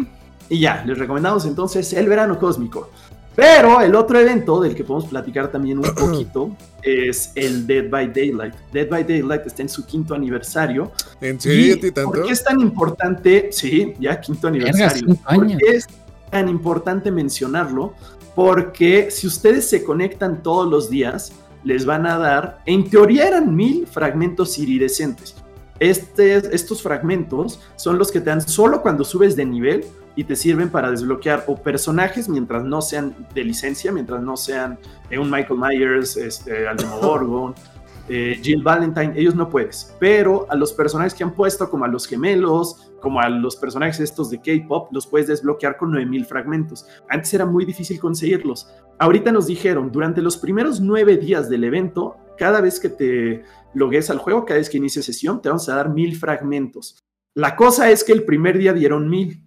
y 0.49 0.59
ya, 0.59 0.83
les 0.85 0.97
recomendamos 0.97 1.45
entonces 1.45 1.93
el 1.93 2.09
verano 2.09 2.37
cósmico. 2.37 2.89
Pero 3.33 3.79
el 3.79 3.95
otro 3.95 4.19
evento 4.19 4.59
del 4.61 4.75
que 4.75 4.83
podemos 4.83 5.09
platicar 5.09 5.49
también 5.49 5.77
un 5.77 5.85
poquito 5.95 6.55
es 6.83 7.31
el 7.35 7.65
Dead 7.65 7.89
by 7.89 8.11
Daylight. 8.11 8.55
Dead 8.73 8.89
by 8.89 9.05
Daylight 9.05 9.47
está 9.47 9.61
en 9.61 9.69
su 9.69 9.85
quinto 9.85 10.13
aniversario. 10.13 10.91
¿En 11.21 11.39
serio? 11.39 11.79
tanto? 11.93 12.11
¿Por 12.11 12.25
qué 12.25 12.33
es 12.33 12.43
tan 12.43 12.59
importante? 12.59 13.49
Sí, 13.53 13.93
ya 13.99 14.19
quinto 14.19 14.49
aniversario. 14.49 15.15
¿Por 15.15 15.47
qué 15.47 15.57
es 15.69 15.87
tan 16.31 16.49
importante 16.49 17.11
mencionarlo? 17.11 17.93
Porque 18.33 19.11
si 19.11 19.27
ustedes 19.27 19.69
se 19.69 19.83
conectan 19.83 20.41
todos 20.41 20.67
los 20.67 20.89
días, 20.89 21.33
les 21.63 21.85
van 21.85 22.07
a 22.07 22.17
dar, 22.17 22.61
en 22.65 22.89
teoría 22.89 23.27
eran 23.27 23.55
mil 23.55 23.85
fragmentos 23.85 24.57
iridescentes. 24.57 25.35
Este, 25.79 26.35
estos 26.55 26.81
fragmentos 26.81 27.59
son 27.75 27.97
los 27.97 28.11
que 28.11 28.19
te 28.19 28.29
dan 28.29 28.41
solo 28.41 28.81
cuando 28.81 29.03
subes 29.03 29.35
de 29.35 29.45
nivel 29.45 29.85
y 30.15 30.23
te 30.23 30.35
sirven 30.35 30.69
para 30.69 30.91
desbloquear 30.91 31.45
o 31.47 31.55
personajes 31.55 32.29
mientras 32.29 32.63
no 32.63 32.81
sean 32.81 33.15
de 33.33 33.43
licencia, 33.43 33.91
mientras 33.91 34.21
no 34.21 34.37
sean 34.37 34.77
eh, 35.09 35.17
un 35.17 35.29
Michael 35.31 35.59
Myers, 35.59 36.17
este, 36.17 36.67
Almodóvar, 36.67 37.55
eh, 38.11 38.39
Jill 38.41 38.61
Valentine, 38.61 39.13
ellos 39.15 39.35
no 39.35 39.49
puedes, 39.49 39.95
pero 39.99 40.45
a 40.49 40.55
los 40.55 40.73
personajes 40.73 41.13
que 41.13 41.23
han 41.23 41.33
puesto, 41.33 41.69
como 41.69 41.85
a 41.85 41.87
los 41.87 42.05
gemelos, 42.07 42.91
como 42.99 43.21
a 43.21 43.29
los 43.29 43.55
personajes 43.55 43.99
estos 43.99 44.29
de 44.29 44.39
K-pop, 44.41 44.89
los 44.91 45.07
puedes 45.07 45.27
desbloquear 45.27 45.77
con 45.77 45.91
9000 45.91 46.25
fragmentos. 46.25 46.85
Antes 47.09 47.33
era 47.33 47.45
muy 47.45 47.65
difícil 47.65 47.99
conseguirlos. 47.99 48.67
Ahorita 48.99 49.31
nos 49.31 49.47
dijeron, 49.47 49.91
durante 49.91 50.21
los 50.21 50.37
primeros 50.37 50.81
nueve 50.81 51.17
días 51.17 51.49
del 51.49 51.63
evento, 51.63 52.17
cada 52.37 52.61
vez 52.61 52.79
que 52.79 52.89
te 52.89 53.43
logues 53.73 54.09
al 54.09 54.19
juego, 54.19 54.45
cada 54.45 54.59
vez 54.59 54.69
que 54.69 54.77
inicie 54.77 55.01
sesión, 55.01 55.41
te 55.41 55.49
vamos 55.49 55.67
a 55.69 55.75
dar 55.75 55.89
mil 55.89 56.15
fragmentos. 56.17 56.99
La 57.33 57.55
cosa 57.55 57.89
es 57.89 58.03
que 58.03 58.11
el 58.11 58.25
primer 58.25 58.57
día 58.57 58.73
dieron 58.73 59.09
mil 59.09 59.45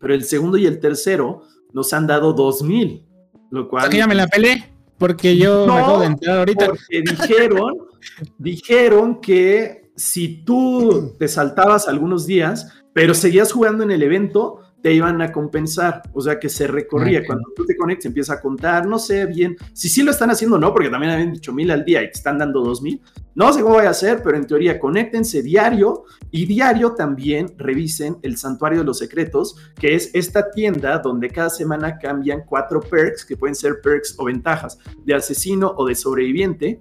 pero 0.00 0.14
el 0.14 0.24
segundo 0.24 0.56
y 0.56 0.66
el 0.66 0.80
tercero 0.80 1.42
nos 1.72 1.92
han 1.92 2.06
dado 2.06 2.32
2000, 2.32 3.06
lo 3.50 3.68
cual... 3.68 3.90
ya 3.90 4.06
me 4.06 4.14
la 4.14 4.26
pelé, 4.26 4.64
porque 4.98 5.36
yo 5.36 5.66
me 5.66 5.74
acabo 5.74 6.00
de 6.00 6.06
entrar 6.06 6.38
ahorita. 6.38 6.66
Porque 6.66 7.02
dijeron, 7.02 7.78
dijeron 8.38 9.20
que 9.20 9.90
si 9.96 10.44
tú 10.44 11.14
te 11.18 11.28
saltabas 11.28 11.88
algunos 11.88 12.26
días, 12.26 12.72
pero 12.92 13.14
seguías 13.14 13.52
jugando 13.52 13.84
en 13.84 13.90
el 13.90 14.02
evento, 14.02 14.60
te 14.82 14.92
iban 14.92 15.20
a 15.20 15.32
compensar, 15.32 16.02
o 16.12 16.20
sea 16.20 16.38
que 16.38 16.48
se 16.48 16.66
recorría. 16.66 17.24
Cuando 17.26 17.50
tú 17.54 17.64
te 17.64 17.76
conectas, 17.76 18.06
empieza 18.06 18.34
a 18.34 18.40
contar, 18.40 18.86
no 18.86 18.98
sé 18.98 19.26
bien 19.26 19.56
si 19.72 19.88
sí 19.88 20.02
lo 20.02 20.10
están 20.10 20.30
haciendo 20.30 20.58
no, 20.58 20.72
porque 20.72 20.88
también 20.88 21.12
habían 21.12 21.32
dicho 21.32 21.52
mil 21.52 21.70
al 21.70 21.84
día 21.84 22.02
y 22.02 22.06
te 22.06 22.18
están 22.18 22.38
dando 22.38 22.62
dos 22.62 22.80
mil. 22.80 23.00
No 23.34 23.52
sé 23.52 23.62
cómo 23.62 23.76
voy 23.76 23.86
a 23.86 23.90
hacer, 23.90 24.22
pero 24.22 24.36
en 24.36 24.46
teoría 24.46 24.78
conéctense 24.78 25.42
diario 25.42 26.04
y 26.30 26.46
diario 26.46 26.92
también 26.92 27.54
revisen 27.56 28.18
el 28.22 28.36
Santuario 28.36 28.80
de 28.80 28.84
los 28.84 28.98
Secretos, 28.98 29.56
que 29.74 29.94
es 29.94 30.10
esta 30.14 30.50
tienda 30.50 30.98
donde 30.98 31.28
cada 31.28 31.50
semana 31.50 31.98
cambian 31.98 32.42
cuatro 32.46 32.80
perks, 32.80 33.24
que 33.24 33.36
pueden 33.36 33.54
ser 33.54 33.80
perks 33.80 34.16
o 34.18 34.24
ventajas 34.24 34.78
de 35.04 35.14
asesino 35.14 35.72
o 35.76 35.86
de 35.86 35.94
sobreviviente. 35.94 36.80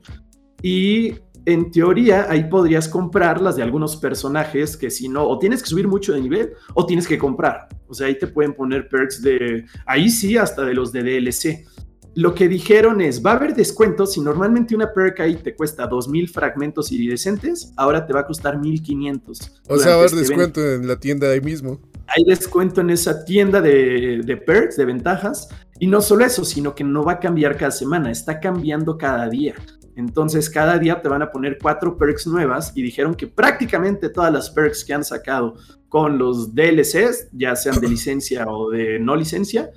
Y 0.63 1.13
en 1.47 1.71
teoría 1.71 2.29
ahí 2.29 2.43
podrías 2.43 2.89
comprar 2.89 3.39
las 3.39 3.55
de 3.55 3.63
algunos 3.63 3.95
personajes 3.95 4.75
que 4.75 4.91
si 4.91 5.07
no, 5.07 5.25
o 5.25 5.39
tienes 5.39 5.63
que 5.63 5.69
subir 5.69 5.87
mucho 5.87 6.11
de 6.11 6.19
nivel 6.19 6.51
o 6.73 6.85
tienes 6.85 7.07
que 7.07 7.17
comprar. 7.17 7.69
O 7.87 7.93
sea, 7.93 8.07
ahí 8.07 8.19
te 8.19 8.27
pueden 8.27 8.53
poner 8.53 8.89
perks 8.89 9.21
de, 9.21 9.63
ahí 9.85 10.09
sí, 10.09 10.35
hasta 10.35 10.65
de 10.65 10.73
los 10.73 10.91
de 10.91 11.03
DLC. 11.03 11.65
Lo 12.15 12.35
que 12.35 12.49
dijeron 12.49 12.99
es, 12.99 13.25
va 13.25 13.31
a 13.31 13.35
haber 13.37 13.55
descuentos, 13.55 14.11
si 14.11 14.19
normalmente 14.19 14.75
una 14.75 14.91
perk 14.91 15.21
ahí 15.21 15.35
te 15.35 15.55
cuesta 15.55 15.89
2.000 15.89 16.29
fragmentos 16.29 16.91
iridescentes, 16.91 17.71
ahora 17.77 18.05
te 18.05 18.11
va 18.11 18.21
a 18.21 18.25
costar 18.25 18.57
1.500. 18.57 19.51
O 19.69 19.77
sea, 19.77 19.91
va 19.91 19.93
a 19.93 19.95
haber 19.99 20.05
este 20.07 20.19
descuento 20.19 20.73
en 20.73 20.85
la 20.85 20.99
tienda 20.99 21.29
ahí 21.29 21.39
mismo. 21.39 21.79
Hay 22.07 22.25
descuento 22.25 22.81
en 22.81 22.89
esa 22.89 23.23
tienda 23.23 23.61
de, 23.61 24.21
de 24.25 24.35
perks, 24.35 24.75
de 24.75 24.83
ventajas, 24.83 25.47
y 25.79 25.87
no 25.87 26.01
solo 26.01 26.25
eso, 26.25 26.43
sino 26.43 26.75
que 26.75 26.83
no 26.83 27.03
va 27.03 27.13
a 27.13 27.19
cambiar 27.19 27.55
cada 27.55 27.71
semana, 27.71 28.11
está 28.11 28.39
cambiando 28.41 28.97
cada 28.97 29.29
día. 29.29 29.55
Entonces 29.97 30.47
cada 30.47 30.77
día 30.77 31.01
te 31.01 31.09
van 31.09 31.23
a 31.23 31.31
poner 31.31 31.57
cuatro 31.59 31.97
perks 31.97 32.27
nuevas 32.27 32.71
y 32.75 32.83
dijeron 32.83 33.15
que 33.15 33.25
prácticamente 33.25 34.09
todas 34.09 34.31
las 34.31 34.51
perks 34.51 34.85
que 34.85 34.93
han 34.93 35.03
sacado 35.03 35.55
con 35.89 36.19
los 36.19 36.53
DLCs, 36.53 37.29
ya 37.31 37.55
sean 37.55 37.81
de 37.81 37.89
licencia 37.89 38.45
o 38.47 38.69
de 38.69 38.99
no 38.99 39.15
licencia, 39.15 39.71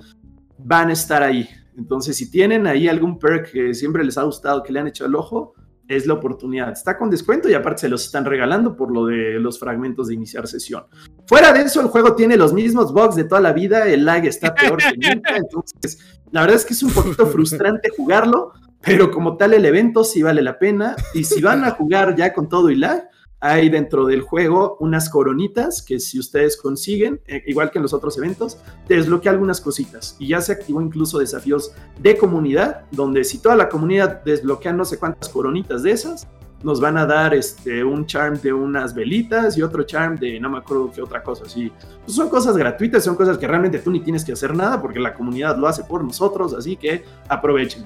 van 0.59 0.89
a 0.89 0.93
estar 0.93 1.23
ahí. 1.23 1.49
Entonces 1.75 2.15
si 2.17 2.29
tienen 2.29 2.67
ahí 2.67 2.87
algún 2.87 3.17
perk 3.17 3.51
que 3.51 3.73
siempre 3.73 4.03
les 4.03 4.15
ha 4.19 4.21
gustado, 4.21 4.61
que 4.61 4.71
le 4.71 4.79
han 4.79 4.87
echado 4.87 5.07
el 5.09 5.15
ojo, 5.15 5.55
es 5.87 6.05
la 6.05 6.13
oportunidad. 6.13 6.71
Está 6.71 6.99
con 6.99 7.09
descuento 7.09 7.49
y 7.49 7.55
aparte 7.55 7.81
se 7.81 7.89
los 7.89 8.05
están 8.05 8.23
regalando 8.23 8.75
por 8.75 8.91
lo 8.91 9.07
de 9.07 9.39
los 9.39 9.59
fragmentos 9.59 10.07
de 10.07 10.13
iniciar 10.13 10.47
sesión. 10.47 10.83
Fuera 11.25 11.51
de 11.51 11.61
eso, 11.61 11.81
el 11.81 11.87
juego 11.87 12.13
tiene 12.13 12.37
los 12.37 12.53
mismos 12.53 12.93
bugs 12.93 13.15
de 13.15 13.23
toda 13.23 13.41
la 13.41 13.53
vida, 13.53 13.87
el 13.87 14.05
lag 14.05 14.23
está 14.25 14.53
peor 14.53 14.77
que 14.77 15.15
nunca, 15.15 15.35
entonces 15.35 16.21
la 16.31 16.41
verdad 16.41 16.57
es 16.57 16.65
que 16.65 16.73
es 16.73 16.83
un 16.83 16.91
poquito 16.91 17.25
frustrante 17.25 17.89
jugarlo, 17.97 18.53
pero 18.83 19.11
como 19.11 19.37
tal 19.37 19.53
el 19.53 19.65
evento 19.65 20.03
sí 20.03 20.21
vale 20.21 20.41
la 20.41 20.57
pena 20.57 20.95
y 21.13 21.23
si 21.23 21.41
van 21.41 21.63
a 21.63 21.71
jugar 21.71 22.15
ya 22.15 22.33
con 22.33 22.49
todo 22.49 22.69
y 22.69 22.75
lag, 22.75 23.09
hay 23.41 23.69
dentro 23.69 24.05
del 24.05 24.21
juego 24.21 24.77
unas 24.79 25.09
coronitas 25.09 25.81
que 25.81 25.99
si 25.99 26.19
ustedes 26.19 26.57
consiguen, 26.57 27.21
eh, 27.25 27.43
igual 27.47 27.71
que 27.71 27.79
en 27.79 27.83
los 27.83 27.93
otros 27.93 28.17
eventos, 28.17 28.59
te 28.87 28.95
desbloquea 28.95 29.31
algunas 29.31 29.59
cositas 29.59 30.15
y 30.19 30.27
ya 30.27 30.41
se 30.41 30.51
activó 30.51 30.79
incluso 30.79 31.17
desafíos 31.17 31.73
de 31.99 32.17
comunidad, 32.17 32.85
donde 32.91 33.23
si 33.23 33.39
toda 33.39 33.55
la 33.55 33.67
comunidad 33.67 34.23
desbloquea 34.23 34.73
no 34.73 34.85
sé 34.85 34.99
cuántas 34.99 35.27
coronitas 35.29 35.81
de 35.81 35.91
esas, 35.91 36.27
nos 36.63 36.79
van 36.79 36.97
a 36.97 37.07
dar 37.07 37.33
este, 37.33 37.83
un 37.83 38.05
charm 38.05 38.39
de 38.39 38.53
unas 38.53 38.93
velitas 38.93 39.57
y 39.57 39.63
otro 39.63 39.81
charm 39.83 40.17
de 40.17 40.39
no 40.39 40.49
me 40.49 40.59
acuerdo 40.59 40.91
qué 40.93 41.01
otra 41.01 41.23
cosa. 41.23 41.45
Así, 41.45 41.71
pues 42.05 42.15
son 42.15 42.29
cosas 42.29 42.55
gratuitas, 42.55 43.03
son 43.03 43.15
cosas 43.15 43.39
que 43.39 43.47
realmente 43.47 43.79
tú 43.79 43.89
ni 43.89 44.01
tienes 44.01 44.23
que 44.23 44.33
hacer 44.33 44.55
nada 44.55 44.79
porque 44.79 44.99
la 44.99 45.15
comunidad 45.15 45.57
lo 45.57 45.67
hace 45.67 45.83
por 45.83 46.03
nosotros, 46.03 46.53
así 46.53 46.75
que 46.75 47.03
aprovechen. 47.27 47.85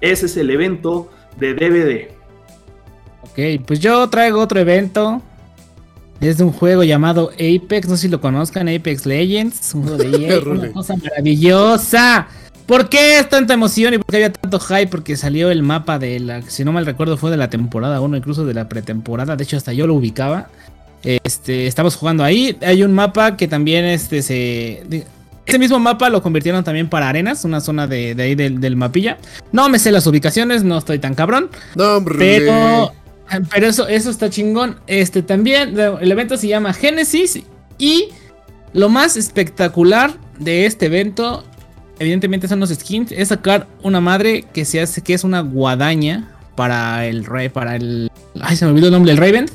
Ese 0.00 0.26
es 0.26 0.36
el 0.36 0.50
evento 0.50 1.10
de 1.38 1.54
DVD. 1.54 2.08
Ok, 3.22 3.64
pues 3.66 3.80
yo 3.80 4.08
traigo 4.08 4.40
otro 4.40 4.60
evento. 4.60 5.22
Es 6.20 6.38
de 6.38 6.44
un 6.44 6.52
juego 6.52 6.82
llamado 6.82 7.30
Apex, 7.34 7.88
no 7.88 7.96
sé 7.96 8.02
si 8.02 8.08
lo 8.08 8.20
conozcan, 8.20 8.68
Apex 8.68 9.06
Legends. 9.06 9.74
Un 9.74 9.82
juego 9.84 9.98
de 9.98 10.26
EA, 10.26 10.40
una 10.40 10.72
cosa 10.72 10.96
maravillosa. 10.96 12.28
¿Por 12.66 12.88
qué 12.88 13.18
es 13.18 13.28
tanta 13.28 13.54
emoción 13.54 13.94
y 13.94 13.98
por 13.98 14.06
qué 14.06 14.16
había 14.16 14.32
tanto 14.32 14.58
hype? 14.60 14.88
Porque 14.88 15.16
salió 15.16 15.50
el 15.50 15.62
mapa 15.62 15.98
de 15.98 16.20
la, 16.20 16.42
si 16.42 16.64
no 16.64 16.72
mal 16.72 16.84
recuerdo, 16.84 17.16
fue 17.16 17.30
de 17.30 17.38
la 17.38 17.48
temporada 17.48 18.00
1, 18.00 18.16
incluso 18.16 18.44
de 18.44 18.52
la 18.52 18.68
pretemporada. 18.68 19.36
De 19.36 19.44
hecho, 19.44 19.56
hasta 19.56 19.72
yo 19.72 19.86
lo 19.86 19.94
ubicaba. 19.94 20.48
Este, 21.02 21.66
estamos 21.66 21.96
jugando 21.96 22.24
ahí. 22.24 22.58
Hay 22.60 22.82
un 22.82 22.92
mapa 22.92 23.36
que 23.36 23.48
también 23.48 23.84
este, 23.84 24.20
se. 24.22 25.06
Ese 25.48 25.58
mismo 25.58 25.78
mapa 25.78 26.10
lo 26.10 26.22
convirtieron 26.22 26.62
también 26.62 26.90
para 26.90 27.08
arenas, 27.08 27.42
una 27.46 27.62
zona 27.62 27.86
de, 27.86 28.14
ahí 28.18 28.34
del, 28.34 28.76
mapilla. 28.76 29.16
No 29.50 29.70
me 29.70 29.78
sé 29.78 29.90
las 29.90 30.06
ubicaciones, 30.06 30.62
no 30.62 30.76
estoy 30.76 30.98
tan 30.98 31.14
cabrón. 31.14 31.48
No, 31.74 31.96
hombre. 31.96 32.18
Pero, 32.18 32.92
pero 33.50 33.66
eso, 33.66 33.88
eso 33.88 34.10
está 34.10 34.28
chingón. 34.28 34.78
Este 34.86 35.22
también, 35.22 35.74
el 35.78 36.12
evento 36.12 36.36
se 36.36 36.48
llama 36.48 36.74
Genesis. 36.74 37.40
Y 37.78 38.10
lo 38.74 38.90
más 38.90 39.16
espectacular 39.16 40.12
de 40.38 40.66
este 40.66 40.84
evento, 40.84 41.44
evidentemente 41.98 42.46
son 42.46 42.60
los 42.60 42.68
skins, 42.68 43.10
es 43.12 43.28
sacar 43.28 43.68
una 43.82 44.02
madre 44.02 44.44
que 44.52 44.66
se 44.66 44.82
hace, 44.82 45.00
que 45.00 45.14
es 45.14 45.24
una 45.24 45.40
guadaña 45.40 46.28
para 46.56 47.06
el 47.06 47.24
rey, 47.24 47.48
para 47.48 47.76
el. 47.76 48.10
Ay, 48.38 48.54
se 48.54 48.66
me 48.66 48.72
olvidó 48.72 48.88
el 48.88 48.92
nombre, 48.92 49.12
el 49.12 49.16
Raven. 49.16 49.46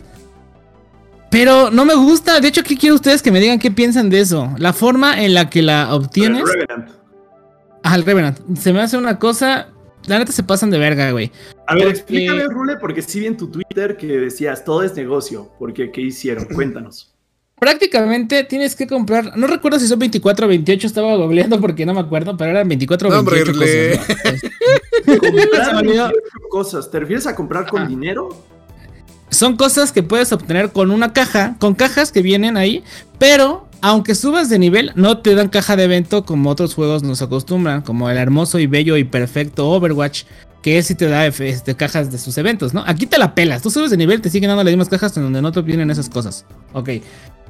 Pero 1.33 1.71
no 1.71 1.83
me 1.83 1.95
gusta. 1.95 2.39
De 2.39 2.47
hecho, 2.47 2.61
¿qué 2.61 2.77
quiero 2.77 2.93
ustedes 2.93 3.23
que 3.23 3.31
me 3.31 3.39
digan 3.39 3.57
qué 3.57 3.71
piensan 3.71 4.07
de 4.11 4.19
eso? 4.19 4.53
La 4.59 4.71
forma 4.71 5.19
en 5.23 5.33
la 5.33 5.49
que 5.49 5.63
la 5.63 5.95
obtienes. 5.95 6.43
El 6.43 6.47
Revenant. 6.47 6.91
Ah, 7.81 7.95
el 7.95 8.05
Revenant. 8.05 8.39
Se 8.55 8.71
me 8.71 8.81
hace 8.81 8.97
una 8.97 9.17
cosa. 9.17 9.69
La 10.05 10.19
neta 10.19 10.31
se 10.31 10.43
pasan 10.43 10.69
de 10.69 10.77
verga, 10.77 11.09
güey. 11.09 11.31
A 11.65 11.73
ver, 11.73 11.87
explícame, 11.87 12.43
Rule, 12.43 12.77
porque 12.77 13.01
sí 13.01 13.19
vi 13.19 13.25
en 13.25 13.35
tu 13.35 13.47
Twitter 13.47 13.97
que 13.97 14.05
decías 14.05 14.63
todo 14.63 14.83
es 14.83 14.95
negocio. 14.95 15.49
Porque, 15.57 15.91
¿qué 15.91 16.01
hicieron? 16.01 16.45
Cuéntanos. 16.53 17.15
Prácticamente 17.59 18.43
tienes 18.43 18.75
que 18.75 18.85
comprar. 18.85 19.35
No 19.35 19.47
recuerdo 19.47 19.79
si 19.79 19.87
son 19.87 19.97
24 19.97 20.45
o 20.45 20.49
28, 20.49 20.85
estaba 20.85 21.15
googleando 21.15 21.59
porque 21.59 21.83
no 21.83 21.95
me 21.95 22.01
acuerdo, 22.01 22.37
pero 22.37 22.51
eran 22.51 22.67
24 22.67 23.09
o 23.09 23.23
28 23.23 23.53
cosas. 23.53 23.71
cosas. 26.51 26.91
¿Te 26.91 26.99
refieres 26.99 27.25
a 27.25 27.33
comprar 27.33 27.67
con 27.67 27.87
dinero? 27.87 28.52
Son 29.33 29.57
cosas 29.57 29.91
que 29.91 30.03
puedes 30.03 30.31
obtener 30.31 30.71
con 30.71 30.91
una 30.91 31.11
caja, 31.13 31.55
con 31.59 31.75
cajas 31.75 32.11
que 32.11 32.21
vienen 32.21 32.55
ahí, 32.55 32.83
pero 33.17 33.67
aunque 33.81 34.15
subas 34.15 34.49
de 34.49 34.59
nivel, 34.59 34.91
no 34.95 35.17
te 35.17 35.35
dan 35.35 35.49
caja 35.49 35.75
de 35.75 35.83
evento 35.83 36.23
como 36.23 36.49
otros 36.49 36.73
juegos 36.73 37.03
nos 37.03 37.21
acostumbran, 37.21 37.81
como 37.81 38.09
el 38.09 38.17
hermoso 38.17 38.59
y 38.59 38.67
bello 38.67 38.95
y 38.95 39.03
perfecto 39.03 39.69
Overwatch, 39.69 40.23
que 40.61 40.81
sí 40.81 40.95
te 40.95 41.07
da 41.07 41.27
este, 41.27 41.75
cajas 41.75 42.11
de 42.11 42.17
sus 42.17 42.37
eventos, 42.37 42.73
¿no? 42.73 42.83
Aquí 42.87 43.05
te 43.05 43.17
la 43.17 43.35
pelas, 43.35 43.61
tú 43.61 43.69
subes 43.69 43.91
de 43.91 43.97
nivel, 43.97 44.21
te 44.21 44.29
siguen 44.29 44.47
dando 44.47 44.63
las 44.63 44.71
mismas 44.71 44.87
cajas 44.87 45.17
en 45.17 45.23
donde 45.23 45.41
no 45.41 45.51
te 45.51 45.61
vienen 45.61 45.91
esas 45.91 46.09
cosas. 46.09 46.45
Ok. 46.71 46.89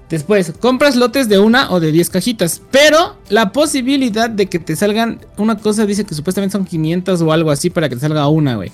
Después, 0.09 0.53
compras 0.59 0.95
lotes 0.95 1.29
de 1.29 1.39
una 1.39 1.71
o 1.71 1.79
de 1.79 1.91
10 1.91 2.09
cajitas. 2.09 2.61
Pero 2.71 3.17
la 3.29 3.51
posibilidad 3.51 4.29
de 4.29 4.47
que 4.47 4.59
te 4.59 4.75
salgan 4.75 5.19
una 5.37 5.57
cosa 5.57 5.85
dice 5.85 6.03
que 6.03 6.13
supuestamente 6.13 6.53
son 6.53 6.65
500 6.65 7.21
o 7.21 7.31
algo 7.31 7.51
así 7.51 7.69
para 7.69 7.89
que 7.89 7.95
te 7.95 8.01
salga 8.01 8.27
una, 8.27 8.55
güey. 8.55 8.71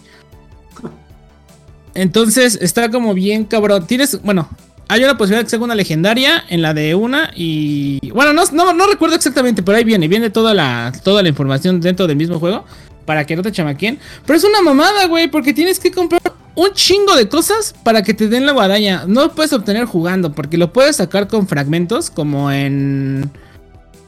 Entonces 1.94 2.58
está 2.62 2.90
como 2.90 3.14
bien 3.14 3.46
cabrón. 3.46 3.86
Tienes, 3.88 4.22
bueno, 4.22 4.50
hay 4.88 5.04
una 5.04 5.18
posibilidad 5.18 5.44
que 5.44 5.50
sea 5.52 5.60
una 5.60 5.76
legendaria 5.76 6.44
en 6.50 6.62
la 6.62 6.74
de 6.74 6.96
una 6.96 7.32
y... 7.36 8.10
Bueno, 8.12 8.34
no, 8.34 8.44
no, 8.52 8.74
no 8.74 8.88
recuerdo 8.88 9.16
exactamente, 9.16 9.62
pero 9.62 9.78
ahí 9.78 9.84
viene, 9.84 10.08
viene 10.08 10.32
toda 10.32 10.54
la, 10.54 10.92
toda 11.04 11.22
la 11.22 11.30
información 11.30 11.80
dentro 11.80 12.08
del 12.08 12.18
mismo 12.18 12.40
juego 12.40 12.66
para 13.06 13.26
que 13.26 13.36
no 13.36 13.44
te 13.44 13.52
chamaquen. 13.52 14.00
Pero 14.26 14.38
es 14.38 14.44
una 14.44 14.62
mamada, 14.62 15.06
güey, 15.06 15.28
porque 15.30 15.54
tienes 15.54 15.80
que 15.80 15.92
comprar 15.92 16.22
un 16.56 16.72
chingo 16.74 17.16
de 17.16 17.30
cosas 17.30 17.76
para 17.84 18.02
que 18.04 18.14
te 18.14 18.28
den 18.28 18.46
la 18.46 18.52
guadaña. 18.52 19.06
No 19.08 19.22
lo 19.22 19.36
puedes 19.36 19.54
obtener 19.54 19.86
jugando, 19.86 20.34
porque 20.34 20.58
lo 20.58 20.74
puedes 20.74 20.98
sacar 20.98 21.28
con 21.28 21.48
fragmentos, 21.48 22.10
como 22.10 22.52
en... 22.52 23.30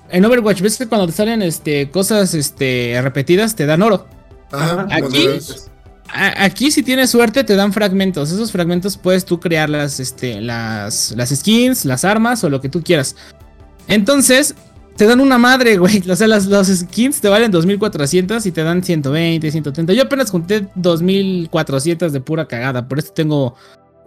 En 0.10 0.26
Overwatch, 0.26 0.62
ves 0.62 0.78
que 0.78 0.88
cuando 0.88 1.08
te 1.08 1.14
salen 1.14 1.42
este, 1.42 1.90
cosas 1.90 2.34
este, 2.34 3.00
repetidas 3.02 3.56
te 3.56 3.66
dan 3.66 3.82
oro. 3.82 4.08
aquí, 4.52 5.28
aquí 6.14 6.72
si 6.72 6.84
tienes 6.84 7.10
suerte 7.10 7.44
te 7.44 7.56
dan 7.56 7.74
fragmentos. 7.74 8.32
Esos 8.32 8.52
fragmentos 8.52 8.98
puedes 8.98 9.26
tú 9.26 9.40
crear 9.40 9.70
las, 9.70 10.00
este, 10.00 10.42
las, 10.42 11.14
las 11.16 11.30
skins, 11.30 11.86
las 11.86 12.06
armas 12.06 12.44
o 12.44 12.50
lo 12.50 12.62
que 12.62 12.70
tú 12.70 12.82
quieras. 12.84 13.16
Entonces, 13.88 14.56
te 14.96 15.06
dan 15.06 15.20
una 15.20 15.38
madre, 15.38 15.78
güey. 15.78 16.04
O 16.10 16.16
sea, 16.16 16.28
las, 16.28 16.46
los 16.46 16.68
skins 16.68 17.22
te 17.22 17.30
valen 17.30 17.52
2400 17.52 18.46
y 18.46 18.52
te 18.52 18.64
dan 18.64 18.84
120, 18.84 19.52
130. 19.52 19.94
Yo 19.94 20.04
apenas 20.04 20.30
junté 20.32 20.68
2400 20.76 22.14
de 22.14 22.22
pura 22.22 22.48
cagada. 22.48 22.88
Por 22.88 23.00
eso 23.00 23.12
tengo 23.14 23.56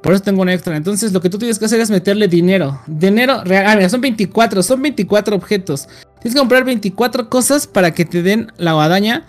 por 0.03 0.13
eso 0.13 0.23
tengo 0.23 0.43
un 0.43 0.51
extra. 0.51 0.77
Entonces 0.77 1.15
lo 1.15 1.23
que 1.23 1.31
tú 1.31 1.39
tienes 1.39 1.59
que 1.59 1.65
hacer 1.65 1.81
es 1.81 1.91
meterle 1.91 2.29
dinero. 2.29 2.81
Dinero 2.87 3.43
real. 3.43 3.65
Ah, 3.67 3.75
mira, 3.75 3.89
son 3.89 4.03
24. 4.03 4.63
Son 4.63 4.83
24 4.83 5.35
objetos. 5.35 5.89
Tienes 6.21 6.35
que 6.35 6.39
comprar 6.39 6.63
24 6.65 7.31
cosas 7.31 7.67
para 7.67 7.93
que 7.93 8.05
te 8.05 8.23
den 8.23 8.53
la 8.59 8.75
guadaña 8.75 9.25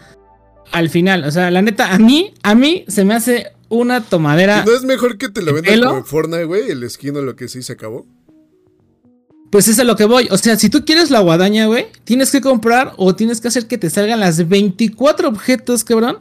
al 0.71 0.89
final. 0.89 1.23
O 1.23 1.31
sea, 1.31 1.51
la 1.51 1.61
neta, 1.61 1.93
a 1.93 1.99
mí, 1.99 2.33
a 2.43 2.55
mí 2.55 2.85
se 2.87 3.05
me 3.05 3.13
hace 3.13 3.51
una 3.69 4.01
tomadera. 4.01 4.63
¿No 4.65 4.75
es 4.75 4.83
mejor 4.83 5.17
que 5.17 5.29
te 5.29 5.41
lo 5.41 5.53
vendan 5.53 5.81
como 5.81 5.97
en 5.97 6.05
Fortnite, 6.05 6.45
güey? 6.45 6.69
El 6.69 6.89
skin 6.89 7.15
o 7.17 7.21
lo 7.21 7.35
que 7.35 7.47
sí 7.47 7.61
se 7.63 7.73
acabó. 7.73 8.05
Pues 9.51 9.67
es 9.67 9.79
a 9.79 9.83
lo 9.83 9.95
que 9.95 10.05
voy. 10.05 10.27
O 10.31 10.37
sea, 10.37 10.57
si 10.57 10.69
tú 10.69 10.85
quieres 10.85 11.11
la 11.11 11.19
guadaña, 11.21 11.67
güey, 11.67 11.87
tienes 12.03 12.31
que 12.31 12.41
comprar 12.41 12.93
o 12.97 13.15
tienes 13.15 13.39
que 13.41 13.47
hacer 13.47 13.67
que 13.67 13.77
te 13.77 13.89
salgan 13.89 14.19
las 14.19 14.47
24 14.47 15.29
objetos, 15.29 15.83
cabrón, 15.83 16.19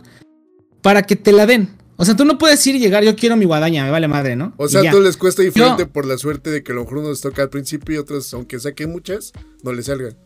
para 0.82 1.02
que 1.02 1.16
te 1.16 1.32
la 1.32 1.46
den. 1.46 1.70
O 1.96 2.04
sea, 2.04 2.16
tú 2.16 2.24
no 2.24 2.38
puedes 2.38 2.64
ir 2.66 2.74
y 2.74 2.80
llegar, 2.80 3.04
yo 3.04 3.14
quiero 3.14 3.36
mi 3.36 3.44
guadaña, 3.44 3.84
me 3.84 3.90
vale 3.90 4.08
madre, 4.08 4.34
¿no? 4.34 4.52
O 4.56 4.68
sea, 4.68 4.90
tú 4.90 5.00
les 5.00 5.16
cuesta 5.16 5.42
diferente 5.42 5.86
por 5.86 6.06
la 6.06 6.18
suerte 6.18 6.50
de 6.50 6.62
que 6.62 6.72
a 6.72 6.74
lo 6.74 6.82
mejor 6.82 6.98
unos 6.98 7.20
toca 7.20 7.42
al 7.42 7.50
principio 7.50 7.94
y 7.94 7.98
otros, 7.98 8.32
aunque 8.34 8.58
saquen 8.58 8.90
muchas, 8.90 9.32
no 9.62 9.72
les 9.72 9.86
salgan. 9.86 10.16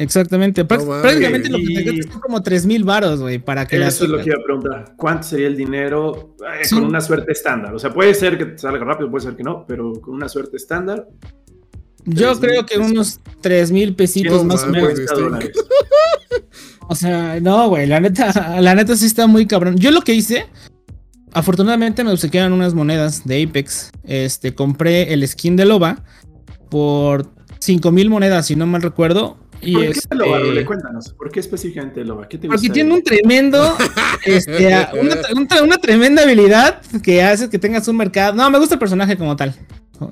Exactamente. 0.00 0.64
Prácticamente 0.64 1.50
lo 1.50 1.58
que 1.58 1.92
te 1.92 2.02
son 2.04 2.20
como 2.22 2.42
3 2.42 2.64
mil 2.64 2.84
varos, 2.84 3.20
güey, 3.20 3.38
para 3.38 3.66
que 3.66 3.76
Eso 3.76 4.04
es 4.04 4.10
lo 4.10 4.16
que 4.16 4.30
iba 4.30 4.38
a 4.40 4.42
preguntar. 4.42 4.94
¿Cuánto 4.96 5.24
sería 5.28 5.46
el 5.46 5.56
dinero 5.58 6.36
eh, 6.40 6.66
con 6.70 6.84
una 6.84 7.02
suerte 7.02 7.32
estándar? 7.32 7.74
O 7.74 7.78
sea, 7.78 7.92
puede 7.92 8.14
ser 8.14 8.38
que 8.38 8.46
te 8.46 8.58
salga 8.58 8.82
rápido, 8.82 9.10
puede 9.10 9.26
ser 9.26 9.36
que 9.36 9.42
no, 9.42 9.66
pero 9.68 9.92
con 10.00 10.14
una 10.14 10.26
suerte 10.26 10.56
estándar. 10.56 11.06
Yo 12.06 12.40
creo 12.40 12.64
que 12.64 12.78
unos 12.78 13.20
3 13.42 13.72
mil 13.72 13.94
pesitos 13.94 14.42
más 14.44 14.64
o 14.64 14.68
menos. 14.68 14.92
O 16.88 16.96
sea, 16.96 17.38
no, 17.40 17.68
güey, 17.68 17.86
la 17.86 18.00
neta, 18.00 18.58
la 18.60 18.74
neta 18.74 18.96
sí 18.96 19.06
está 19.06 19.28
muy 19.28 19.46
cabrón. 19.46 19.76
Yo 19.76 19.92
lo 19.92 20.00
que 20.00 20.12
hice, 20.12 20.46
afortunadamente 21.32 22.02
me 22.02 22.10
obsequiaron 22.10 22.52
unas 22.52 22.74
monedas 22.74 23.24
de 23.24 23.44
Apex. 23.44 23.92
Este, 24.02 24.56
compré 24.56 25.12
el 25.12 25.26
skin 25.28 25.54
de 25.54 25.66
Loba 25.66 26.02
por 26.68 27.32
5 27.60 27.92
mil 27.92 28.10
monedas, 28.10 28.46
si 28.46 28.56
no 28.56 28.66
mal 28.66 28.82
recuerdo. 28.82 29.38
Y 29.62 29.74
¿Por 29.74 29.82
qué 29.82 29.90
este, 29.90 30.14
Loba, 30.14 30.38
Cuéntanos, 30.64 31.12
¿por 31.12 31.30
qué 31.30 31.40
específicamente 31.40 32.04
Loba? 32.04 32.28
¿Qué 32.28 32.38
te 32.38 32.48
Porque 32.48 32.70
tiene 32.70 32.94
un 32.94 33.02
tremendo, 33.02 33.76
este, 34.24 34.86
una, 35.00 35.62
una, 35.62 35.78
tremenda 35.78 36.22
habilidad 36.22 36.80
que 37.02 37.22
hace 37.22 37.50
que 37.50 37.58
tengas 37.58 37.86
un 37.88 37.96
mercado. 37.96 38.34
No, 38.34 38.50
me 38.50 38.58
gusta 38.58 38.74
el 38.74 38.78
personaje 38.78 39.16
como 39.16 39.36
tal. 39.36 39.54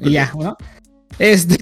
Y 0.00 0.10
ya, 0.10 0.32
¿no? 0.38 0.56
Este. 1.18 1.56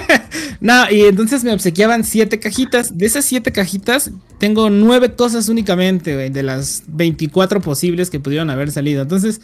no, 0.60 0.90
y 0.90 1.02
entonces 1.02 1.42
me 1.44 1.52
obsequiaban 1.52 2.04
siete 2.04 2.38
cajitas. 2.38 2.96
De 2.96 3.06
esas 3.06 3.24
siete 3.24 3.52
cajitas, 3.52 4.10
tengo 4.38 4.70
nueve 4.70 5.14
cosas 5.14 5.48
únicamente, 5.48 6.30
de 6.30 6.42
las 6.42 6.84
24 6.86 7.60
posibles 7.60 8.10
que 8.10 8.20
pudieron 8.20 8.50
haber 8.50 8.70
salido. 8.70 9.02
Entonces, 9.02 9.40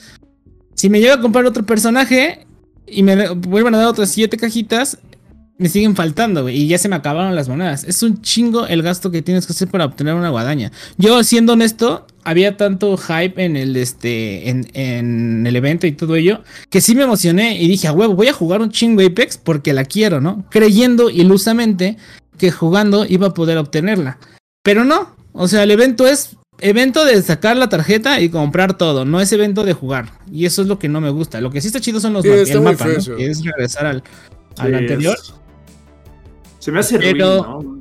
si 0.74 0.88
me 0.88 1.00
llego 1.00 1.14
a 1.14 1.20
comprar 1.20 1.44
otro 1.44 1.66
personaje 1.66 2.46
y 2.86 3.02
me 3.02 3.30
vuelven 3.30 3.74
a 3.74 3.78
dar 3.78 3.88
otras 3.88 4.10
siete 4.10 4.36
cajitas, 4.36 4.98
me 5.60 5.68
siguen 5.68 5.94
faltando, 5.94 6.42
güey, 6.42 6.56
y 6.56 6.68
ya 6.68 6.78
se 6.78 6.88
me 6.88 6.96
acabaron 6.96 7.34
las 7.36 7.50
monedas. 7.50 7.84
Es 7.84 8.02
un 8.02 8.22
chingo 8.22 8.66
el 8.66 8.82
gasto 8.82 9.10
que 9.10 9.20
tienes 9.20 9.46
que 9.46 9.52
hacer 9.52 9.68
para 9.68 9.84
obtener 9.84 10.14
una 10.14 10.30
guadaña. 10.30 10.72
Yo, 10.96 11.22
siendo 11.22 11.52
honesto, 11.52 12.06
había 12.24 12.56
tanto 12.56 12.96
hype 12.96 13.44
en 13.44 13.56
el, 13.56 13.76
este, 13.76 14.48
en, 14.48 15.46
el 15.46 15.54
evento 15.54 15.86
y 15.86 15.92
todo 15.92 16.16
ello, 16.16 16.42
que 16.70 16.80
sí 16.80 16.94
me 16.94 17.02
emocioné 17.02 17.60
y 17.60 17.68
dije, 17.68 17.88
a 17.88 17.92
huevo, 17.92 18.14
voy 18.14 18.28
a 18.28 18.32
jugar 18.32 18.62
un 18.62 18.70
chingo 18.70 19.04
Apex 19.04 19.36
porque 19.36 19.74
la 19.74 19.84
quiero, 19.84 20.22
¿no? 20.22 20.46
Creyendo 20.50 21.10
ilusamente 21.10 21.98
que 22.38 22.50
jugando 22.50 23.04
iba 23.06 23.26
a 23.26 23.34
poder 23.34 23.58
obtenerla. 23.58 24.18
Pero 24.62 24.86
no, 24.86 25.14
o 25.32 25.46
sea, 25.46 25.62
el 25.64 25.72
evento 25.72 26.06
es 26.06 26.38
evento 26.60 27.04
de 27.04 27.20
sacar 27.20 27.58
la 27.58 27.68
tarjeta 27.68 28.18
y 28.22 28.30
comprar 28.30 28.78
todo, 28.78 29.04
no 29.04 29.20
es 29.20 29.30
evento 29.32 29.64
de 29.64 29.74
jugar. 29.74 30.12
Y 30.32 30.46
eso 30.46 30.62
es 30.62 30.68
lo 30.68 30.78
que 30.78 30.88
no 30.88 31.02
me 31.02 31.10
gusta. 31.10 31.42
Lo 31.42 31.50
que 31.50 31.60
sí 31.60 31.66
está 31.66 31.80
chido 31.80 32.00
son 32.00 32.14
los 32.14 32.24
el 32.24 32.62
mapa, 32.62 32.86
¿no? 32.86 33.16
que 33.16 33.26
es 33.26 33.44
regresar 33.44 33.84
al, 33.84 34.02
al 34.56 34.74
anterior. 34.74 35.18
Se 36.60 36.70
me 36.70 36.78
hace 36.78 36.98
Pero, 36.98 37.80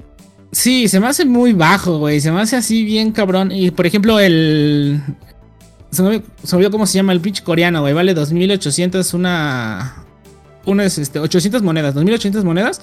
Sí, 0.51 0.87
se 0.87 0.99
me 0.99 1.07
hace 1.07 1.25
muy 1.25 1.53
bajo, 1.53 1.99
güey. 1.99 2.19
Se 2.21 2.31
me 2.31 2.41
hace 2.41 2.55
así 2.55 2.83
bien 2.83 3.11
cabrón. 3.11 3.51
Y 3.51 3.71
por 3.71 3.85
ejemplo, 3.85 4.19
el. 4.19 4.99
Se 5.91 6.01
me, 6.01 6.23
olvidó 6.51 6.71
cómo 6.71 6.87
se 6.87 6.95
llama 6.95 7.13
el 7.13 7.21
pitch 7.21 7.43
coreano, 7.43 7.81
güey. 7.81 7.93
Vale 7.93 8.13
2800 8.13 9.13
una. 9.13 10.05
Unas 10.65 10.97
este, 10.97 11.19
800 11.19 11.61
monedas, 11.61 11.93
2800 11.93 12.43
monedas. 12.43 12.81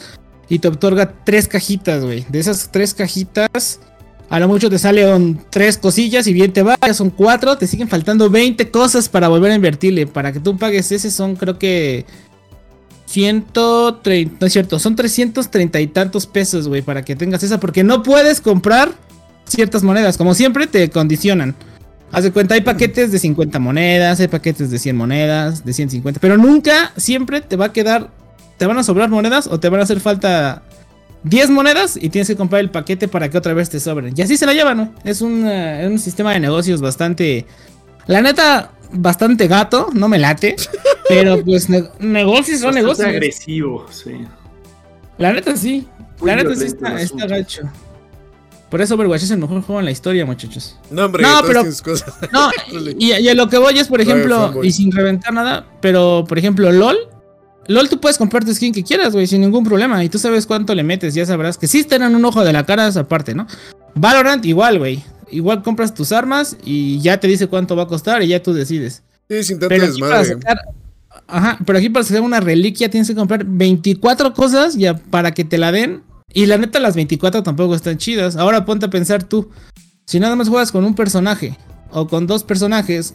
Y 0.48 0.60
te 0.60 0.68
otorga 0.68 1.12
tres 1.24 1.48
cajitas, 1.48 2.04
güey. 2.04 2.24
De 2.28 2.38
esas 2.38 2.70
tres 2.70 2.94
cajitas, 2.94 3.80
a 4.28 4.38
lo 4.38 4.46
mucho 4.46 4.70
te 4.70 4.78
salen 4.78 5.40
tres 5.50 5.76
cosillas 5.76 6.26
y 6.28 6.32
bien 6.32 6.52
te 6.52 6.62
va. 6.62 6.76
Ya 6.86 6.94
son 6.94 7.10
cuatro. 7.10 7.58
Te 7.58 7.66
siguen 7.66 7.88
faltando 7.88 8.30
20 8.30 8.70
cosas 8.70 9.08
para 9.08 9.26
volver 9.26 9.50
a 9.50 9.56
invertirle. 9.56 10.06
Para 10.06 10.32
que 10.32 10.38
tú 10.38 10.56
pagues 10.56 10.92
ese 10.92 11.10
son, 11.10 11.34
creo 11.34 11.58
que 11.58 12.06
130, 13.06 14.36
no 14.40 14.46
es 14.46 14.52
cierto, 14.52 14.78
son 14.78 14.96
330 14.96 15.80
y 15.80 15.86
tantos 15.86 16.26
pesos, 16.26 16.68
güey, 16.68 16.82
para 16.82 17.04
que 17.04 17.16
tengas 17.16 17.42
esa, 17.42 17.58
porque 17.58 17.84
no 17.84 18.02
puedes 18.02 18.40
comprar 18.40 18.92
ciertas 19.46 19.82
monedas, 19.82 20.16
como 20.16 20.34
siempre 20.34 20.66
te 20.66 20.90
condicionan. 20.90 21.54
Haz 22.12 22.24
de 22.24 22.32
cuenta, 22.32 22.54
hay 22.54 22.60
paquetes 22.60 23.10
de 23.12 23.18
50 23.18 23.58
monedas, 23.58 24.20
hay 24.20 24.28
paquetes 24.28 24.70
de 24.70 24.78
100 24.78 24.96
monedas, 24.96 25.64
de 25.64 25.72
150, 25.72 26.20
pero 26.20 26.36
nunca, 26.36 26.92
siempre 26.96 27.40
te 27.40 27.56
va 27.56 27.66
a 27.66 27.72
quedar, 27.72 28.10
te 28.58 28.66
van 28.66 28.78
a 28.78 28.82
sobrar 28.82 29.08
monedas 29.08 29.46
o 29.46 29.58
te 29.58 29.68
van 29.68 29.80
a 29.80 29.82
hacer 29.84 30.00
falta 30.00 30.62
10 31.24 31.50
monedas 31.50 31.96
y 32.00 32.08
tienes 32.08 32.28
que 32.28 32.36
comprar 32.36 32.60
el 32.60 32.70
paquete 32.70 33.08
para 33.08 33.28
que 33.28 33.38
otra 33.38 33.54
vez 33.54 33.68
te 33.68 33.80
sobren. 33.80 34.14
Y 34.16 34.22
así 34.22 34.36
se 34.36 34.46
la 34.46 34.54
llevan, 34.54 34.76
¿no? 34.76 34.94
Es 35.04 35.20
un, 35.20 35.46
es 35.46 35.88
un 35.88 35.98
sistema 35.98 36.32
de 36.32 36.40
negocios 36.40 36.80
bastante... 36.80 37.46
La 38.06 38.22
neta, 38.22 38.70
bastante 38.92 39.48
gato, 39.48 39.88
no 39.92 40.08
me 40.08 40.18
late. 40.18 40.56
Pero 41.08 41.44
pues 41.44 41.68
negocios 41.68 42.60
son 42.60 42.74
negocios. 42.74 43.08
agresivo, 43.08 43.86
sí. 43.90 44.26
La 45.18 45.32
neta 45.32 45.56
sí. 45.56 45.86
la 46.20 46.36
neta 46.36 46.54
sí 46.54 46.64
está, 46.66 47.00
está 47.00 47.26
gacho. 47.26 47.62
Por 48.70 48.80
eso 48.80 48.94
Overwatch 48.94 49.22
es 49.22 49.30
el 49.30 49.38
mejor 49.38 49.62
juego 49.62 49.78
en 49.78 49.84
la 49.84 49.92
historia, 49.92 50.26
muchachos. 50.26 50.76
No, 50.90 51.04
hombre, 51.04 51.22
no, 51.22 51.40
pero. 51.46 51.64
Cosas. 51.64 52.14
No, 52.32 52.50
y, 52.98 53.12
a 53.12 53.34
lo 53.34 53.48
que 53.48 53.58
voy 53.58 53.78
es, 53.78 53.88
por 53.88 54.00
ejemplo, 54.00 54.62
y 54.62 54.72
sin 54.72 54.90
reventar 54.90 55.32
nada, 55.32 55.66
pero 55.80 56.24
por 56.28 56.38
ejemplo, 56.38 56.70
LOL. 56.72 56.96
LOL 57.68 57.88
tú 57.88 58.00
puedes 58.00 58.16
comprar 58.16 58.44
tu 58.44 58.54
skin 58.54 58.72
que 58.72 58.84
quieras, 58.84 59.12
güey, 59.12 59.26
sin 59.26 59.40
ningún 59.40 59.64
problema. 59.64 60.02
Y 60.04 60.08
tú 60.08 60.18
sabes 60.18 60.46
cuánto 60.46 60.74
le 60.74 60.82
metes, 60.82 61.14
ya 61.14 61.26
sabrás 61.26 61.58
que 61.58 61.66
sí 61.66 61.80
están 61.80 62.02
en 62.02 62.14
un 62.14 62.24
ojo 62.24 62.44
de 62.44 62.52
la 62.52 62.64
cara 62.64 62.86
esa 62.86 63.08
parte, 63.08 63.34
¿no? 63.34 63.46
Valorant 63.96 64.44
igual, 64.44 64.78
güey 64.78 65.02
igual 65.30 65.62
compras 65.62 65.94
tus 65.94 66.12
armas 66.12 66.56
y 66.64 67.00
ya 67.00 67.18
te 67.18 67.28
dice 67.28 67.46
cuánto 67.46 67.76
va 67.76 67.84
a 67.84 67.86
costar 67.86 68.22
y 68.22 68.28
ya 68.28 68.42
tú 68.42 68.52
decides. 68.52 69.02
Sí, 69.28 69.42
sin 69.42 69.58
tanto 69.58 69.74
desmadre. 69.74 70.38
ajá, 71.26 71.58
pero 71.64 71.78
aquí 71.78 71.88
para 71.88 72.04
sacar 72.04 72.22
una 72.22 72.40
reliquia 72.40 72.90
tienes 72.90 73.08
que 73.08 73.14
comprar 73.14 73.44
24 73.44 74.32
cosas 74.34 74.76
ya 74.76 74.96
para 74.96 75.32
que 75.32 75.44
te 75.44 75.58
la 75.58 75.72
den. 75.72 76.02
Y 76.32 76.46
la 76.46 76.58
neta, 76.58 76.80
las 76.80 76.96
24 76.96 77.42
tampoco 77.42 77.74
están 77.74 77.96
chidas. 77.98 78.36
Ahora 78.36 78.64
ponte 78.64 78.86
a 78.86 78.90
pensar 78.90 79.24
tú. 79.24 79.48
Si 80.04 80.20
nada 80.20 80.36
más 80.36 80.48
juegas 80.48 80.70
con 80.70 80.84
un 80.84 80.94
personaje 80.94 81.56
o 81.90 82.06
con 82.06 82.26
dos 82.26 82.44
personajes, 82.44 83.14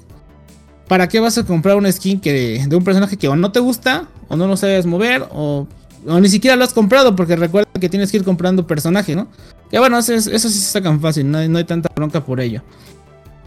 ¿para 0.88 1.08
qué 1.08 1.20
vas 1.20 1.38
a 1.38 1.46
comprar 1.46 1.78
una 1.78 1.92
skin 1.92 2.20
que 2.20 2.66
de 2.68 2.76
un 2.76 2.84
personaje 2.84 3.18
que 3.18 3.28
o 3.28 3.36
no 3.36 3.52
te 3.52 3.60
gusta, 3.60 4.08
o 4.28 4.36
no 4.36 4.48
lo 4.48 4.58
sabes 4.58 4.86
mover, 4.86 5.26
o, 5.32 5.68
o 6.06 6.20
ni 6.20 6.30
siquiera 6.30 6.56
lo 6.56 6.64
has 6.64 6.74
comprado? 6.74 7.16
Porque 7.16 7.36
recuerda 7.36 7.71
que 7.82 7.90
tienes 7.90 8.10
que 8.12 8.18
ir 8.18 8.24
comprando 8.24 8.66
personaje, 8.66 9.14
¿no? 9.14 9.28
Ya 9.72 9.82
bueno, 9.82 10.00
eso, 10.00 10.20
sí 10.22 10.40
se 10.40 10.72
sacan 10.72 11.02
fácil, 11.02 11.30
no, 11.30 11.38
hay 11.40 11.64
tanta 11.66 11.90
bronca 11.94 12.24
por 12.24 12.40
ello. 12.40 12.62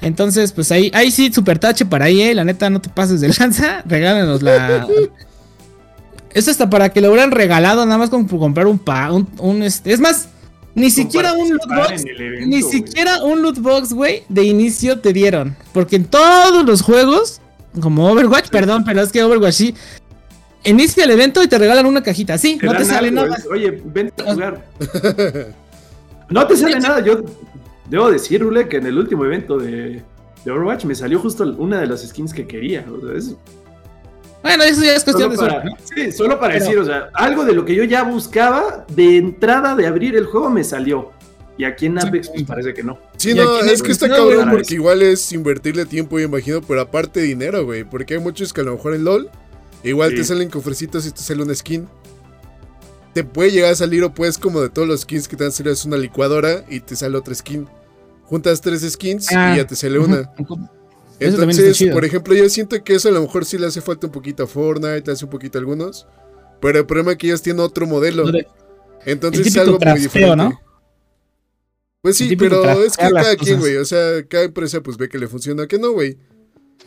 Entonces, 0.03 0.53
pues 0.53 0.71
ahí, 0.71 0.91
ahí 0.93 1.11
sí, 1.11 1.33
super 1.33 1.59
tache 1.59 1.87
para 1.87 2.05
ahí, 2.05 2.21
eh. 2.21 2.35
La 2.35 2.45
neta, 2.45 2.69
no 2.69 2.81
te 2.81 2.91
pases 2.91 3.23
de 3.23 3.29
lanza. 3.29 3.83
Regálenos 3.87 4.43
la. 4.43 4.87
Eso 6.35 6.51
está 6.51 6.69
para 6.69 6.91
que 6.91 7.01
lo 7.01 7.11
hubieran 7.11 7.31
regalado 7.31 7.87
nada 7.87 7.97
más 7.97 8.11
con 8.11 8.27
comprar 8.27 8.67
un 8.67 8.79
pa. 8.79 9.11
Un, 9.13 9.63
este, 9.63 9.93
es 9.93 10.01
más, 10.01 10.29
ni 10.75 10.91
siquiera 10.91 11.33
un 11.33 11.49
loot 11.49 11.63
box. 11.69 12.05
ni 12.47 12.63
siquiera 12.63 13.23
un 13.23 13.41
loot 13.41 13.59
box, 13.61 13.93
güey, 13.93 14.25
de 14.29 14.45
inicio 14.45 14.99
te 14.99 15.13
dieron. 15.13 15.57
Porque 15.73 15.97
en 15.97 16.05
todos 16.05 16.67
los 16.67 16.83
juegos, 16.83 17.41
como 17.81 18.11
Overwatch, 18.11 18.51
perdón, 18.51 18.85
pero 18.85 19.01
es 19.01 19.13
que 19.13 19.23
Overwatch 19.23 19.55
sí. 19.55 19.75
Inicia 20.65 21.05
el 21.05 21.11
evento 21.11 21.43
y 21.43 21.49
te 21.49 21.59
regalan 21.59 21.87
una 21.87 22.03
cajita. 22.03 22.39
Sí, 22.39 22.59
no 22.63 22.77
te 22.77 22.85
sale 22.85 23.11
nada. 23.11 23.37
Oye, 23.51 23.83
vente 23.85 24.23
a 24.23 24.33
jugar. 24.33 24.65
no 26.31 26.47
te 26.47 26.57
sale 26.57 26.81
nada. 26.81 27.01
Yo 27.01 27.23
debo 27.89 28.11
decir, 28.11 28.43
Rule, 28.43 28.69
que 28.69 28.79
en 28.79 28.87
el 28.87 28.99
último 28.99 29.25
evento 29.25 29.59
de, 29.59 30.03
Overwatch 30.47 30.85
me 30.85 30.95
salió 30.95 31.19
justo 31.19 31.45
una 31.59 31.81
de 31.81 31.87
las 31.87 32.07
skins 32.07 32.33
que 32.33 32.47
quería. 32.47 32.85
Bueno, 34.43 34.65
eso 34.65 34.83
ya 34.83 34.95
es 34.95 35.05
cuestión 35.05 35.31
de 35.31 35.37
suerte. 35.37 35.69
Sí, 35.95 36.13
solo 36.13 36.39
para 36.39 36.55
decir, 36.55 36.79
o 36.79 36.85
sea, 36.85 37.11
algo 37.15 37.45
de 37.45 37.55
lo 37.55 37.65
que 37.65 37.75
yo 37.75 37.85
ya 37.85 38.03
buscaba 38.03 38.85
de 38.89 39.17
entrada 39.17 39.75
de 39.75 39.87
abrir 39.87 40.17
el 40.17 40.27
juego 40.27 40.51
me 40.51 40.65
salió. 40.65 41.13
Y 41.57 41.65
aquí 41.65 41.87
en 41.87 41.99
Apex 41.99 42.31
pues, 42.31 42.43
parece 42.43 42.75
que 42.75 42.83
no. 42.83 42.99
Sí, 43.17 43.33
no, 43.33 43.61
es 43.61 43.81
que 43.81 43.93
está 43.93 44.09
cabrón 44.09 44.51
porque 44.51 44.75
igual 44.75 45.03
es 45.03 45.33
invertirle 45.33 45.87
tiempo, 45.87 46.19
y 46.19 46.25
imagino, 46.25 46.61
pero 46.61 46.81
aparte 46.81 47.21
dinero, 47.21 47.65
güey. 47.65 47.85
Porque 47.85 48.15
hay 48.15 48.21
muchos 48.21 48.53
que 48.53 48.61
a 48.61 48.65
lo 48.65 48.73
mejor 48.73 48.95
en 48.95 49.05
LOL 49.05 49.31
igual 49.85 50.15
te 50.15 50.25
salen 50.25 50.51
cofrecitos 50.51 51.07
y 51.07 51.13
te 51.13 51.21
sale 51.21 51.43
una 51.43 51.55
skin. 51.55 51.89
Te 53.13 53.23
puede 53.23 53.53
llegar 53.53 53.73
a 53.73 53.77
salir 53.77 54.03
o 54.03 54.13
puedes 54.13 54.39
como 54.39 54.61
de 54.61 54.69
todos 54.69 54.89
los 54.89 55.03
skins 55.03 55.29
que 55.29 55.37
te 55.37 55.45
han 55.45 55.53
salido 55.53 55.73
es 55.73 55.85
una 55.85 55.97
licuadora 55.97 56.65
y 56.69 56.81
te 56.81 56.97
sale 56.97 57.17
otra 57.17 57.35
skin. 57.35 57.69
Juntas 58.25 58.61
tres 58.61 58.83
skins 58.91 59.31
y 59.31 59.35
ah, 59.37 59.57
ya 59.57 59.67
te 59.67 59.77
sale 59.77 59.99
una. 59.99 60.33
Entonces, 61.21 61.91
por 61.93 62.05
ejemplo, 62.05 62.35
yo 62.35 62.49
siento 62.49 62.83
que 62.83 62.95
eso 62.95 63.09
a 63.09 63.13
lo 63.13 63.23
mejor 63.23 63.45
sí 63.45 63.57
le 63.57 63.67
hace 63.67 63.81
falta 63.81 64.07
un 64.07 64.13
poquito 64.13 64.43
a 64.43 64.47
Fortnite, 64.47 65.11
hace 65.11 65.25
un 65.25 65.31
poquito 65.31 65.59
a 65.59 65.61
algunos. 65.61 66.07
Pero 66.61 66.81
el 66.81 66.87
problema 66.87 67.13
es 67.13 67.19
que 67.19 67.27
ellos 67.29 67.43
tienen 67.43 67.61
otro 67.61 67.87
modelo. 67.87 68.25
Entonces 69.05 69.47
es 69.47 69.57
algo 69.57 69.79
muy 69.79 70.01
diferente. 70.01 70.37
¿no? 70.37 70.61
Pues 72.05 72.19
sí, 72.19 72.37
pero 72.37 72.83
es 72.83 72.97
que 72.97 73.11
cada 73.11 73.35
quien, 73.37 73.61
güey, 73.61 73.77
o 73.77 73.85
sea, 73.85 74.27
cada 74.29 74.45
empresa 74.45 74.83
pues 74.83 74.99
ve 74.99 75.09
que 75.09 75.19
le 75.19 75.27
funciona, 75.27 75.67
que 75.67 75.79
no, 75.79 75.93
güey. 75.93 76.19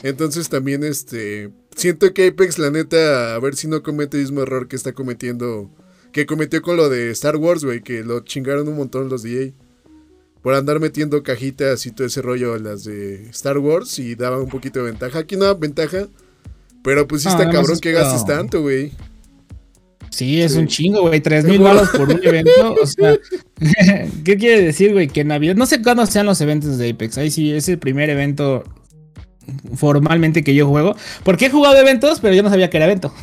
Entonces 0.03 0.49
también, 0.49 0.83
este, 0.83 1.49
siento 1.75 2.13
que 2.13 2.27
Apex, 2.27 2.59
la 2.59 2.69
neta, 2.69 3.35
a 3.35 3.39
ver 3.39 3.55
si 3.55 3.67
no 3.67 3.83
comete 3.83 4.17
el 4.17 4.23
mismo 4.23 4.41
error 4.41 4.67
que 4.67 4.75
está 4.75 4.93
cometiendo, 4.93 5.69
que 6.11 6.25
cometió 6.25 6.61
con 6.61 6.77
lo 6.77 6.89
de 6.89 7.09
Star 7.11 7.37
Wars, 7.37 7.63
güey, 7.63 7.81
que 7.81 8.03
lo 8.03 8.19
chingaron 8.21 8.67
un 8.67 8.77
montón 8.77 9.09
los 9.09 9.23
DJ. 9.23 9.53
Por 10.41 10.53
andar 10.53 10.79
metiendo 10.79 11.23
cajitas 11.23 11.85
y 11.85 11.91
todo 11.91 12.07
ese 12.07 12.21
rollo 12.21 12.53
a 12.53 12.59
las 12.59 12.83
de 12.85 13.27
Star 13.29 13.57
Wars 13.57 13.99
y 13.99 14.15
daba 14.15 14.39
un 14.39 14.47
poquito 14.47 14.79
de 14.79 14.91
ventaja. 14.91 15.19
Aquí 15.19 15.35
no 15.35 15.45
da 15.45 15.55
ventaja, 15.55 16.07
pero 16.83 17.05
pues 17.07 17.23
sí 17.23 17.27
está 17.27 17.49
cabrón 17.49 17.79
que 17.79 17.91
gastes 17.91 18.23
tanto, 18.25 18.61
güey. 18.61 18.93
Sí, 20.09 20.41
es 20.41 20.55
un 20.55 20.67
chingo, 20.67 21.01
güey. 21.01 21.19
Tres 21.19 21.43
mil 21.43 21.59
baros 21.59 21.89
por 21.89 22.09
un 22.09 22.19
evento. 22.23 22.75
O 22.81 22.85
sea, 22.85 23.17
¿qué 24.23 24.37
quiere 24.37 24.61
decir, 24.61 24.93
güey? 24.93 25.07
Que 25.07 25.25
Navidad. 25.25 25.55
No 25.55 25.65
sé 25.65 25.81
cuándo 25.81 26.05
sean 26.05 26.25
los 26.25 26.39
eventos 26.39 26.77
de 26.77 26.91
Apex. 26.91 27.17
Ahí 27.17 27.29
sí 27.29 27.51
es 27.51 27.67
el 27.67 27.77
primer 27.77 28.09
evento 28.09 28.63
formalmente 29.75 30.43
que 30.43 30.55
yo 30.55 30.67
juego. 30.67 30.95
Porque 31.23 31.47
he 31.47 31.49
jugado 31.49 31.77
eventos, 31.77 32.19
pero 32.19 32.33
yo 32.33 32.43
no 32.43 32.49
sabía 32.49 32.69
que 32.69 32.77
era 32.77 32.85
evento. 32.85 33.13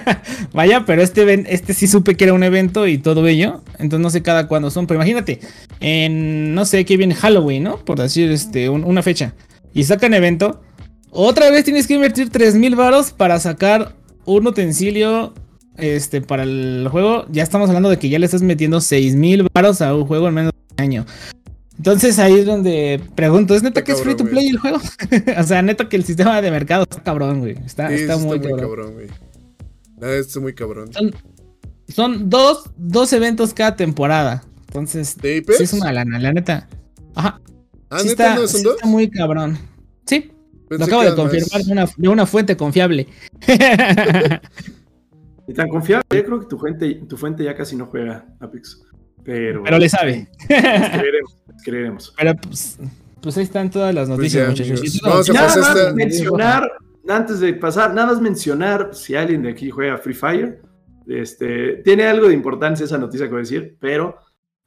Vaya, 0.52 0.84
pero 0.86 1.02
este, 1.02 1.52
este 1.52 1.74
sí 1.74 1.86
supe 1.86 2.16
que 2.16 2.24
era 2.24 2.32
un 2.32 2.42
evento 2.42 2.86
y 2.86 2.98
todo 2.98 3.26
ello. 3.26 3.62
Entonces 3.78 4.00
no 4.00 4.10
sé 4.10 4.22
cada 4.22 4.48
cuándo 4.48 4.70
son. 4.70 4.86
Pero 4.86 4.98
imagínate, 4.98 5.40
en 5.80 6.54
no 6.54 6.64
sé 6.64 6.84
qué 6.84 6.96
viene 6.96 7.14
Halloween, 7.14 7.64
¿no? 7.64 7.78
Por 7.78 7.98
decir 7.98 8.30
este, 8.30 8.68
una 8.68 9.02
fecha. 9.02 9.34
Y 9.72 9.84
sacan 9.84 10.14
evento. 10.14 10.62
Otra 11.10 11.50
vez 11.50 11.64
tienes 11.64 11.86
que 11.86 11.94
invertir 11.94 12.30
tres 12.30 12.54
mil 12.54 12.74
baros 12.74 13.12
para 13.12 13.38
sacar 13.38 13.94
un 14.24 14.46
utensilio 14.46 15.32
este, 15.76 16.20
para 16.20 16.44
el 16.44 16.86
juego, 16.90 17.26
ya 17.30 17.42
estamos 17.42 17.68
hablando 17.68 17.88
de 17.88 17.98
que 17.98 18.08
ya 18.08 18.18
le 18.18 18.26
estás 18.26 18.42
metiendo 18.42 18.80
6000 18.80 19.48
baros 19.52 19.80
a 19.82 19.94
un 19.94 20.06
juego 20.06 20.28
en 20.28 20.34
menos 20.34 20.52
de 20.52 20.74
un 20.74 20.80
año. 20.80 21.06
Entonces 21.76 22.18
ahí 22.18 22.38
es 22.38 22.46
donde 22.46 23.00
pregunto, 23.14 23.54
¿es 23.54 23.62
neta 23.62 23.82
que 23.82 23.92
es 23.92 24.02
free 24.02 24.16
to 24.16 24.24
play 24.24 24.48
el 24.48 24.58
juego? 24.58 24.78
o 25.38 25.42
sea, 25.42 25.62
neta 25.62 25.88
que 25.88 25.96
el 25.96 26.04
sistema 26.04 26.40
de 26.40 26.50
mercado 26.50 26.84
está 26.84 27.02
cabrón, 27.02 27.40
güey. 27.40 27.56
Está, 27.64 27.92
está, 27.92 28.16
muy, 28.16 28.40
cabrón. 28.40 28.94
güey. 28.94 29.08
está 30.18 30.40
muy 30.40 30.54
cabrón. 30.54 30.90
Son, 31.88 32.30
dos, 32.30 32.70
dos 32.76 33.12
eventos 33.12 33.52
cada 33.52 33.76
temporada. 33.76 34.44
Entonces, 34.68 35.16
¿De 35.16 35.44
sí 35.56 35.64
es 35.64 35.72
una 35.72 35.92
lana, 35.92 36.18
la 36.18 36.32
neta. 36.32 36.68
Ajá. 37.14 37.40
Ah, 37.90 38.02
¿neta 38.04 38.36
no 38.36 38.46
son 38.46 38.62
dos? 38.62 38.74
Está 38.76 38.86
muy 38.86 39.10
cabrón. 39.10 39.58
Sí. 40.06 40.32
lo 40.68 40.84
acabo 40.84 41.02
de 41.02 41.14
confirmar 41.14 41.62
de 41.62 41.72
una, 41.72 41.88
de 41.96 42.08
una 42.08 42.26
fuente 42.26 42.56
confiable. 42.56 43.08
Y 45.46 45.52
tan 45.52 45.68
confiable, 45.68 46.04
yo 46.10 46.24
creo 46.24 46.40
que 46.40 46.46
tu 46.46 46.58
fuente, 46.58 46.94
tu 47.06 47.16
fuente 47.16 47.44
ya 47.44 47.54
casi 47.54 47.76
no 47.76 47.86
juega 47.86 48.26
Apex. 48.40 48.82
Pero, 49.24 49.62
pero 49.62 49.78
le 49.78 49.88
sabe. 49.88 50.28
creeremos, 50.46 51.36
creeremos. 51.64 52.14
Pero 52.16 52.34
pues, 52.36 52.78
pues, 53.20 53.36
ahí 53.38 53.44
están 53.44 53.70
todas 53.70 53.94
las 53.94 54.08
noticias, 54.08 54.46
pues 54.52 54.68
muchachos. 54.68 55.00
Vamos 55.02 55.30
a 55.30 55.32
nada 55.32 55.56
más 55.56 55.94
mencionar, 55.94 56.72
antes 57.08 57.40
de 57.40 57.54
pasar, 57.54 57.94
nada 57.94 58.08
más 58.08 58.20
mencionar 58.20 58.90
si 58.92 59.14
alguien 59.14 59.42
de 59.42 59.50
aquí 59.50 59.70
juega 59.70 59.98
Free 59.98 60.14
Fire. 60.14 60.60
Este, 61.06 61.82
tiene 61.84 62.04
algo 62.04 62.28
de 62.28 62.34
importancia 62.34 62.84
esa 62.84 62.98
noticia 62.98 63.26
que 63.26 63.32
voy 63.32 63.40
a 63.40 63.42
decir, 63.42 63.76
pero 63.80 64.16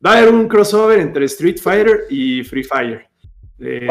va 0.06 0.14
a 0.14 0.18
haber 0.18 0.34
un 0.34 0.48
crossover 0.48 1.00
entre 1.00 1.26
Street 1.26 1.58
Fighter 1.60 2.02
y 2.10 2.44
Free 2.44 2.64
Fire. 2.64 3.08
Eh, 3.60 3.88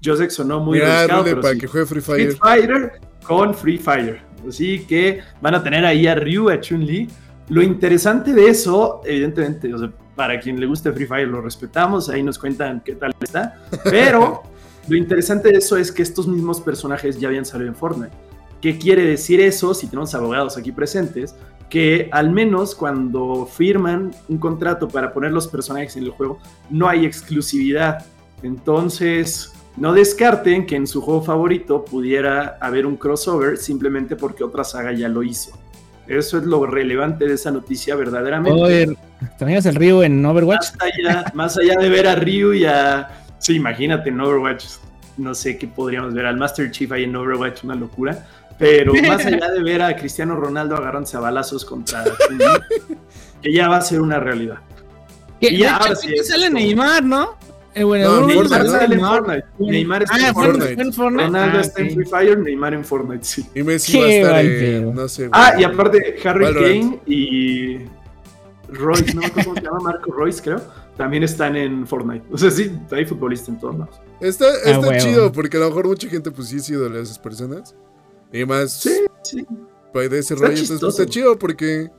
yo 0.00 0.16
sé 0.16 0.24
que 0.24 0.30
sonó 0.30 0.60
muy 0.60 0.78
Mira, 0.78 1.06
para 1.40 1.54
que 1.54 1.66
juegue 1.66 1.86
Free 1.86 2.00
Fire. 2.00 2.28
Street 2.28 2.38
Fighter 2.40 2.92
con 3.24 3.54
Free 3.54 3.78
Fire. 3.78 4.20
Así 4.46 4.84
que 4.84 5.20
van 5.40 5.54
a 5.54 5.62
tener 5.62 5.84
ahí 5.84 6.06
a 6.06 6.14
Ryu, 6.14 6.50
a 6.50 6.60
Chun-Li. 6.60 7.08
Lo 7.48 7.62
interesante 7.62 8.32
de 8.32 8.48
eso, 8.48 9.00
evidentemente, 9.04 9.70
para 10.14 10.38
quien 10.38 10.60
le 10.60 10.66
guste 10.66 10.92
Free 10.92 11.06
Fire 11.06 11.28
lo 11.28 11.40
respetamos, 11.40 12.08
ahí 12.08 12.22
nos 12.22 12.38
cuentan 12.38 12.82
qué 12.84 12.94
tal 12.94 13.14
está, 13.20 13.60
pero 13.84 14.42
lo 14.88 14.96
interesante 14.96 15.50
de 15.50 15.58
eso 15.58 15.76
es 15.76 15.90
que 15.90 16.02
estos 16.02 16.26
mismos 16.26 16.60
personajes 16.60 17.18
ya 17.18 17.28
habían 17.28 17.44
salido 17.44 17.68
en 17.68 17.76
Fortnite. 17.76 18.12
¿Qué 18.60 18.78
quiere 18.78 19.04
decir 19.04 19.40
eso 19.40 19.74
si 19.74 19.88
tenemos 19.88 20.14
abogados 20.14 20.56
aquí 20.56 20.70
presentes? 20.70 21.34
Que 21.68 22.08
al 22.12 22.30
menos 22.30 22.76
cuando 22.76 23.44
firman 23.46 24.12
un 24.28 24.38
contrato 24.38 24.86
para 24.86 25.12
poner 25.12 25.32
los 25.32 25.48
personajes 25.48 25.96
en 25.96 26.04
el 26.04 26.10
juego, 26.10 26.38
no 26.70 26.88
hay 26.88 27.04
exclusividad. 27.04 28.06
Entonces, 28.44 29.52
no 29.76 29.92
descarten 29.92 30.66
que 30.66 30.76
en 30.76 30.86
su 30.86 31.00
juego 31.00 31.22
favorito 31.22 31.84
pudiera 31.84 32.58
haber 32.60 32.86
un 32.86 32.96
crossover 32.96 33.56
simplemente 33.56 34.14
porque 34.14 34.44
otra 34.44 34.62
saga 34.62 34.92
ya 34.92 35.08
lo 35.08 35.24
hizo. 35.24 35.58
Eso 36.18 36.38
es 36.38 36.44
lo 36.44 36.66
relevante 36.66 37.26
de 37.26 37.34
esa 37.34 37.50
noticia 37.50 37.96
verdaderamente. 37.96 38.60
Oye, 38.60 38.96
¿Tenías 39.38 39.66
el 39.66 39.76
Ryu 39.76 40.02
en 40.02 40.24
Overwatch? 40.24 40.68
Más 41.34 41.58
allá, 41.58 41.76
de 41.76 41.88
ver 41.88 42.06
a 42.06 42.14
Ryu 42.16 42.52
y 42.52 42.64
a... 42.64 43.08
Sí, 43.38 43.56
imagínate 43.56 44.10
en 44.10 44.20
Overwatch. 44.20 44.64
No 45.16 45.34
sé 45.34 45.58
qué 45.58 45.66
podríamos 45.66 46.14
ver 46.14 46.26
al 46.26 46.36
Master 46.36 46.70
Chief 46.70 46.90
ahí 46.92 47.04
en 47.04 47.14
Overwatch, 47.14 47.64
una 47.64 47.74
locura. 47.74 48.26
Pero 48.58 48.92
más 49.06 49.24
allá 49.24 49.50
de 49.50 49.62
ver 49.62 49.82
a 49.82 49.96
Cristiano 49.96 50.36
Ronaldo 50.36 50.76
agarrándose 50.76 51.16
a 51.16 51.20
balazos 51.20 51.64
contra... 51.64 52.04
que 53.42 53.52
ya 53.52 53.68
va 53.68 53.78
a 53.78 53.82
ser 53.82 54.00
una 54.00 54.20
realidad. 54.20 54.58
y 55.40 55.58
ya, 55.58 55.76
ahora 55.76 55.96
sí, 55.96 56.16
sale 56.18 56.50
Neymar, 56.50 57.02
¿no? 57.02 57.36
Eh, 57.74 57.84
bueno, 57.84 58.20
no, 58.20 58.26
Neymar 58.26 58.64
está 58.64 58.84
en 58.84 59.00
Fortnite. 59.00 59.44
Neymar 59.58 60.02
está 60.02 60.16
ah, 60.16 60.28
en 60.28 60.34
Fortnite. 60.34 60.82
en 60.82 60.92
Fortnite. 60.92 61.24
Ronaldo 61.24 61.58
ah, 61.58 61.60
está 61.60 61.80
en 61.82 61.90
Free 61.94 62.04
Fire, 62.04 62.38
Neymar 62.38 62.74
en 62.74 62.84
Fortnite, 62.84 63.24
sí. 63.24 63.46
Y 63.54 63.62
Messi 63.62 63.98
va 63.98 64.04
a 64.04 64.10
estar 64.10 64.44
en, 64.44 64.94
no 64.94 65.08
sé. 65.08 65.28
Ah, 65.32 65.54
y 65.58 65.64
aparte 65.64 66.16
Harry 66.24 66.54
Kane 66.54 67.00
y 67.06 67.78
Royce, 68.68 69.14
no 69.14 69.20
me 69.20 69.26
acuerdo 69.26 69.50
cómo 69.50 69.56
se 69.56 69.62
llama, 69.62 69.80
Marco 69.80 70.12
Royce, 70.12 70.42
creo, 70.42 70.60
también 70.98 71.22
están 71.22 71.56
en 71.56 71.86
Fortnite. 71.86 72.26
O 72.30 72.36
sea, 72.36 72.50
sí, 72.50 72.70
hay 72.90 73.06
futbolistas 73.06 73.48
en 73.48 73.60
todos 73.60 73.78
lados. 73.78 74.00
Está, 74.20 74.46
ah, 74.66 74.70
está 74.70 74.98
chido, 74.98 75.32
porque 75.32 75.56
a 75.56 75.60
lo 75.60 75.68
mejor 75.68 75.88
mucha 75.88 76.08
gente 76.08 76.30
pues 76.30 76.48
sí 76.48 76.56
ha 76.56 76.60
sido 76.60 76.88
de 76.88 77.00
esas 77.00 77.18
personas. 77.18 77.74
Y 78.32 78.44
más, 78.44 78.72
sí, 78.72 79.04
sí. 79.22 79.46
Pues, 79.92 80.10
de 80.10 80.18
ese 80.18 80.34
rollo, 80.34 80.48
entonces 80.48 80.80
pues, 80.80 80.98
está 80.98 81.06
chido 81.06 81.38
porque 81.38 81.90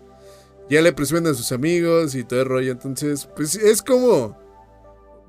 ya 0.69 0.81
le 0.81 0.93
presumen 0.93 1.27
a 1.27 1.33
sus 1.33 1.51
amigos 1.51 2.13
y 2.15 2.23
todo 2.23 2.41
el 2.41 2.45
rollo. 2.47 2.71
Entonces, 2.71 3.27
pues 3.35 3.55
es 3.55 3.81
como 3.81 4.42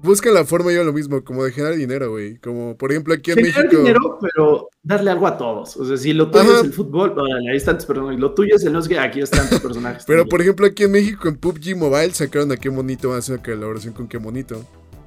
buscan 0.04 0.34
la 0.34 0.44
forma 0.44 0.72
yo 0.72 0.84
lo 0.84 0.92
mismo, 0.92 1.24
como 1.24 1.42
de 1.44 1.50
generar 1.50 1.76
dinero, 1.76 2.10
güey. 2.10 2.36
Como 2.36 2.76
por 2.76 2.92
ejemplo 2.92 3.14
aquí 3.14 3.32
en 3.32 3.38
generar 3.38 3.64
México. 3.64 3.82
dinero, 3.82 4.18
pero 4.20 4.68
darle 4.82 5.10
algo 5.10 5.26
a 5.26 5.36
todos. 5.36 5.76
O 5.76 5.84
sea, 5.84 5.96
si 5.96 6.12
lo 6.12 6.30
tuyo 6.30 6.58
es 6.58 6.64
el 6.64 6.72
fútbol, 6.72 7.14
ahí 7.50 7.56
están 7.56 7.76
tus 7.76 7.86
personajes. 7.86 8.20
Lo 8.20 8.32
tuyo 8.32 8.54
es 8.54 8.64
el 8.64 8.72
no 8.72 8.82
sé 8.82 8.98
aquí 8.98 9.20
están 9.20 9.48
tus 9.48 9.60
personajes. 9.60 10.04
pero 10.06 10.26
por 10.26 10.40
ejemplo 10.40 10.66
aquí 10.66 10.84
en 10.84 10.92
México 10.92 11.26
en 11.28 11.36
PUBG 11.36 11.76
Mobile 11.76 12.12
sacaron 12.12 12.52
a 12.52 12.56
qué 12.56 12.70
monito 12.70 13.08
va 13.08 13.16
a 13.16 13.18
hacer 13.18 13.40
colaboración 13.40 13.94
con 13.94 14.06
qué 14.06 14.18
monito. 14.18 14.62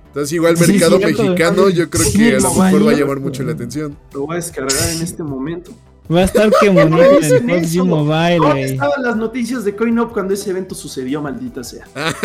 Entonces 0.07 0.33
igual 0.33 0.55
el 0.59 0.67
mercado 0.67 0.99
mexicano 0.99 1.69
yo 1.69 1.89
creo 1.89 2.11
que 2.11 2.35
a 2.35 2.39
lo 2.39 2.53
mejor 2.53 2.87
va 2.87 2.91
a 2.91 2.95
llamar 2.95 3.19
mucho 3.19 3.43
la 3.43 3.51
atención. 3.53 3.95
Lo 4.13 4.25
voy 4.25 4.33
a 4.33 4.35
descargar 4.37 4.89
en 4.95 5.01
este 5.01 5.21
momento. 5.21 5.71
Va 6.11 6.21
a 6.21 6.23
estar 6.23 6.49
que 6.59 6.69
bonito 6.69 7.21
en 7.21 7.45
PUBG 7.45 7.85
Mobile, 7.85 8.39
güey. 8.39 8.63
estaban 8.63 9.03
las 9.03 9.17
noticias 9.17 9.65
de 9.65 9.75
CoinUp 9.75 10.13
cuando 10.13 10.33
ese 10.33 10.49
evento 10.51 10.73
sucedió, 10.73 11.21
maldita 11.21 11.63
sea? 11.63 11.85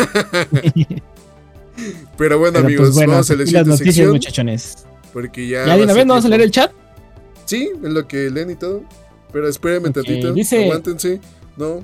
Pero 2.17 2.39
bueno, 2.39 2.61
pues 2.61 2.65
amigos, 2.65 2.95
vamos 2.95 3.29
a 3.31 3.35
la 3.35 3.45
siguiente 3.45 3.69
noticias, 3.69 3.95
sección. 3.95 4.11
muchachones. 4.11 4.85
Porque 5.11 5.47
ya. 5.47 5.65
¿Ya 5.65 5.77
de 5.77 5.83
una 5.83 5.93
vez 5.93 6.05
no 6.05 6.13
vamos 6.13 6.25
a 6.25 6.29
leer 6.29 6.41
el 6.41 6.51
chat? 6.51 6.71
Sí, 7.45 7.71
es 7.83 7.89
lo 7.89 8.07
que 8.07 8.29
leen 8.29 8.51
y 8.51 8.55
todo. 8.55 8.83
Pero 9.31 9.47
espérenme 9.47 9.89
okay, 9.89 10.03
tantito. 10.03 10.33
Dice... 10.33 10.65
Aguántense. 10.65 11.19
No. 11.57 11.83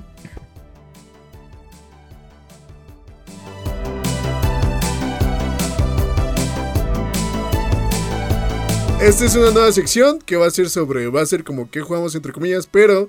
Esta 9.00 9.24
es 9.24 9.34
una 9.34 9.50
nueva 9.50 9.72
sección 9.72 10.18
que 10.18 10.36
va 10.36 10.46
a 10.46 10.50
ser 10.50 10.68
sobre, 10.68 11.08
va 11.08 11.22
a 11.22 11.26
ser 11.26 11.42
como 11.42 11.70
que 11.70 11.80
jugamos 11.80 12.14
entre 12.14 12.32
comillas, 12.32 12.68
pero 12.70 13.08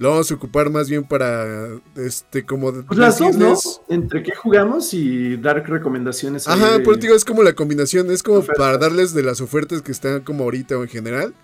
lo 0.00 0.12
vamos 0.12 0.30
a 0.30 0.34
ocupar 0.34 0.70
más 0.70 0.88
bien 0.88 1.04
para, 1.04 1.68
este, 1.94 2.46
como... 2.46 2.72
Pues 2.72 2.98
las 2.98 3.18
dos, 3.18 3.36
¿no? 3.36 3.54
Entre 3.94 4.22
qué 4.22 4.34
jugamos 4.34 4.94
y 4.94 5.36
dar 5.36 5.62
recomendaciones. 5.68 6.48
Ajá, 6.48 6.78
pero 6.78 6.96
digo, 6.96 7.14
es 7.14 7.22
como 7.22 7.42
la 7.42 7.52
combinación, 7.52 8.10
es 8.10 8.22
como 8.22 8.42
para 8.42 8.78
darles 8.78 9.12
de 9.12 9.22
las 9.22 9.42
ofertas 9.42 9.82
que 9.82 9.92
están 9.92 10.22
como 10.22 10.44
ahorita 10.44 10.78
o 10.78 10.84
en 10.84 10.88
general. 10.88 11.34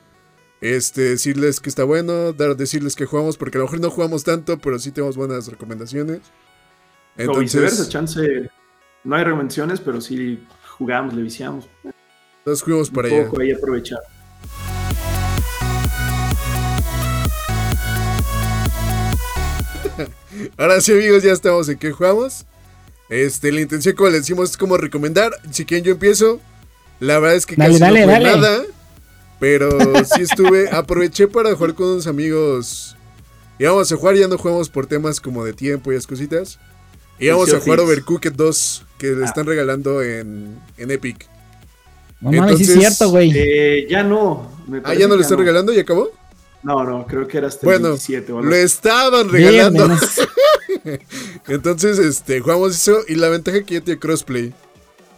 Este, 0.62 1.02
decirles 1.02 1.60
que 1.60 1.68
está 1.68 1.84
bueno, 1.84 2.32
dar, 2.32 2.56
decirles 2.56 2.96
que 2.96 3.04
jugamos, 3.04 3.36
porque 3.36 3.58
a 3.58 3.60
lo 3.60 3.66
mejor 3.66 3.80
no 3.80 3.90
jugamos 3.90 4.24
tanto, 4.24 4.58
pero 4.58 4.78
sí 4.78 4.90
tenemos 4.90 5.18
buenas 5.18 5.48
recomendaciones. 5.48 6.22
Entonces, 7.18 7.36
o 7.36 7.40
viceversa, 7.40 7.88
chance, 7.90 8.50
no 9.04 9.16
hay 9.16 9.24
recomendaciones, 9.24 9.80
pero 9.80 10.00
sí 10.00 10.42
jugamos, 10.78 11.12
le 11.12 11.20
viciamos. 11.20 11.68
Entonces 12.38 12.64
jugamos 12.64 12.88
para 12.88 13.08
allá. 13.08 13.26
Poco 13.26 13.42
ahí 13.42 13.52
aprovechar. 13.52 14.00
Ahora 20.56 20.80
sí, 20.80 20.92
amigos, 20.92 21.22
ya 21.22 21.32
estamos 21.32 21.68
en 21.68 21.78
qué 21.78 21.92
jugamos. 21.92 22.46
Este, 23.08 23.52
la 23.52 23.60
intención, 23.60 23.94
como 23.94 24.10
le 24.10 24.18
decimos, 24.18 24.50
es 24.50 24.56
como 24.56 24.76
recomendar. 24.76 25.32
Si 25.50 25.64
quieren, 25.64 25.84
yo 25.84 25.92
empiezo. 25.92 26.40
La 27.00 27.18
verdad 27.18 27.36
es 27.36 27.46
que 27.46 27.56
casi 27.56 27.78
no 27.78 27.86
fue 27.86 28.20
nada. 28.20 28.62
Pero 29.38 29.78
sí 30.04 30.22
estuve. 30.22 30.68
aproveché 30.72 31.28
para 31.28 31.54
jugar 31.54 31.74
con 31.74 31.86
unos 31.88 32.06
amigos. 32.06 32.96
Íbamos 33.58 33.90
a 33.90 33.96
jugar, 33.96 34.16
ya 34.16 34.28
no 34.28 34.36
jugamos 34.36 34.68
por 34.68 34.86
temas 34.86 35.20
como 35.20 35.44
de 35.44 35.52
tiempo 35.52 35.92
y 35.92 35.94
esas 35.94 36.06
cositas. 36.06 36.58
Íbamos 37.18 37.52
a 37.54 37.60
jugar 37.60 37.80
Overcooked 37.80 38.32
2, 38.32 38.84
que 38.98 39.06
le 39.08 39.22
ah. 39.22 39.26
están 39.26 39.46
regalando 39.46 40.02
en, 40.02 40.58
en 40.76 40.90
Epic. 40.90 41.26
No 42.20 42.32
mames, 42.32 42.60
es 42.60 42.72
cierto, 42.72 43.10
güey. 43.10 43.32
Eh, 43.34 43.86
ya 43.88 44.02
no. 44.02 44.50
ah, 44.84 44.94
ya 44.94 45.06
no 45.06 45.16
le 45.16 45.22
están 45.22 45.38
regalando 45.38 45.72
y 45.72 45.78
acabó. 45.78 46.10
No, 46.66 46.82
no, 46.82 47.06
creo 47.06 47.28
que 47.28 47.38
era 47.38 47.46
hasta 47.46 47.64
bueno, 47.64 47.90
27 47.90 48.32
Lo 48.32 48.52
estaban 48.56 49.28
regalando. 49.28 49.88
Entonces, 51.46 52.00
este, 52.00 52.40
jugamos 52.40 52.74
eso 52.74 53.02
y 53.06 53.14
la 53.14 53.28
ventaja 53.28 53.62
que 53.62 53.74
ya 53.74 53.80
tiene 53.82 54.00
crossplay. 54.00 54.52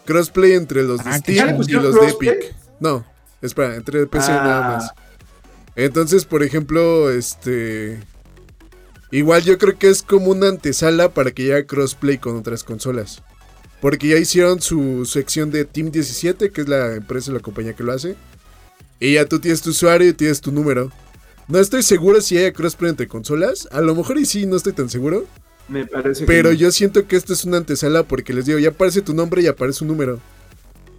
Crossplay 0.05 0.53
entre 0.53 0.83
los 0.83 1.03
de 1.03 1.09
ah, 1.09 1.17
Steam 1.17 1.59
y 1.67 1.71
los 1.71 1.95
de 1.95 2.07
Epic. 2.07 2.55
No, 2.79 3.03
espera, 3.41 3.75
entre 3.75 4.05
PC 4.05 4.27
nada 4.27 4.63
ah. 4.63 4.71
más. 4.77 4.91
Entonces, 5.75 6.23
por 6.23 6.43
ejemplo, 6.43 7.09
este. 7.09 7.99
Igual 9.09 9.41
yo 9.41 9.57
creo 9.57 9.75
que 9.75 9.89
es 9.89 10.03
como 10.03 10.29
una 10.29 10.49
antesala 10.49 11.15
para 11.15 11.31
que 11.31 11.45
llegue 11.45 11.65
crossplay 11.65 12.19
con 12.19 12.37
otras 12.37 12.63
consolas. 12.63 13.23
Porque 13.81 14.07
ya 14.07 14.17
hicieron 14.17 14.61
su 14.61 15.03
sección 15.05 15.49
de 15.49 15.65
Team 15.65 15.89
17, 15.89 16.51
que 16.51 16.61
es 16.61 16.69
la 16.69 16.93
empresa, 16.93 17.31
la 17.31 17.39
compañía 17.39 17.73
que 17.73 17.83
lo 17.83 17.91
hace. 17.91 18.15
Y 18.99 19.15
ya 19.15 19.25
tú 19.25 19.39
tienes 19.39 19.63
tu 19.63 19.71
usuario 19.71 20.09
y 20.09 20.13
tienes 20.13 20.41
tu 20.41 20.51
número. 20.51 20.91
No 21.49 21.57
estoy 21.57 21.81
seguro 21.81 22.21
si 22.21 22.37
haya 22.37 22.53
crossplay 22.53 22.91
entre 22.91 23.07
consolas. 23.07 23.67
A 23.71 23.81
lo 23.81 23.95
mejor 23.95 24.19
y 24.19 24.25
sí, 24.25 24.45
no 24.45 24.55
estoy 24.55 24.73
tan 24.73 24.87
seguro. 24.87 25.25
Me 25.67 25.85
parece 25.85 26.25
Pero 26.25 26.51
yo 26.51 26.71
siento 26.71 27.07
que 27.07 27.15
esto 27.15 27.33
es 27.33 27.43
una 27.43 27.57
antesala 27.57 28.03
porque 28.03 28.33
les 28.33 28.45
digo, 28.45 28.59
ya 28.59 28.69
aparece 28.69 29.01
tu 29.01 29.15
nombre 29.15 29.41
y 29.41 29.47
aparece 29.47 29.83
un 29.83 29.87
número. 29.87 30.19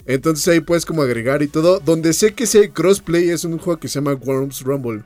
Entonces 0.07 0.49
ahí 0.49 0.59
puedes 0.59 0.85
como 0.85 1.03
agregar 1.03 1.43
y 1.43 1.47
todo. 1.47 1.79
Donde 1.79 2.13
sé 2.13 2.35
que 2.35 2.47
si 2.47 2.59
hay 2.59 2.71
crossplay 2.71 3.31
es 3.31 3.45
un 3.45 3.59
juego 3.59 3.79
que 3.79 3.87
se 3.87 4.01
llama 4.01 4.15
Worms 4.15 4.63
Rumble. 4.63 5.05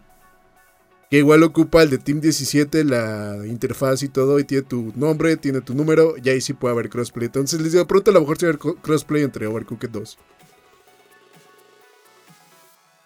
Que 1.11 1.19
igual 1.19 1.43
ocupa 1.43 1.83
el 1.83 1.91
de 1.91 1.99
Team 1.99 2.23
17, 2.23 2.83
la 2.85 3.43
interfaz 3.47 4.03
y 4.03 4.09
todo. 4.09 4.39
Y 4.39 4.45
tiene 4.45 4.63
tu 4.63 4.95
nombre, 4.97 5.37
tiene 5.37 5.61
tu 5.61 5.75
número. 5.75 6.15
Y 6.25 6.27
ahí 6.31 6.41
sí 6.41 6.55
puede 6.55 6.73
haber 6.73 6.89
crossplay. 6.89 7.27
Entonces 7.27 7.61
les 7.61 7.73
digo, 7.73 7.87
pronto 7.87 8.11
a 8.11 8.15
lo 8.15 8.21
mejor 8.21 8.39
se 8.39 8.47
va 8.47 8.53
a 8.53 8.57
haber 8.57 8.77
crossplay 8.81 9.23
entre 9.25 9.47
Overcooked 9.47 9.91
2. 9.91 10.19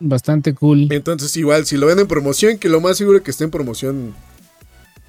Bastante 0.01 0.55
cool. 0.55 0.86
Entonces, 0.90 1.36
igual, 1.36 1.66
si 1.66 1.76
lo 1.76 1.86
ven 1.86 1.99
en 1.99 2.07
promoción, 2.07 2.59
que 2.59 2.68
lo 2.68 2.80
más 2.80 2.96
seguro 2.96 3.18
es 3.18 3.24
que 3.24 3.30
esté 3.30 3.44
en 3.44 3.51
promoción 3.51 4.14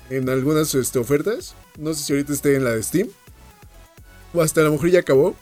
en 0.09 0.29
algunas 0.29 0.73
este, 0.75 0.99
ofertas. 0.99 1.55
No 1.77 1.93
sé 1.93 2.03
si 2.03 2.13
ahorita 2.13 2.33
esté 2.33 2.55
en 2.55 2.63
la 2.63 2.71
de 2.71 2.81
Steam. 2.81 3.07
O 4.33 4.41
hasta 4.41 4.61
a 4.61 4.63
lo 4.63 4.71
mejor 4.71 4.89
ya 4.89 4.99
acabó. 4.99 5.35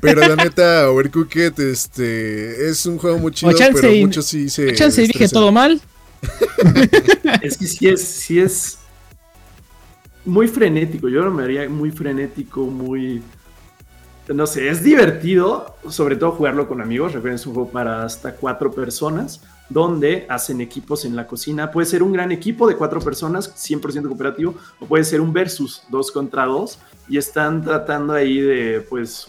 Pero 0.00 0.20
la 0.20 0.36
neta, 0.36 0.90
Overcooked 0.90 1.60
este, 1.60 2.68
es 2.68 2.86
un 2.86 2.98
juego 2.98 3.18
muy 3.18 3.32
chido, 3.32 3.52
pero 3.74 3.92
muchos 3.94 4.26
sí 4.26 4.48
se. 4.48 4.74
Chance 4.74 5.02
dije 5.02 5.28
todo 5.28 5.52
mal. 5.52 5.80
es 7.42 7.58
que 7.58 7.66
sí 7.66 7.88
es, 7.88 8.02
sí 8.02 8.40
es 8.40 8.78
muy 10.24 10.48
frenético. 10.48 11.08
Yo 11.08 11.30
me 11.30 11.44
haría 11.44 11.68
muy 11.68 11.90
frenético, 11.90 12.64
muy 12.66 13.22
no 14.28 14.46
sé, 14.46 14.68
es 14.68 14.82
divertido, 14.82 15.76
sobre 15.88 16.16
todo 16.16 16.32
jugarlo 16.32 16.66
con 16.66 16.80
amigos. 16.80 17.12
Recuerden, 17.12 17.36
es 17.36 17.46
un 17.46 17.54
juego 17.54 17.70
para 17.70 18.04
hasta 18.04 18.34
cuatro 18.34 18.70
personas, 18.70 19.42
donde 19.68 20.26
hacen 20.28 20.60
equipos 20.60 21.04
en 21.04 21.14
la 21.14 21.26
cocina. 21.26 21.70
Puede 21.70 21.86
ser 21.86 22.02
un 22.02 22.12
gran 22.12 22.32
equipo 22.32 22.66
de 22.66 22.76
cuatro 22.76 23.00
personas, 23.00 23.54
100% 23.54 24.08
cooperativo, 24.08 24.54
o 24.80 24.86
puede 24.86 25.04
ser 25.04 25.20
un 25.20 25.32
versus, 25.32 25.82
dos 25.90 26.10
contra 26.10 26.46
dos, 26.46 26.78
y 27.08 27.18
están 27.18 27.62
tratando 27.62 28.14
ahí 28.14 28.40
de, 28.40 28.80
pues, 28.88 29.28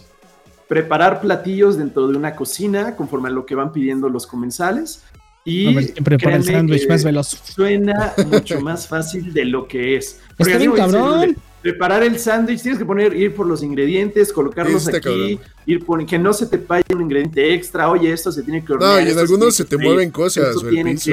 preparar 0.66 1.20
platillos 1.20 1.76
dentro 1.76 2.08
de 2.08 2.16
una 2.16 2.34
cocina 2.34 2.96
conforme 2.96 3.28
a 3.28 3.32
lo 3.32 3.44
que 3.44 3.54
van 3.54 3.72
pidiendo 3.72 4.08
los 4.08 4.26
comensales. 4.26 5.04
Y 5.44 5.76
el 5.76 6.44
sándwich 6.44 6.88
más 6.88 7.04
veloz. 7.04 7.28
Suena 7.28 8.14
mucho 8.26 8.60
más 8.60 8.88
fácil 8.88 9.32
de 9.32 9.44
lo 9.44 9.68
que 9.68 9.96
es. 9.96 10.20
Está 10.38 10.58
bien, 10.58 10.72
cabrón 10.72 11.36
preparar 11.66 12.04
el 12.04 12.16
sándwich, 12.20 12.62
tienes 12.62 12.78
que 12.78 12.84
poner, 12.84 13.12
ir 13.12 13.34
por 13.34 13.44
los 13.44 13.60
ingredientes, 13.60 14.32
colocarlos 14.32 14.86
aquí, 14.86 15.40
ir 15.66 15.84
por, 15.84 16.06
que 16.06 16.16
no 16.16 16.32
se 16.32 16.46
te 16.46 16.58
pague 16.58 16.84
un 16.94 17.02
ingrediente 17.02 17.52
extra, 17.54 17.90
oye, 17.90 18.12
esto 18.12 18.30
se 18.30 18.44
tiene 18.44 18.64
que 18.64 18.72
hornear. 18.72 19.02
No, 19.02 19.08
y 19.08 19.10
en 19.10 19.18
algunos 19.18 19.56
se 19.56 19.64
te 19.64 19.76
mueven 19.76 20.12
cosas, 20.12 20.56
o 20.56 20.68
el 20.68 20.84
piso, 20.84 21.10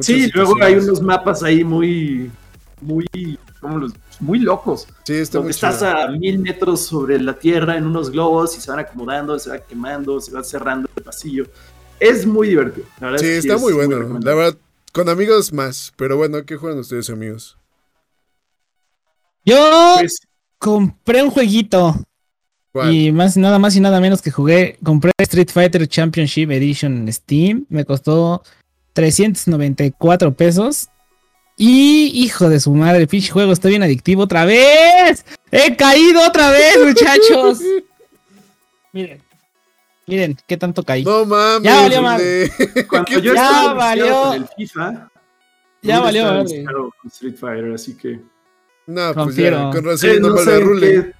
Sí, 0.00 0.30
luego 0.32 0.54
hay 0.62 0.76
unos 0.76 1.02
mapas 1.02 1.42
ahí 1.42 1.64
muy, 1.64 2.30
muy, 2.80 3.04
los, 3.60 3.92
muy 4.20 4.38
locos. 4.38 4.88
Sí, 5.04 5.16
está 5.16 5.36
donde 5.36 5.50
estás 5.50 5.82
a 5.82 6.08
mil 6.08 6.38
metros 6.38 6.86
sobre 6.86 7.20
la 7.20 7.38
tierra 7.38 7.76
en 7.76 7.86
unos 7.86 8.10
globos 8.10 8.56
y 8.56 8.62
se 8.62 8.70
van 8.70 8.80
acomodando, 8.80 9.38
se 9.38 9.50
va 9.50 9.58
quemando, 9.58 10.18
se 10.18 10.32
va 10.32 10.42
cerrando 10.42 10.88
el 10.96 11.02
pasillo. 11.02 11.44
Es 12.00 12.24
muy 12.24 12.48
divertido. 12.48 12.86
La 13.00 13.10
verdad 13.10 13.22
sí, 13.22 13.32
está 13.32 13.58
muy 13.58 13.74
bueno. 13.74 14.18
la 14.22 14.34
verdad, 14.34 14.56
con 14.92 15.10
amigos 15.10 15.52
más. 15.52 15.92
Pero 15.98 16.16
bueno, 16.16 16.42
¿qué 16.46 16.56
juegan 16.56 16.78
ustedes, 16.78 17.10
amigos? 17.10 17.58
Yo 19.44 19.96
pues, 19.98 20.20
compré 20.58 21.22
un 21.22 21.30
jueguito. 21.30 21.94
Y 22.90 23.12
más, 23.12 23.36
nada 23.36 23.60
más 23.60 23.76
y 23.76 23.80
nada 23.80 24.00
menos 24.00 24.20
que 24.20 24.32
jugué. 24.32 24.78
Compré 24.82 25.12
Street 25.18 25.50
Fighter 25.52 25.86
Championship 25.86 26.50
Edition 26.50 26.96
en 26.96 27.12
Steam. 27.12 27.66
Me 27.68 27.84
costó 27.84 28.42
394 28.94 30.34
pesos. 30.34 30.88
Y 31.56 32.10
hijo 32.24 32.48
de 32.48 32.58
su 32.58 32.72
madre, 32.72 33.06
el 33.08 33.28
juego 33.30 33.52
está 33.52 33.68
bien 33.68 33.84
adictivo 33.84 34.22
otra 34.22 34.44
vez. 34.44 35.24
He 35.52 35.76
caído 35.76 36.26
otra 36.26 36.50
vez, 36.50 36.76
muchachos. 36.84 37.60
miren, 38.92 39.22
miren, 40.06 40.36
qué 40.48 40.56
tanto 40.56 40.82
caí. 40.82 41.04
No 41.04 41.24
mames. 41.24 41.62
Ya 41.62 41.80
valió 41.82 42.02
madre. 42.02 42.50
Cuando 42.88 43.20
yo 43.20 43.34
ya 43.34 43.72
valió. 43.72 44.32
el 44.32 44.48
FIFA, 44.48 45.08
ya 45.80 46.00
valió 46.00 46.42
Street 47.04 47.36
Fighter, 47.36 47.72
así 47.72 47.96
que. 47.96 48.18
No, 48.86 49.14
pues 49.14 49.36
ya, 49.36 49.70
con 49.70 49.84
razón 49.84 50.20
no, 50.20 50.30
no 50.30 50.60
Rule. 50.60 51.14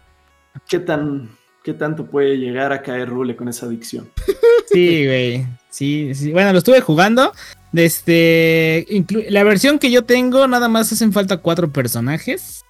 Qué, 0.69 0.79
tan, 0.79 1.31
¿Qué 1.63 1.73
tanto 1.73 2.07
puede 2.07 2.37
llegar 2.37 2.73
a 2.73 2.83
caer 2.83 3.09
Rule 3.09 3.37
con 3.37 3.49
esa 3.49 3.67
adicción? 3.67 4.09
Sí, 4.73 5.07
güey. 5.07 5.47
Sí, 5.71 6.15
sí. 6.15 6.33
Bueno, 6.33 6.51
lo 6.53 6.59
estuve 6.59 6.81
jugando. 6.81 7.33
Este, 7.75 8.87
la 9.29 9.45
versión 9.45 9.79
que 9.79 9.91
yo 9.91 10.03
tengo, 10.03 10.49
nada 10.49 10.69
más 10.69 10.91
hacen 10.91 11.13
falta 11.13 11.37
cuatro 11.37 11.71
personajes. 11.71 12.65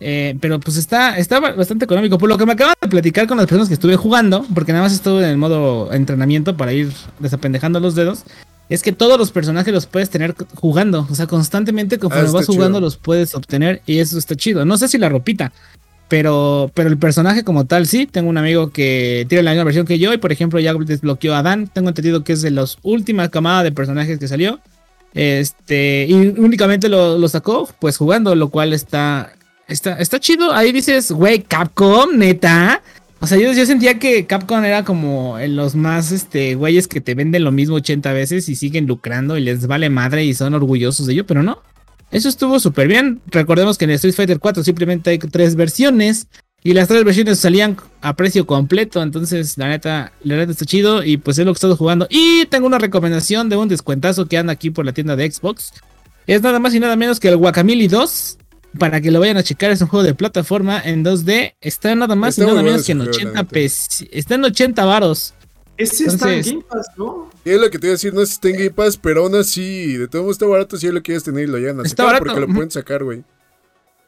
Eh, 0.00 0.36
pero 0.40 0.58
pues 0.58 0.78
está, 0.78 1.18
está 1.18 1.40
bastante 1.40 1.84
económico. 1.84 2.18
Por 2.18 2.28
lo 2.28 2.38
que 2.38 2.46
me 2.46 2.52
acaban 2.52 2.74
de 2.80 2.88
platicar 2.88 3.26
con 3.26 3.36
las 3.36 3.46
personas 3.46 3.68
que 3.68 3.74
estuve 3.74 3.96
jugando, 3.96 4.46
porque 4.54 4.72
nada 4.72 4.84
más 4.84 4.94
estuve 4.94 5.24
en 5.24 5.30
el 5.30 5.36
modo 5.36 5.92
entrenamiento 5.92 6.56
para 6.56 6.72
ir 6.72 6.92
desapendejando 7.18 7.78
los 7.78 7.94
dedos 7.94 8.24
es 8.68 8.82
que 8.82 8.92
todos 8.92 9.18
los 9.18 9.30
personajes 9.32 9.72
los 9.72 9.86
puedes 9.86 10.10
tener 10.10 10.34
jugando. 10.54 11.06
O 11.10 11.14
sea, 11.14 11.26
constantemente 11.26 11.98
conforme 11.98 12.28
ah, 12.28 12.32
vas 12.32 12.46
jugando 12.46 12.80
los 12.80 12.96
puedes 12.96 13.34
obtener 13.34 13.82
y 13.86 13.98
eso 13.98 14.18
está 14.18 14.34
chido. 14.34 14.64
No 14.64 14.78
sé 14.78 14.88
si 14.88 14.98
la 14.98 15.08
ropita, 15.08 15.52
pero, 16.08 16.70
pero 16.74 16.88
el 16.88 16.98
personaje 16.98 17.44
como 17.44 17.66
tal 17.66 17.86
sí. 17.86 18.06
Tengo 18.06 18.28
un 18.30 18.38
amigo 18.38 18.70
que 18.70 19.26
tiene 19.28 19.42
la 19.42 19.52
misma 19.52 19.64
versión 19.64 19.86
que 19.86 19.98
yo 19.98 20.12
y 20.12 20.18
por 20.18 20.32
ejemplo 20.32 20.60
ya 20.60 20.74
desbloqueó 20.74 21.34
a 21.34 21.42
Dan. 21.42 21.68
Tengo 21.68 21.88
entendido 21.88 22.24
que 22.24 22.32
es 22.32 22.42
de 22.42 22.50
las 22.50 22.78
últimas 22.82 23.30
camadas 23.30 23.64
de 23.64 23.72
personajes 23.72 24.18
que 24.18 24.28
salió. 24.28 24.60
Este, 25.14 26.06
y 26.08 26.14
únicamente 26.14 26.88
lo, 26.88 27.28
sacó 27.28 27.68
pues 27.78 27.96
jugando, 27.98 28.34
lo 28.34 28.48
cual 28.48 28.72
está, 28.72 29.34
está, 29.68 29.98
está 29.98 30.18
chido. 30.20 30.52
Ahí 30.52 30.72
dices, 30.72 31.12
güey, 31.12 31.42
Capcom, 31.42 32.16
neta. 32.16 32.82
O 33.22 33.26
sea, 33.28 33.38
yo, 33.38 33.54
sentía 33.64 34.00
que 34.00 34.26
Capcom 34.26 34.64
era 34.64 34.84
como 34.84 35.38
los 35.46 35.76
más 35.76 36.10
este 36.10 36.56
güeyes 36.56 36.88
que 36.88 37.00
te 37.00 37.14
venden 37.14 37.44
lo 37.44 37.52
mismo 37.52 37.76
80 37.76 38.12
veces 38.12 38.48
y 38.48 38.56
siguen 38.56 38.88
lucrando 38.88 39.38
y 39.38 39.42
les 39.42 39.68
vale 39.68 39.88
madre 39.90 40.24
y 40.24 40.34
son 40.34 40.54
orgullosos 40.54 41.06
de 41.06 41.12
ello, 41.12 41.24
pero 41.24 41.44
no. 41.44 41.62
Eso 42.10 42.28
estuvo 42.28 42.58
súper 42.58 42.88
bien. 42.88 43.20
Recordemos 43.26 43.78
que 43.78 43.84
en 43.84 43.92
Street 43.92 44.14
Fighter 44.14 44.40
4 44.40 44.64
simplemente 44.64 45.10
hay 45.10 45.18
tres 45.18 45.54
versiones 45.54 46.26
y 46.64 46.72
las 46.72 46.88
tres 46.88 47.04
versiones 47.04 47.38
salían 47.38 47.76
a 48.00 48.16
precio 48.16 48.44
completo. 48.44 49.00
Entonces, 49.00 49.56
la 49.56 49.68
neta, 49.68 50.12
la 50.24 50.38
neta 50.38 50.50
está 50.50 50.64
chido 50.64 51.04
y 51.04 51.16
pues 51.16 51.38
es 51.38 51.46
lo 51.46 51.52
que 51.52 51.56
he 51.56 51.58
estado 51.58 51.76
jugando. 51.76 52.08
Y 52.10 52.46
tengo 52.46 52.66
una 52.66 52.80
recomendación 52.80 53.48
de 53.48 53.56
un 53.56 53.68
descuentazo 53.68 54.26
que 54.26 54.36
anda 54.36 54.52
aquí 54.52 54.70
por 54.70 54.84
la 54.84 54.94
tienda 54.94 55.14
de 55.14 55.30
Xbox. 55.30 55.72
Es 56.26 56.42
nada 56.42 56.58
más 56.58 56.74
y 56.74 56.80
nada 56.80 56.96
menos 56.96 57.20
que 57.20 57.28
el 57.28 57.36
Guacamole 57.36 57.86
2. 57.86 58.38
Para 58.78 59.00
que 59.00 59.10
lo 59.10 59.20
vayan 59.20 59.36
a 59.36 59.42
checar, 59.42 59.70
es 59.70 59.80
un 59.82 59.88
juego 59.88 60.02
de 60.02 60.14
plataforma 60.14 60.80
en 60.82 61.04
2D. 61.04 61.54
Está 61.60 61.94
nada 61.94 62.14
más 62.14 62.38
y 62.38 62.40
nada 62.40 62.62
menos 62.62 62.84
que 62.84 62.92
en 62.92 63.02
80 63.02 63.44
pesos. 63.44 64.06
Está 64.10 64.36
en 64.36 64.44
80 64.44 64.84
varos. 64.84 65.34
Ese 65.76 66.04
está 66.04 66.32
en 66.32 66.42
Game 66.42 66.64
Pass, 66.68 66.86
¿no? 66.96 67.30
es 67.44 67.60
lo 67.60 67.70
que 67.70 67.78
te 67.78 67.86
iba 67.86 67.92
a 67.92 67.96
decir, 67.96 68.14
no 68.14 68.22
es 68.22 68.32
está 68.32 68.48
en 68.48 68.56
Game 68.56 68.70
Pass, 68.70 68.96
pero 68.96 69.24
aún 69.24 69.34
así, 69.34 69.96
de 69.96 70.06
todo 70.06 70.22
modo 70.22 70.32
está 70.32 70.46
barato 70.46 70.76
si 70.76 70.88
lo 70.90 71.02
quieres 71.02 71.24
tener 71.24 71.44
y 71.44 71.46
lo 71.46 71.58
llegan 71.58 71.80
a 71.80 71.82
está 71.82 72.04
barato. 72.04 72.24
porque 72.24 72.40
lo 72.40 72.46
pueden 72.48 72.70
sacar, 72.70 73.02
güey. 73.02 73.24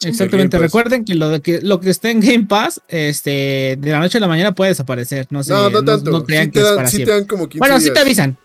Exactamente, 0.03 0.59
recuerden 0.59 1.05
que 1.05 1.15
lo, 1.15 1.31
de 1.31 1.41
que 1.41 1.63
lo 1.63 1.81
que 1.81 1.91
está 1.91 2.11
en 2.11 2.21
Game 2.21 2.47
Pass, 2.47 2.81
este, 2.89 3.77
de 3.81 3.91
la 3.91 4.01
noche 4.01 4.19
a 4.19 4.21
la 4.21 4.29
mañana 4.29 4.55
puede 4.55 4.71
desaparecer. 4.71 5.27
No, 5.31 5.43
sé, 5.43 5.53
no, 5.53 5.71
no 5.71 5.83
tanto. 5.83 6.11
No, 6.11 6.25
crean 6.25 6.51
que 6.51 6.61
dan, 6.61 6.85
es 6.85 6.93
para 6.93 7.05
te 7.05 7.11
dan 7.11 7.25
como 7.25 7.49
15 7.49 7.59
Bueno, 7.59 7.81
sí 7.81 7.93
te 7.93 8.01
avisan. 8.01 8.37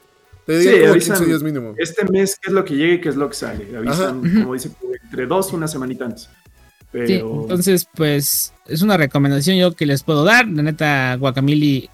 Te 0.49 0.63
sí, 0.63 0.79
como 0.79 0.93
avisan 0.93 1.17
15 1.17 1.29
días 1.29 1.43
mínimo. 1.43 1.75
Este 1.77 2.05
mes, 2.05 2.39
qué 2.41 2.49
es 2.49 2.53
lo 2.55 2.65
que 2.65 2.75
llega 2.75 2.93
y 2.95 3.01
qué 3.01 3.09
es 3.09 3.15
lo 3.15 3.29
que 3.29 3.35
sale. 3.35 3.67
Avisan, 3.77 4.19
como 4.41 4.55
dice, 4.55 4.71
entre 5.03 5.27
dos 5.27 5.53
y 5.53 5.55
una 5.55 5.67
semanita 5.67 6.05
antes. 6.05 6.27
Pero... 6.91 7.07
Sí, 7.07 7.13
entonces, 7.13 7.87
pues, 7.93 8.51
es 8.65 8.81
una 8.81 8.97
recomendación 8.97 9.57
yo 9.57 9.75
que 9.75 9.85
les 9.85 10.01
puedo 10.01 10.23
dar. 10.23 10.47
La 10.47 10.63
neta, 10.63 11.15
Guacamole 11.17 11.87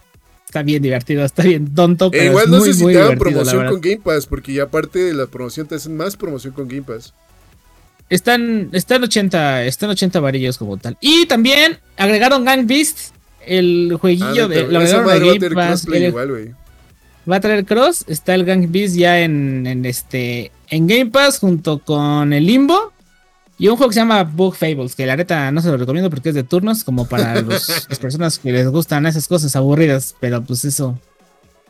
está 0.46 0.64
bien 0.64 0.82
divertido, 0.82 1.26
está 1.26 1.44
bien 1.44 1.76
tonto. 1.76 2.10
Pero 2.12 2.32
igual 2.32 2.50
no 2.50 2.64
dan 2.94 3.18
promoción 3.18 3.68
con 3.68 3.82
Game 3.82 4.00
Pass, 4.02 4.26
porque 4.26 4.54
ya 4.54 4.64
aparte 4.64 5.00
de 5.00 5.14
la 5.14 5.26
promoción 5.26 5.68
te 5.68 5.76
hacen 5.76 5.98
más 5.98 6.16
promoción 6.16 6.54
con 6.54 6.70
Game 6.70 6.84
Pass. 6.84 7.14
Están, 8.10 8.70
están 8.72 9.04
80, 9.04 9.66
están 9.66 9.90
80 9.90 10.18
varillos 10.22 10.58
como 10.58 10.78
tal. 10.78 10.98
Y 11.02 11.26
también 11.26 11.78
agregaron 11.98 12.46
Gang 12.46 12.66
Beast, 12.66 13.14
el 13.46 13.98
jueguillo 14.00 14.46
ah, 14.46 14.48
de 14.48 14.68
la 14.68 14.80
de 14.80 15.40
Game 15.40 15.56
Pass. 15.56 15.86
va 15.90 16.22
a 16.22 16.65
traer 17.42 17.66
cross, 17.66 18.06
está 18.08 18.36
el 18.36 18.46
Gang 18.46 18.68
Beast 18.70 18.96
ya 18.96 19.20
en, 19.22 19.66
en, 19.68 19.86
este 19.86 20.52
en 20.70 20.88
Game 20.88 21.08
Pass 21.08 21.40
junto 21.40 21.80
con 21.80 22.34
el 22.34 22.46
Limbo. 22.46 22.94
Y 23.58 23.70
un 23.70 23.78
juego 23.78 23.90
que 23.90 23.94
se 23.94 24.02
llama 24.02 24.24
Bug 24.24 24.56
Fables, 24.56 24.96
que 24.96 25.06
la 25.06 25.16
neta 25.16 25.50
no 25.52 25.62
se 25.62 25.70
lo 25.70 25.78
recomiendo 25.78 26.10
porque 26.10 26.30
es 26.30 26.36
de 26.36 26.44
turnos, 26.44 26.84
como 26.84 27.08
para 27.08 27.42
las 27.42 28.00
personas 28.02 28.38
que 28.38 28.52
les 28.52 28.68
gustan 28.68 29.06
esas 29.06 29.28
cosas 29.28 29.56
aburridas, 29.56 30.14
pero 30.20 30.44
pues 30.44 30.66
eso. 30.66 31.00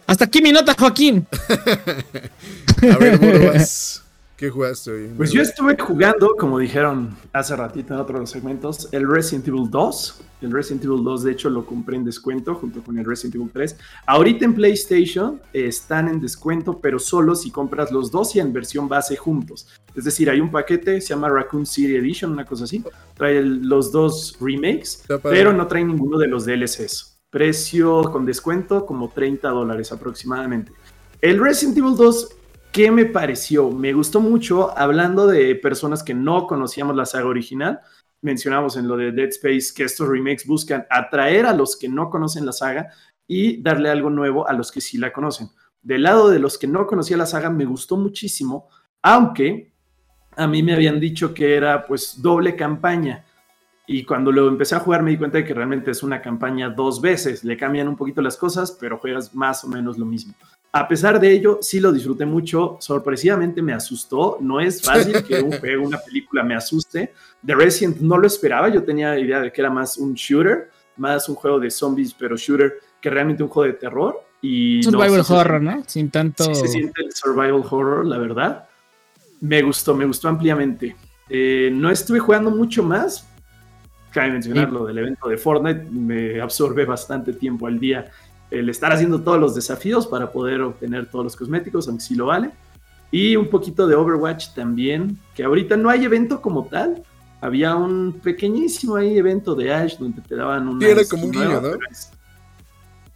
Hasta 0.07 0.25
aquí 0.25 0.41
mi 0.41 0.51
nota, 0.51 0.75
Joaquín. 0.77 1.27
a 2.91 2.97
ver, 2.97 3.19
¿Qué 4.37 4.49
jugaste 4.49 4.91
hoy? 4.91 5.11
Pues 5.15 5.31
yo 5.31 5.41
estuve 5.41 5.77
jugando, 5.79 6.35
como 6.37 6.59
dijeron 6.59 7.15
hace 7.31 7.55
ratito 7.55 7.93
en 7.93 8.01
otros 8.01 8.29
segmentos, 8.29 8.89
el 8.91 9.09
Resident 9.09 9.47
Evil 9.47 9.69
2. 9.69 10.21
El 10.41 10.51
Resident 10.51 10.83
Evil 10.83 11.05
2, 11.05 11.23
de 11.23 11.31
hecho, 11.31 11.49
lo 11.49 11.65
compré 11.65 11.95
en 11.95 12.03
descuento 12.03 12.53
junto 12.55 12.83
con 12.83 12.99
el 12.99 13.05
Resident 13.05 13.35
Evil 13.35 13.49
3. 13.53 13.77
Ahorita 14.05 14.43
en 14.43 14.53
PlayStation 14.53 15.39
están 15.53 16.09
en 16.09 16.19
descuento, 16.19 16.79
pero 16.81 16.99
solo 16.99 17.33
si 17.33 17.49
compras 17.49 17.93
los 17.93 18.11
dos 18.11 18.35
y 18.35 18.41
en 18.41 18.51
versión 18.51 18.89
base 18.89 19.15
juntos. 19.15 19.69
Es 19.95 20.03
decir, 20.03 20.29
hay 20.29 20.41
un 20.41 20.51
paquete, 20.51 20.99
se 20.99 21.07
llama 21.07 21.29
Raccoon 21.29 21.65
City 21.65 21.95
Edition, 21.95 22.33
una 22.33 22.45
cosa 22.45 22.65
así. 22.65 22.83
Trae 23.15 23.41
los 23.41 23.93
dos 23.93 24.37
remakes, 24.41 25.05
pero 25.23 25.53
no 25.53 25.65
trae 25.67 25.85
ninguno 25.85 26.17
de 26.17 26.27
los 26.27 26.45
DLCs. 26.45 27.19
Precio 27.29 28.03
con 28.11 28.25
descuento 28.25 28.85
como 28.85 29.09
30 29.09 29.47
dólares 29.47 29.93
aproximadamente. 29.93 30.73
El 31.21 31.39
Resident 31.39 31.77
Evil 31.77 31.95
2 31.95 32.35
¿Qué 32.75 32.91
me 32.91 33.05
pareció? 33.05 33.71
Me 33.71 33.93
gustó 33.93 34.19
mucho, 34.19 34.77
hablando 34.77 35.27
de 35.27 35.55
personas 35.55 36.03
que 36.03 36.13
no 36.13 36.45
conocíamos 36.45 36.93
la 36.93 37.05
saga 37.05 37.27
original, 37.27 37.79
mencionamos 38.21 38.75
en 38.75 38.89
lo 38.89 38.97
de 38.97 39.13
Dead 39.13 39.29
Space 39.29 39.73
que 39.73 39.85
estos 39.85 40.09
remakes 40.09 40.45
buscan 40.45 40.85
atraer 40.89 41.45
a 41.45 41.53
los 41.53 41.77
que 41.77 41.87
no 41.87 42.09
conocen 42.09 42.45
la 42.45 42.51
saga 42.51 42.89
y 43.27 43.61
darle 43.61 43.89
algo 43.89 44.09
nuevo 44.09 44.45
a 44.45 44.51
los 44.51 44.73
que 44.73 44.81
sí 44.81 44.97
la 44.97 45.13
conocen. 45.13 45.47
Del 45.81 46.03
lado 46.03 46.29
de 46.29 46.39
los 46.39 46.57
que 46.57 46.67
no 46.67 46.85
conocían 46.85 47.19
la 47.19 47.27
saga 47.27 47.49
me 47.49 47.63
gustó 47.63 47.95
muchísimo, 47.95 48.67
aunque 49.01 49.71
a 50.35 50.45
mí 50.45 50.61
me 50.61 50.73
habían 50.73 50.99
dicho 50.99 51.33
que 51.33 51.55
era 51.55 51.85
pues 51.85 52.21
doble 52.21 52.57
campaña. 52.57 53.23
Y 53.87 54.03
cuando 54.03 54.33
lo 54.33 54.49
empecé 54.49 54.75
a 54.75 54.81
jugar 54.81 55.01
me 55.01 55.11
di 55.11 55.17
cuenta 55.17 55.37
de 55.37 55.45
que 55.45 55.53
realmente 55.53 55.91
es 55.91 56.03
una 56.03 56.21
campaña 56.21 56.71
dos 56.71 56.99
veces. 56.99 57.45
Le 57.45 57.55
cambian 57.55 57.87
un 57.87 57.95
poquito 57.95 58.21
las 58.21 58.35
cosas, 58.35 58.73
pero 58.77 58.97
juegas 58.97 59.33
más 59.33 59.63
o 59.63 59.69
menos 59.69 59.97
lo 59.97 60.05
mismo. 60.05 60.33
A 60.75 60.89
pesar 60.89 61.21
de 61.21 61.31
ello, 61.31 61.59
sí 61.61 61.79
lo 61.79 61.89
disfruté 61.89 62.25
mucho. 62.25 62.75
Sorpresivamente 62.81 63.61
me 63.61 63.71
asustó. 63.71 64.39
No 64.41 64.59
es 64.59 64.81
fácil 64.81 65.23
que 65.23 65.41
un 65.41 65.53
juego, 65.59 65.87
una 65.87 65.97
película 65.99 66.43
me 66.43 66.53
asuste. 66.53 67.13
The 67.45 67.55
Resident 67.55 68.01
no 68.01 68.17
lo 68.17 68.27
esperaba. 68.27 68.67
Yo 68.67 68.83
tenía 68.83 69.17
idea 69.17 69.39
de 69.39 69.53
que 69.53 69.61
era 69.61 69.69
más 69.69 69.97
un 69.97 70.15
shooter, 70.15 70.69
más 70.97 71.29
un 71.29 71.35
juego 71.35 71.61
de 71.61 71.71
zombies, 71.71 72.13
pero 72.13 72.35
shooter, 72.35 72.73
que 72.99 73.09
realmente 73.09 73.41
un 73.41 73.47
juego 73.47 73.71
de 73.71 73.79
terror. 73.79 74.21
Y 74.41 74.83
survival 74.83 75.23
horror, 75.29 75.61
¿no? 75.61 75.81
Sin 75.87 76.09
tanto. 76.09 76.43
Sí, 76.43 76.55
se 76.55 76.67
siente 76.67 77.03
el 77.05 77.13
survival 77.13 77.63
horror, 77.71 78.05
la 78.05 78.17
verdad. 78.17 78.67
Me 79.39 79.61
gustó, 79.61 79.95
me 79.95 80.05
gustó 80.05 80.27
ampliamente. 80.27 80.97
Eh, 81.29 81.69
no 81.71 81.89
estuve 81.89 82.19
jugando 82.19 82.51
mucho 82.51 82.83
más. 82.83 83.25
Cabe 84.11 84.31
mencionar 84.31 84.73
lo 84.73 84.85
del 84.85 84.97
evento 84.97 85.29
de 85.29 85.37
Fortnite. 85.37 85.89
Me 85.89 86.41
absorbe 86.41 86.83
bastante 86.83 87.31
tiempo 87.31 87.65
al 87.65 87.79
día 87.79 88.11
el 88.59 88.69
estar 88.69 88.91
haciendo 88.91 89.21
todos 89.21 89.39
los 89.39 89.55
desafíos 89.55 90.07
para 90.07 90.31
poder 90.31 90.61
obtener 90.61 91.09
todos 91.09 91.25
los 91.25 91.35
cosméticos, 91.35 91.87
aunque 91.87 92.03
sí 92.03 92.15
lo 92.15 92.27
vale. 92.27 92.51
Y 93.11 93.35
un 93.35 93.49
poquito 93.49 93.87
de 93.87 93.95
Overwatch 93.95 94.53
también, 94.53 95.17
que 95.35 95.43
ahorita 95.43 95.77
no 95.77 95.89
hay 95.89 96.05
evento 96.05 96.41
como 96.41 96.65
tal. 96.65 97.03
Había 97.41 97.75
un 97.75 98.19
pequeñísimo 98.23 98.95
ahí 98.95 99.17
evento 99.17 99.55
de 99.55 99.73
Ash 99.73 99.97
donde 99.97 100.21
te 100.21 100.35
daban 100.35 100.67
un. 100.67 100.81
Sí, 100.81 100.87
era 100.87 101.05
como 101.05 101.25
un 101.25 101.31
guiño, 101.31 101.61
¿no? 101.61 101.69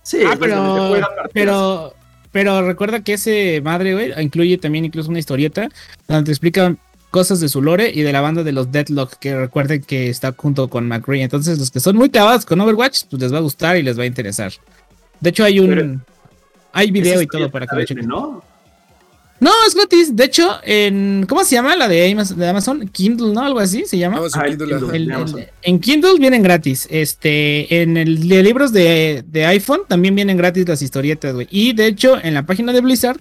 Sí, 0.04 0.20
ah, 0.26 0.36
pero, 0.40 0.94
pero, 1.34 1.94
pero 2.32 2.66
recuerda 2.66 3.04
que 3.04 3.14
ese 3.14 3.62
madre, 3.62 3.94
güey, 3.94 4.24
incluye 4.24 4.58
también 4.58 4.86
incluso 4.86 5.10
una 5.10 5.20
historieta 5.20 5.70
donde 6.08 6.26
te 6.26 6.32
explican 6.32 6.80
cosas 7.12 7.40
de 7.40 7.50
su 7.50 7.62
lore 7.62 7.92
y 7.94 8.02
de 8.02 8.14
la 8.14 8.22
banda 8.22 8.44
de 8.44 8.52
los 8.52 8.72
Deadlock, 8.72 9.16
que 9.16 9.36
recuerden 9.36 9.82
que 9.82 10.10
está 10.10 10.34
junto 10.36 10.70
con 10.70 10.88
McCree. 10.88 11.24
Entonces, 11.24 11.60
los 11.60 11.72
que 11.72 11.80
son 11.80 11.96
muy 11.96 12.10
clavados 12.10 12.46
con 12.46 12.62
Overwatch, 12.62 13.04
pues 13.10 13.22
les 13.22 13.34
va 13.34 13.38
a 13.38 13.42
gustar 13.42 13.78
y 13.78 13.84
les 13.84 13.98
va 13.98 14.04
a 14.04 14.08
interesar. 14.08 14.52
De 15.20 15.30
hecho, 15.30 15.44
hay 15.44 15.60
un. 15.60 16.02
hay 16.74 16.92
video 16.92 17.22
y 17.22 17.28
todo 17.28 17.50
para 17.50 17.68
que 17.68 17.76
lo 17.76 17.86
chequen. 17.86 18.08
¿no? 18.08 18.44
No, 19.40 19.52
es 19.66 19.74
gratis. 19.74 20.16
De 20.16 20.26
hecho, 20.26 20.60
en. 20.64 21.26
¿Cómo 21.28 21.44
se 21.44 21.56
llama 21.56 21.76
la 21.76 21.88
de 21.88 22.12
Amazon? 22.50 22.88
Kindle, 22.90 23.34
¿no? 23.34 23.42
Algo 23.42 23.60
así 23.60 23.86
se 23.86 23.98
llama. 23.98 24.20
Ah, 24.34 24.46
en 25.62 25.80
Kindle 25.80 26.20
vienen 26.20 26.44
gratis. 26.44 26.88
Este, 26.90 27.82
en 27.82 27.96
el 27.96 28.28
de 28.28 28.44
libros 28.44 28.74
de, 28.74 29.24
iPhone 29.48 29.82
también 29.88 30.16
vienen 30.16 30.38
gratis 30.38 30.68
las 30.68 30.82
historietas, 30.82 31.34
güey. 31.34 31.48
Y 31.52 31.74
de 31.74 31.88
hecho, 31.88 32.18
en 32.22 32.34
la 32.34 32.46
página 32.46 32.74
de 32.74 32.82
Blizzard, 32.82 33.20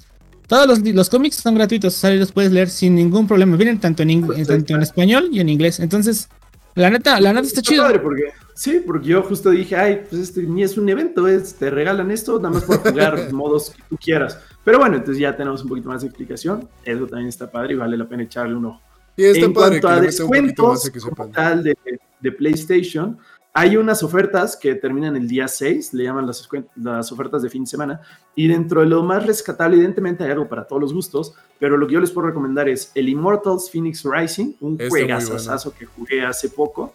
todos 0.48 0.66
los, 0.66 0.80
los 0.80 1.08
cómics 1.08 1.36
son 1.36 1.54
gratuitos. 1.54 1.94
O 1.94 1.98
sea, 1.98 2.10
los 2.10 2.32
puedes 2.32 2.50
leer 2.50 2.68
sin 2.68 2.96
ningún 2.96 3.28
problema. 3.28 3.56
Vienen 3.56 3.78
tanto 3.78 4.02
en, 4.02 4.26
tanto 4.44 4.74
en 4.74 4.82
español 4.82 5.28
y 5.30 5.38
en 5.38 5.48
inglés. 5.48 5.78
Entonces, 5.78 6.28
la 6.74 6.90
neta, 6.90 7.20
la 7.20 7.32
neta 7.32 7.46
está 7.46 7.62
chido. 7.62 7.86
porque 8.02 8.24
Sí, 8.58 8.82
porque 8.84 9.06
yo 9.06 9.22
justo 9.22 9.50
dije, 9.50 9.76
ay, 9.76 10.04
pues 10.10 10.20
este 10.20 10.42
ni 10.42 10.64
es 10.64 10.76
un 10.76 10.88
evento, 10.88 11.28
es, 11.28 11.54
te 11.54 11.70
regalan 11.70 12.10
esto 12.10 12.40
nada 12.40 12.54
más 12.54 12.64
por 12.64 12.78
jugar 12.78 13.32
modos 13.32 13.70
que 13.70 13.80
tú 13.88 13.96
quieras. 13.96 14.36
Pero 14.64 14.80
bueno, 14.80 14.96
entonces 14.96 15.20
ya 15.20 15.36
tenemos 15.36 15.62
un 15.62 15.68
poquito 15.68 15.88
más 15.88 16.00
de 16.00 16.08
explicación. 16.08 16.68
Eso 16.84 17.06
también 17.06 17.28
está 17.28 17.48
padre 17.48 17.74
y 17.74 17.76
vale 17.76 17.96
la 17.96 18.08
pena 18.08 18.24
echarle 18.24 18.56
un 18.56 18.64
ojo. 18.64 18.80
Y 19.16 19.26
está 19.26 19.46
en 19.46 19.52
padre 19.52 19.80
cuanto 19.80 20.00
a 20.00 20.00
descuentos 20.00 20.90
tal 21.32 21.62
de, 21.62 21.76
de, 22.18 22.32
PlayStation, 22.32 23.16
hay 23.54 23.76
unas 23.76 24.02
ofertas 24.02 24.56
que 24.56 24.74
terminan 24.74 25.14
el 25.14 25.28
día 25.28 25.46
6, 25.46 25.94
le 25.94 26.02
llaman 26.02 26.26
las, 26.26 26.48
las 26.74 27.12
ofertas 27.12 27.42
de 27.42 27.50
fin 27.50 27.62
de 27.62 27.70
semana, 27.70 28.00
y 28.34 28.48
dentro 28.48 28.80
de 28.80 28.88
lo 28.88 29.04
más 29.04 29.24
rescatable, 29.24 29.76
evidentemente 29.76 30.24
hay 30.24 30.32
algo 30.32 30.48
para 30.48 30.66
todos 30.66 30.82
los 30.82 30.92
gustos, 30.92 31.32
pero 31.60 31.76
lo 31.76 31.86
que 31.86 31.94
yo 31.94 32.00
les 32.00 32.10
puedo 32.10 32.26
recomendar 32.26 32.68
es 32.68 32.90
el 32.96 33.08
Immortals 33.08 33.70
Phoenix 33.70 34.02
Rising, 34.04 34.54
un 34.60 34.80
juegazazazo 34.88 35.72
que 35.72 35.86
jugué 35.86 36.26
hace 36.26 36.48
poco 36.48 36.94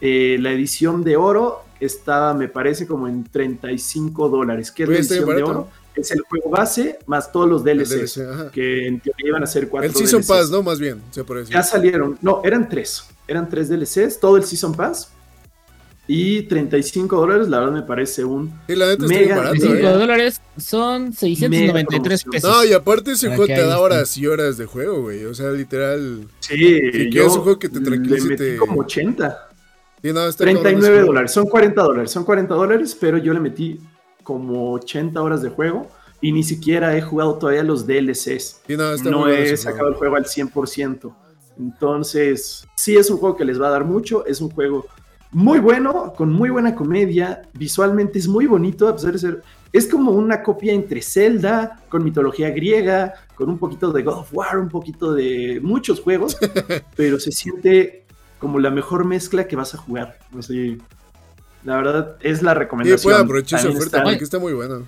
eh, 0.00 0.38
la 0.40 0.52
edición 0.52 1.02
de 1.04 1.16
oro 1.16 1.64
estaba, 1.80 2.34
me 2.34 2.48
parece, 2.48 2.86
como 2.86 3.08
en 3.08 3.24
35 3.24 4.28
dólares. 4.28 4.70
¿Qué 4.70 4.84
es 4.84 4.88
la 4.88 4.96
edición 4.96 5.36
de 5.36 5.42
oro? 5.42 5.68
Es 5.94 6.12
el 6.12 6.20
juego 6.20 6.50
base 6.50 7.00
más 7.06 7.32
todos 7.32 7.48
los 7.48 7.64
DLCs, 7.64 8.20
que 8.52 8.86
en 8.86 9.00
teoría 9.00 9.28
iban 9.28 9.42
a 9.42 9.46
ser 9.46 9.68
cuatro. 9.68 9.88
El 9.90 9.96
Season 9.96 10.22
Pass, 10.24 10.48
¿no? 10.48 10.62
Más 10.62 10.78
bien, 10.78 11.02
Ya 11.48 11.62
salieron, 11.62 12.16
no, 12.22 12.40
eran 12.44 12.68
tres. 12.68 13.04
Eran 13.26 13.48
tres 13.48 13.68
DLCs, 13.68 14.20
todo 14.20 14.36
el 14.36 14.44
Season 14.44 14.74
Pass. 14.74 15.10
Y 16.10 16.44
35 16.44 17.16
dólares, 17.16 17.48
la 17.48 17.58
verdad 17.58 17.72
me 17.74 17.82
parece 17.82 18.24
un 18.24 18.50
mega. 18.66 18.86
Barato, 18.86 19.04
35 19.06 19.74
¿eh? 19.74 19.92
dólares 19.92 20.40
son 20.56 21.12
693 21.12 22.24
pesos. 22.24 22.50
No, 22.50 22.64
y 22.64 22.72
aparte 22.72 23.12
ese 23.12 23.28
juego 23.28 23.44
te 23.44 23.60
da 23.60 23.78
horas 23.78 24.16
y 24.16 24.26
horas 24.26 24.56
de 24.56 24.64
juego, 24.64 25.02
güey. 25.02 25.26
O 25.26 25.34
sea, 25.34 25.50
literal. 25.50 26.26
Sí, 26.40 26.80
si 26.92 27.10
yo 27.10 27.26
un 27.26 27.40
juego 27.40 27.58
que 27.58 27.68
te 27.68 27.80
tranquilice. 27.80 28.26
Le 28.26 28.36
metí 28.36 28.56
como 28.56 28.80
80. 28.80 29.47
39 30.00 31.00
dólares, 31.00 31.32
son 31.32 31.46
40 31.46 31.82
dólares, 31.82 32.10
son 32.10 32.24
40 32.24 32.54
dólares, 32.54 32.96
pero 32.98 33.18
yo 33.18 33.32
le 33.32 33.40
metí 33.40 33.80
como 34.22 34.72
80 34.72 35.20
horas 35.20 35.42
de 35.42 35.50
juego 35.50 35.88
y 36.20 36.32
ni 36.32 36.42
siquiera 36.42 36.96
he 36.96 37.02
jugado 37.02 37.36
todavía 37.36 37.62
los 37.62 37.86
DLCs. 37.86 38.62
no, 39.04 39.28
he 39.28 39.56
sacado 39.56 39.88
el 39.88 39.94
juego 39.94 40.16
al 40.16 40.24
100%. 40.24 41.14
Entonces, 41.58 42.66
sí 42.76 42.96
es 42.96 43.10
un 43.10 43.18
juego 43.18 43.36
que 43.36 43.44
les 43.44 43.60
va 43.60 43.68
a 43.68 43.70
dar 43.70 43.84
mucho, 43.84 44.24
es 44.26 44.40
un 44.40 44.50
juego 44.50 44.86
muy 45.30 45.58
bueno, 45.58 46.14
con 46.16 46.32
muy 46.32 46.50
buena 46.50 46.74
comedia, 46.74 47.42
visualmente 47.52 48.18
es 48.18 48.28
muy 48.28 48.46
bonito, 48.46 48.88
a 48.88 48.94
pesar 48.94 49.12
de 49.12 49.18
ser 49.18 49.42
es 49.72 49.86
como 49.86 50.12
una 50.12 50.42
copia 50.42 50.72
entre 50.72 51.02
Zelda, 51.02 51.82
con 51.88 52.02
mitología 52.02 52.50
griega, 52.50 53.14
con 53.34 53.50
un 53.50 53.58
poquito 53.58 53.92
de 53.92 54.02
God 54.02 54.20
of 54.20 54.30
War, 54.32 54.58
un 54.58 54.68
poquito 54.68 55.12
de 55.12 55.60
muchos 55.62 56.00
juegos, 56.00 56.38
pero 56.96 57.20
se 57.20 57.32
siente 57.32 58.06
como 58.38 58.58
la 58.58 58.70
mejor 58.70 59.04
mezcla 59.04 59.46
que 59.46 59.56
vas 59.56 59.74
a 59.74 59.78
jugar. 59.78 60.18
Así, 60.38 60.78
la 61.64 61.76
verdad, 61.76 62.16
es 62.20 62.42
la 62.42 62.54
recomendación. 62.54 62.98
Sí, 62.98 63.04
puede 63.04 63.18
aprovechar 63.18 63.60
su 63.60 63.68
oferta 63.68 64.02
porque 64.02 64.24
está 64.24 64.38
muy 64.38 64.52
bueno. 64.52 64.86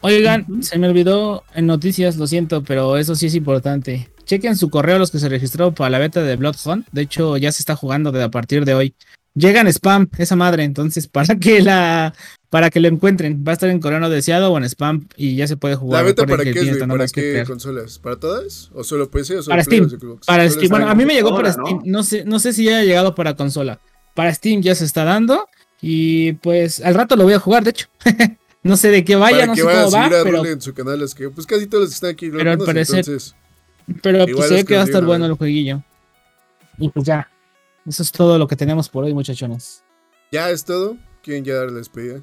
Oigan, 0.00 0.62
se 0.62 0.78
me 0.78 0.88
olvidó 0.88 1.44
en 1.54 1.66
noticias, 1.66 2.16
lo 2.16 2.26
siento, 2.26 2.64
pero 2.64 2.96
eso 2.96 3.14
sí 3.14 3.26
es 3.26 3.34
importante. 3.36 4.10
Chequen 4.24 4.56
su 4.56 4.68
correo 4.68 4.98
los 4.98 5.12
que 5.12 5.20
se 5.20 5.28
registraron 5.28 5.74
para 5.74 5.90
la 5.90 5.98
beta 5.98 6.22
de 6.22 6.34
Bloodhunt. 6.36 6.88
De 6.90 7.02
hecho, 7.02 7.36
ya 7.36 7.52
se 7.52 7.62
está 7.62 7.76
jugando 7.76 8.10
de 8.10 8.22
a 8.22 8.30
partir 8.30 8.64
de 8.64 8.74
hoy. 8.74 8.94
Llegan 9.34 9.66
spam, 9.68 10.08
esa 10.18 10.36
madre, 10.36 10.64
entonces 10.64 11.08
para 11.08 11.36
que 11.36 11.62
la 11.62 12.14
para 12.50 12.68
que 12.68 12.80
lo 12.80 12.88
encuentren, 12.88 13.42
va 13.46 13.52
a 13.52 13.54
estar 13.54 13.70
en 13.70 13.80
coreano 13.80 14.10
deseado 14.10 14.52
o 14.52 14.58
en 14.58 14.64
spam 14.64 15.08
y 15.16 15.36
ya 15.36 15.46
se 15.46 15.56
puede 15.56 15.74
jugar. 15.74 16.02
¿La 16.02 16.06
beta 16.06 16.26
para 16.26 16.44
qué, 16.44 16.50
es, 16.50 16.76
¿Para 16.76 17.06
qué 17.06 17.44
consolas? 17.46 17.98
¿Para 17.98 18.16
todas? 18.16 18.70
¿O 18.74 18.84
solo 18.84 19.10
PC 19.10 19.38
o 19.38 19.42
solo 19.42 19.52
Para 19.52 19.64
Steam. 19.64 19.88
Para 20.26 20.50
Steam. 20.50 20.68
Bueno, 20.68 20.86
a 20.86 20.94
mí 20.94 21.06
me 21.06 21.14
llegó 21.14 21.34
para 21.34 21.50
Steam. 21.50 21.80
¿no? 21.86 22.02
sé, 22.02 22.26
no 22.26 22.38
sé 22.38 22.52
si 22.52 22.64
ya 22.64 22.80
ha 22.80 22.84
llegado 22.84 23.14
para 23.14 23.36
consola. 23.36 23.80
Para 24.14 24.34
Steam 24.34 24.60
ya 24.60 24.74
se 24.74 24.84
está 24.84 25.04
dando 25.04 25.48
y 25.80 26.34
pues 26.34 26.80
al 26.80 26.94
rato 26.94 27.16
lo 27.16 27.24
voy 27.24 27.32
a 27.32 27.38
jugar, 27.38 27.64
de 27.64 27.70
hecho. 27.70 27.86
no 28.62 28.76
sé 28.76 28.90
de 28.90 29.02
qué 29.02 29.16
vaya, 29.16 29.46
no 29.46 29.56
sé 29.56 29.62
cómo 29.62 29.90
va, 29.90 30.10
pero 30.22 30.44
en 30.44 30.60
su 30.60 30.74
canal 30.74 31.00
es 31.00 31.14
que 31.14 31.30
pues 31.30 31.46
casi 31.46 31.66
todos 31.66 31.84
los 31.84 31.90
que 31.90 31.94
están 31.94 32.10
aquí 32.10 32.30
pero 32.30 32.50
al 32.50 32.58
parecer, 32.58 33.02
pero 34.02 34.26
pues 34.26 34.48
se 34.48 34.54
ve 34.56 34.64
que 34.66 34.76
va 34.76 34.82
a 34.82 34.84
estar 34.84 35.04
bueno 35.06 35.24
el 35.24 35.32
jueguillo. 35.32 35.82
Y 36.76 36.90
pues 36.90 37.06
ya. 37.06 37.31
Eso 37.86 38.02
es 38.02 38.12
todo 38.12 38.38
lo 38.38 38.46
que 38.46 38.56
tenemos 38.56 38.88
por 38.88 39.04
hoy, 39.04 39.12
muchachones. 39.12 39.84
¿Ya 40.30 40.50
es 40.50 40.64
todo? 40.64 40.96
¿Quieren 41.22 41.44
ya 41.44 41.54
dar 41.56 41.70
la 41.70 41.78
despedida? 41.78 42.22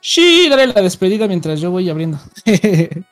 Sí, 0.00 0.48
daré 0.48 0.68
la 0.68 0.80
despedida 0.80 1.26
mientras 1.26 1.60
yo 1.60 1.70
voy 1.70 1.90
abriendo. 1.90 2.18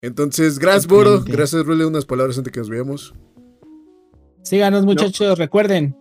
Entonces, 0.00 0.58
gracias, 0.58 0.86
Boro. 0.86 1.22
Gracias, 1.24 1.64
Rule. 1.64 1.86
Unas 1.86 2.04
palabras 2.04 2.36
antes 2.36 2.52
que 2.52 2.60
nos 2.60 2.68
veamos. 2.68 3.14
Síganos, 4.42 4.84
muchachos. 4.84 5.38
Recuerden, 5.38 5.96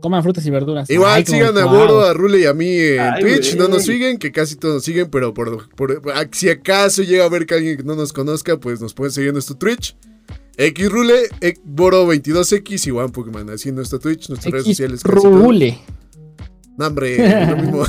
coman 0.00 0.22
frutas 0.22 0.44
y 0.46 0.50
verduras. 0.50 0.90
Igual 0.90 1.26
sigan 1.26 1.56
a 1.58 1.66
Boro, 1.66 2.00
a 2.00 2.12
Rule 2.12 2.40
y 2.40 2.46
a 2.46 2.54
mí 2.54 2.70
en 2.70 3.20
Twitch. 3.20 3.56
No 3.56 3.68
nos 3.68 3.84
siguen, 3.84 4.18
que 4.18 4.32
casi 4.32 4.56
todos 4.56 4.74
nos 4.74 4.84
siguen, 4.84 5.10
pero 5.10 5.34
por, 5.34 5.68
si 6.32 6.48
acaso 6.48 7.02
llega 7.02 7.24
a 7.24 7.28
ver 7.28 7.46
que 7.46 7.54
alguien 7.54 7.76
que 7.76 7.82
no 7.84 7.96
nos 7.96 8.12
conozca, 8.12 8.58
pues 8.58 8.80
nos 8.80 8.94
pueden 8.94 9.12
seguir 9.12 9.28
en 9.28 9.34
nuestro 9.34 9.56
Twitch. 9.56 9.96
Xrule, 10.58 11.28
Boro22X 11.64 12.86
y 12.86 12.90
One 12.90 13.08
Pokémon, 13.10 13.48
así 13.50 13.70
en 13.70 13.76
nuestro 13.76 13.98
Twitch, 13.98 14.28
nuestras 14.28 14.52
redes 14.52 14.66
sociales. 14.66 15.02
Rule. 15.04 15.78
No, 16.76 16.86
hombre, 16.86 17.46
lo 17.50 17.56
mismo. 17.56 17.84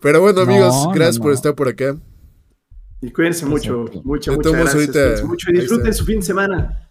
Pero 0.00 0.20
bueno, 0.20 0.42
amigos, 0.42 0.88
gracias 0.94 1.18
por 1.18 1.32
estar 1.32 1.54
por 1.54 1.68
acá. 1.68 1.96
Y 3.00 3.10
cuídense 3.10 3.44
mucho, 3.44 3.84
mucho, 4.02 4.32
muchas 4.32 4.52
gracias. 4.52 5.24
mucho 5.24 5.50
y 5.50 5.60
disfruten 5.60 5.92
su 5.92 6.04
fin 6.04 6.20
de 6.20 6.26
semana. 6.26 6.90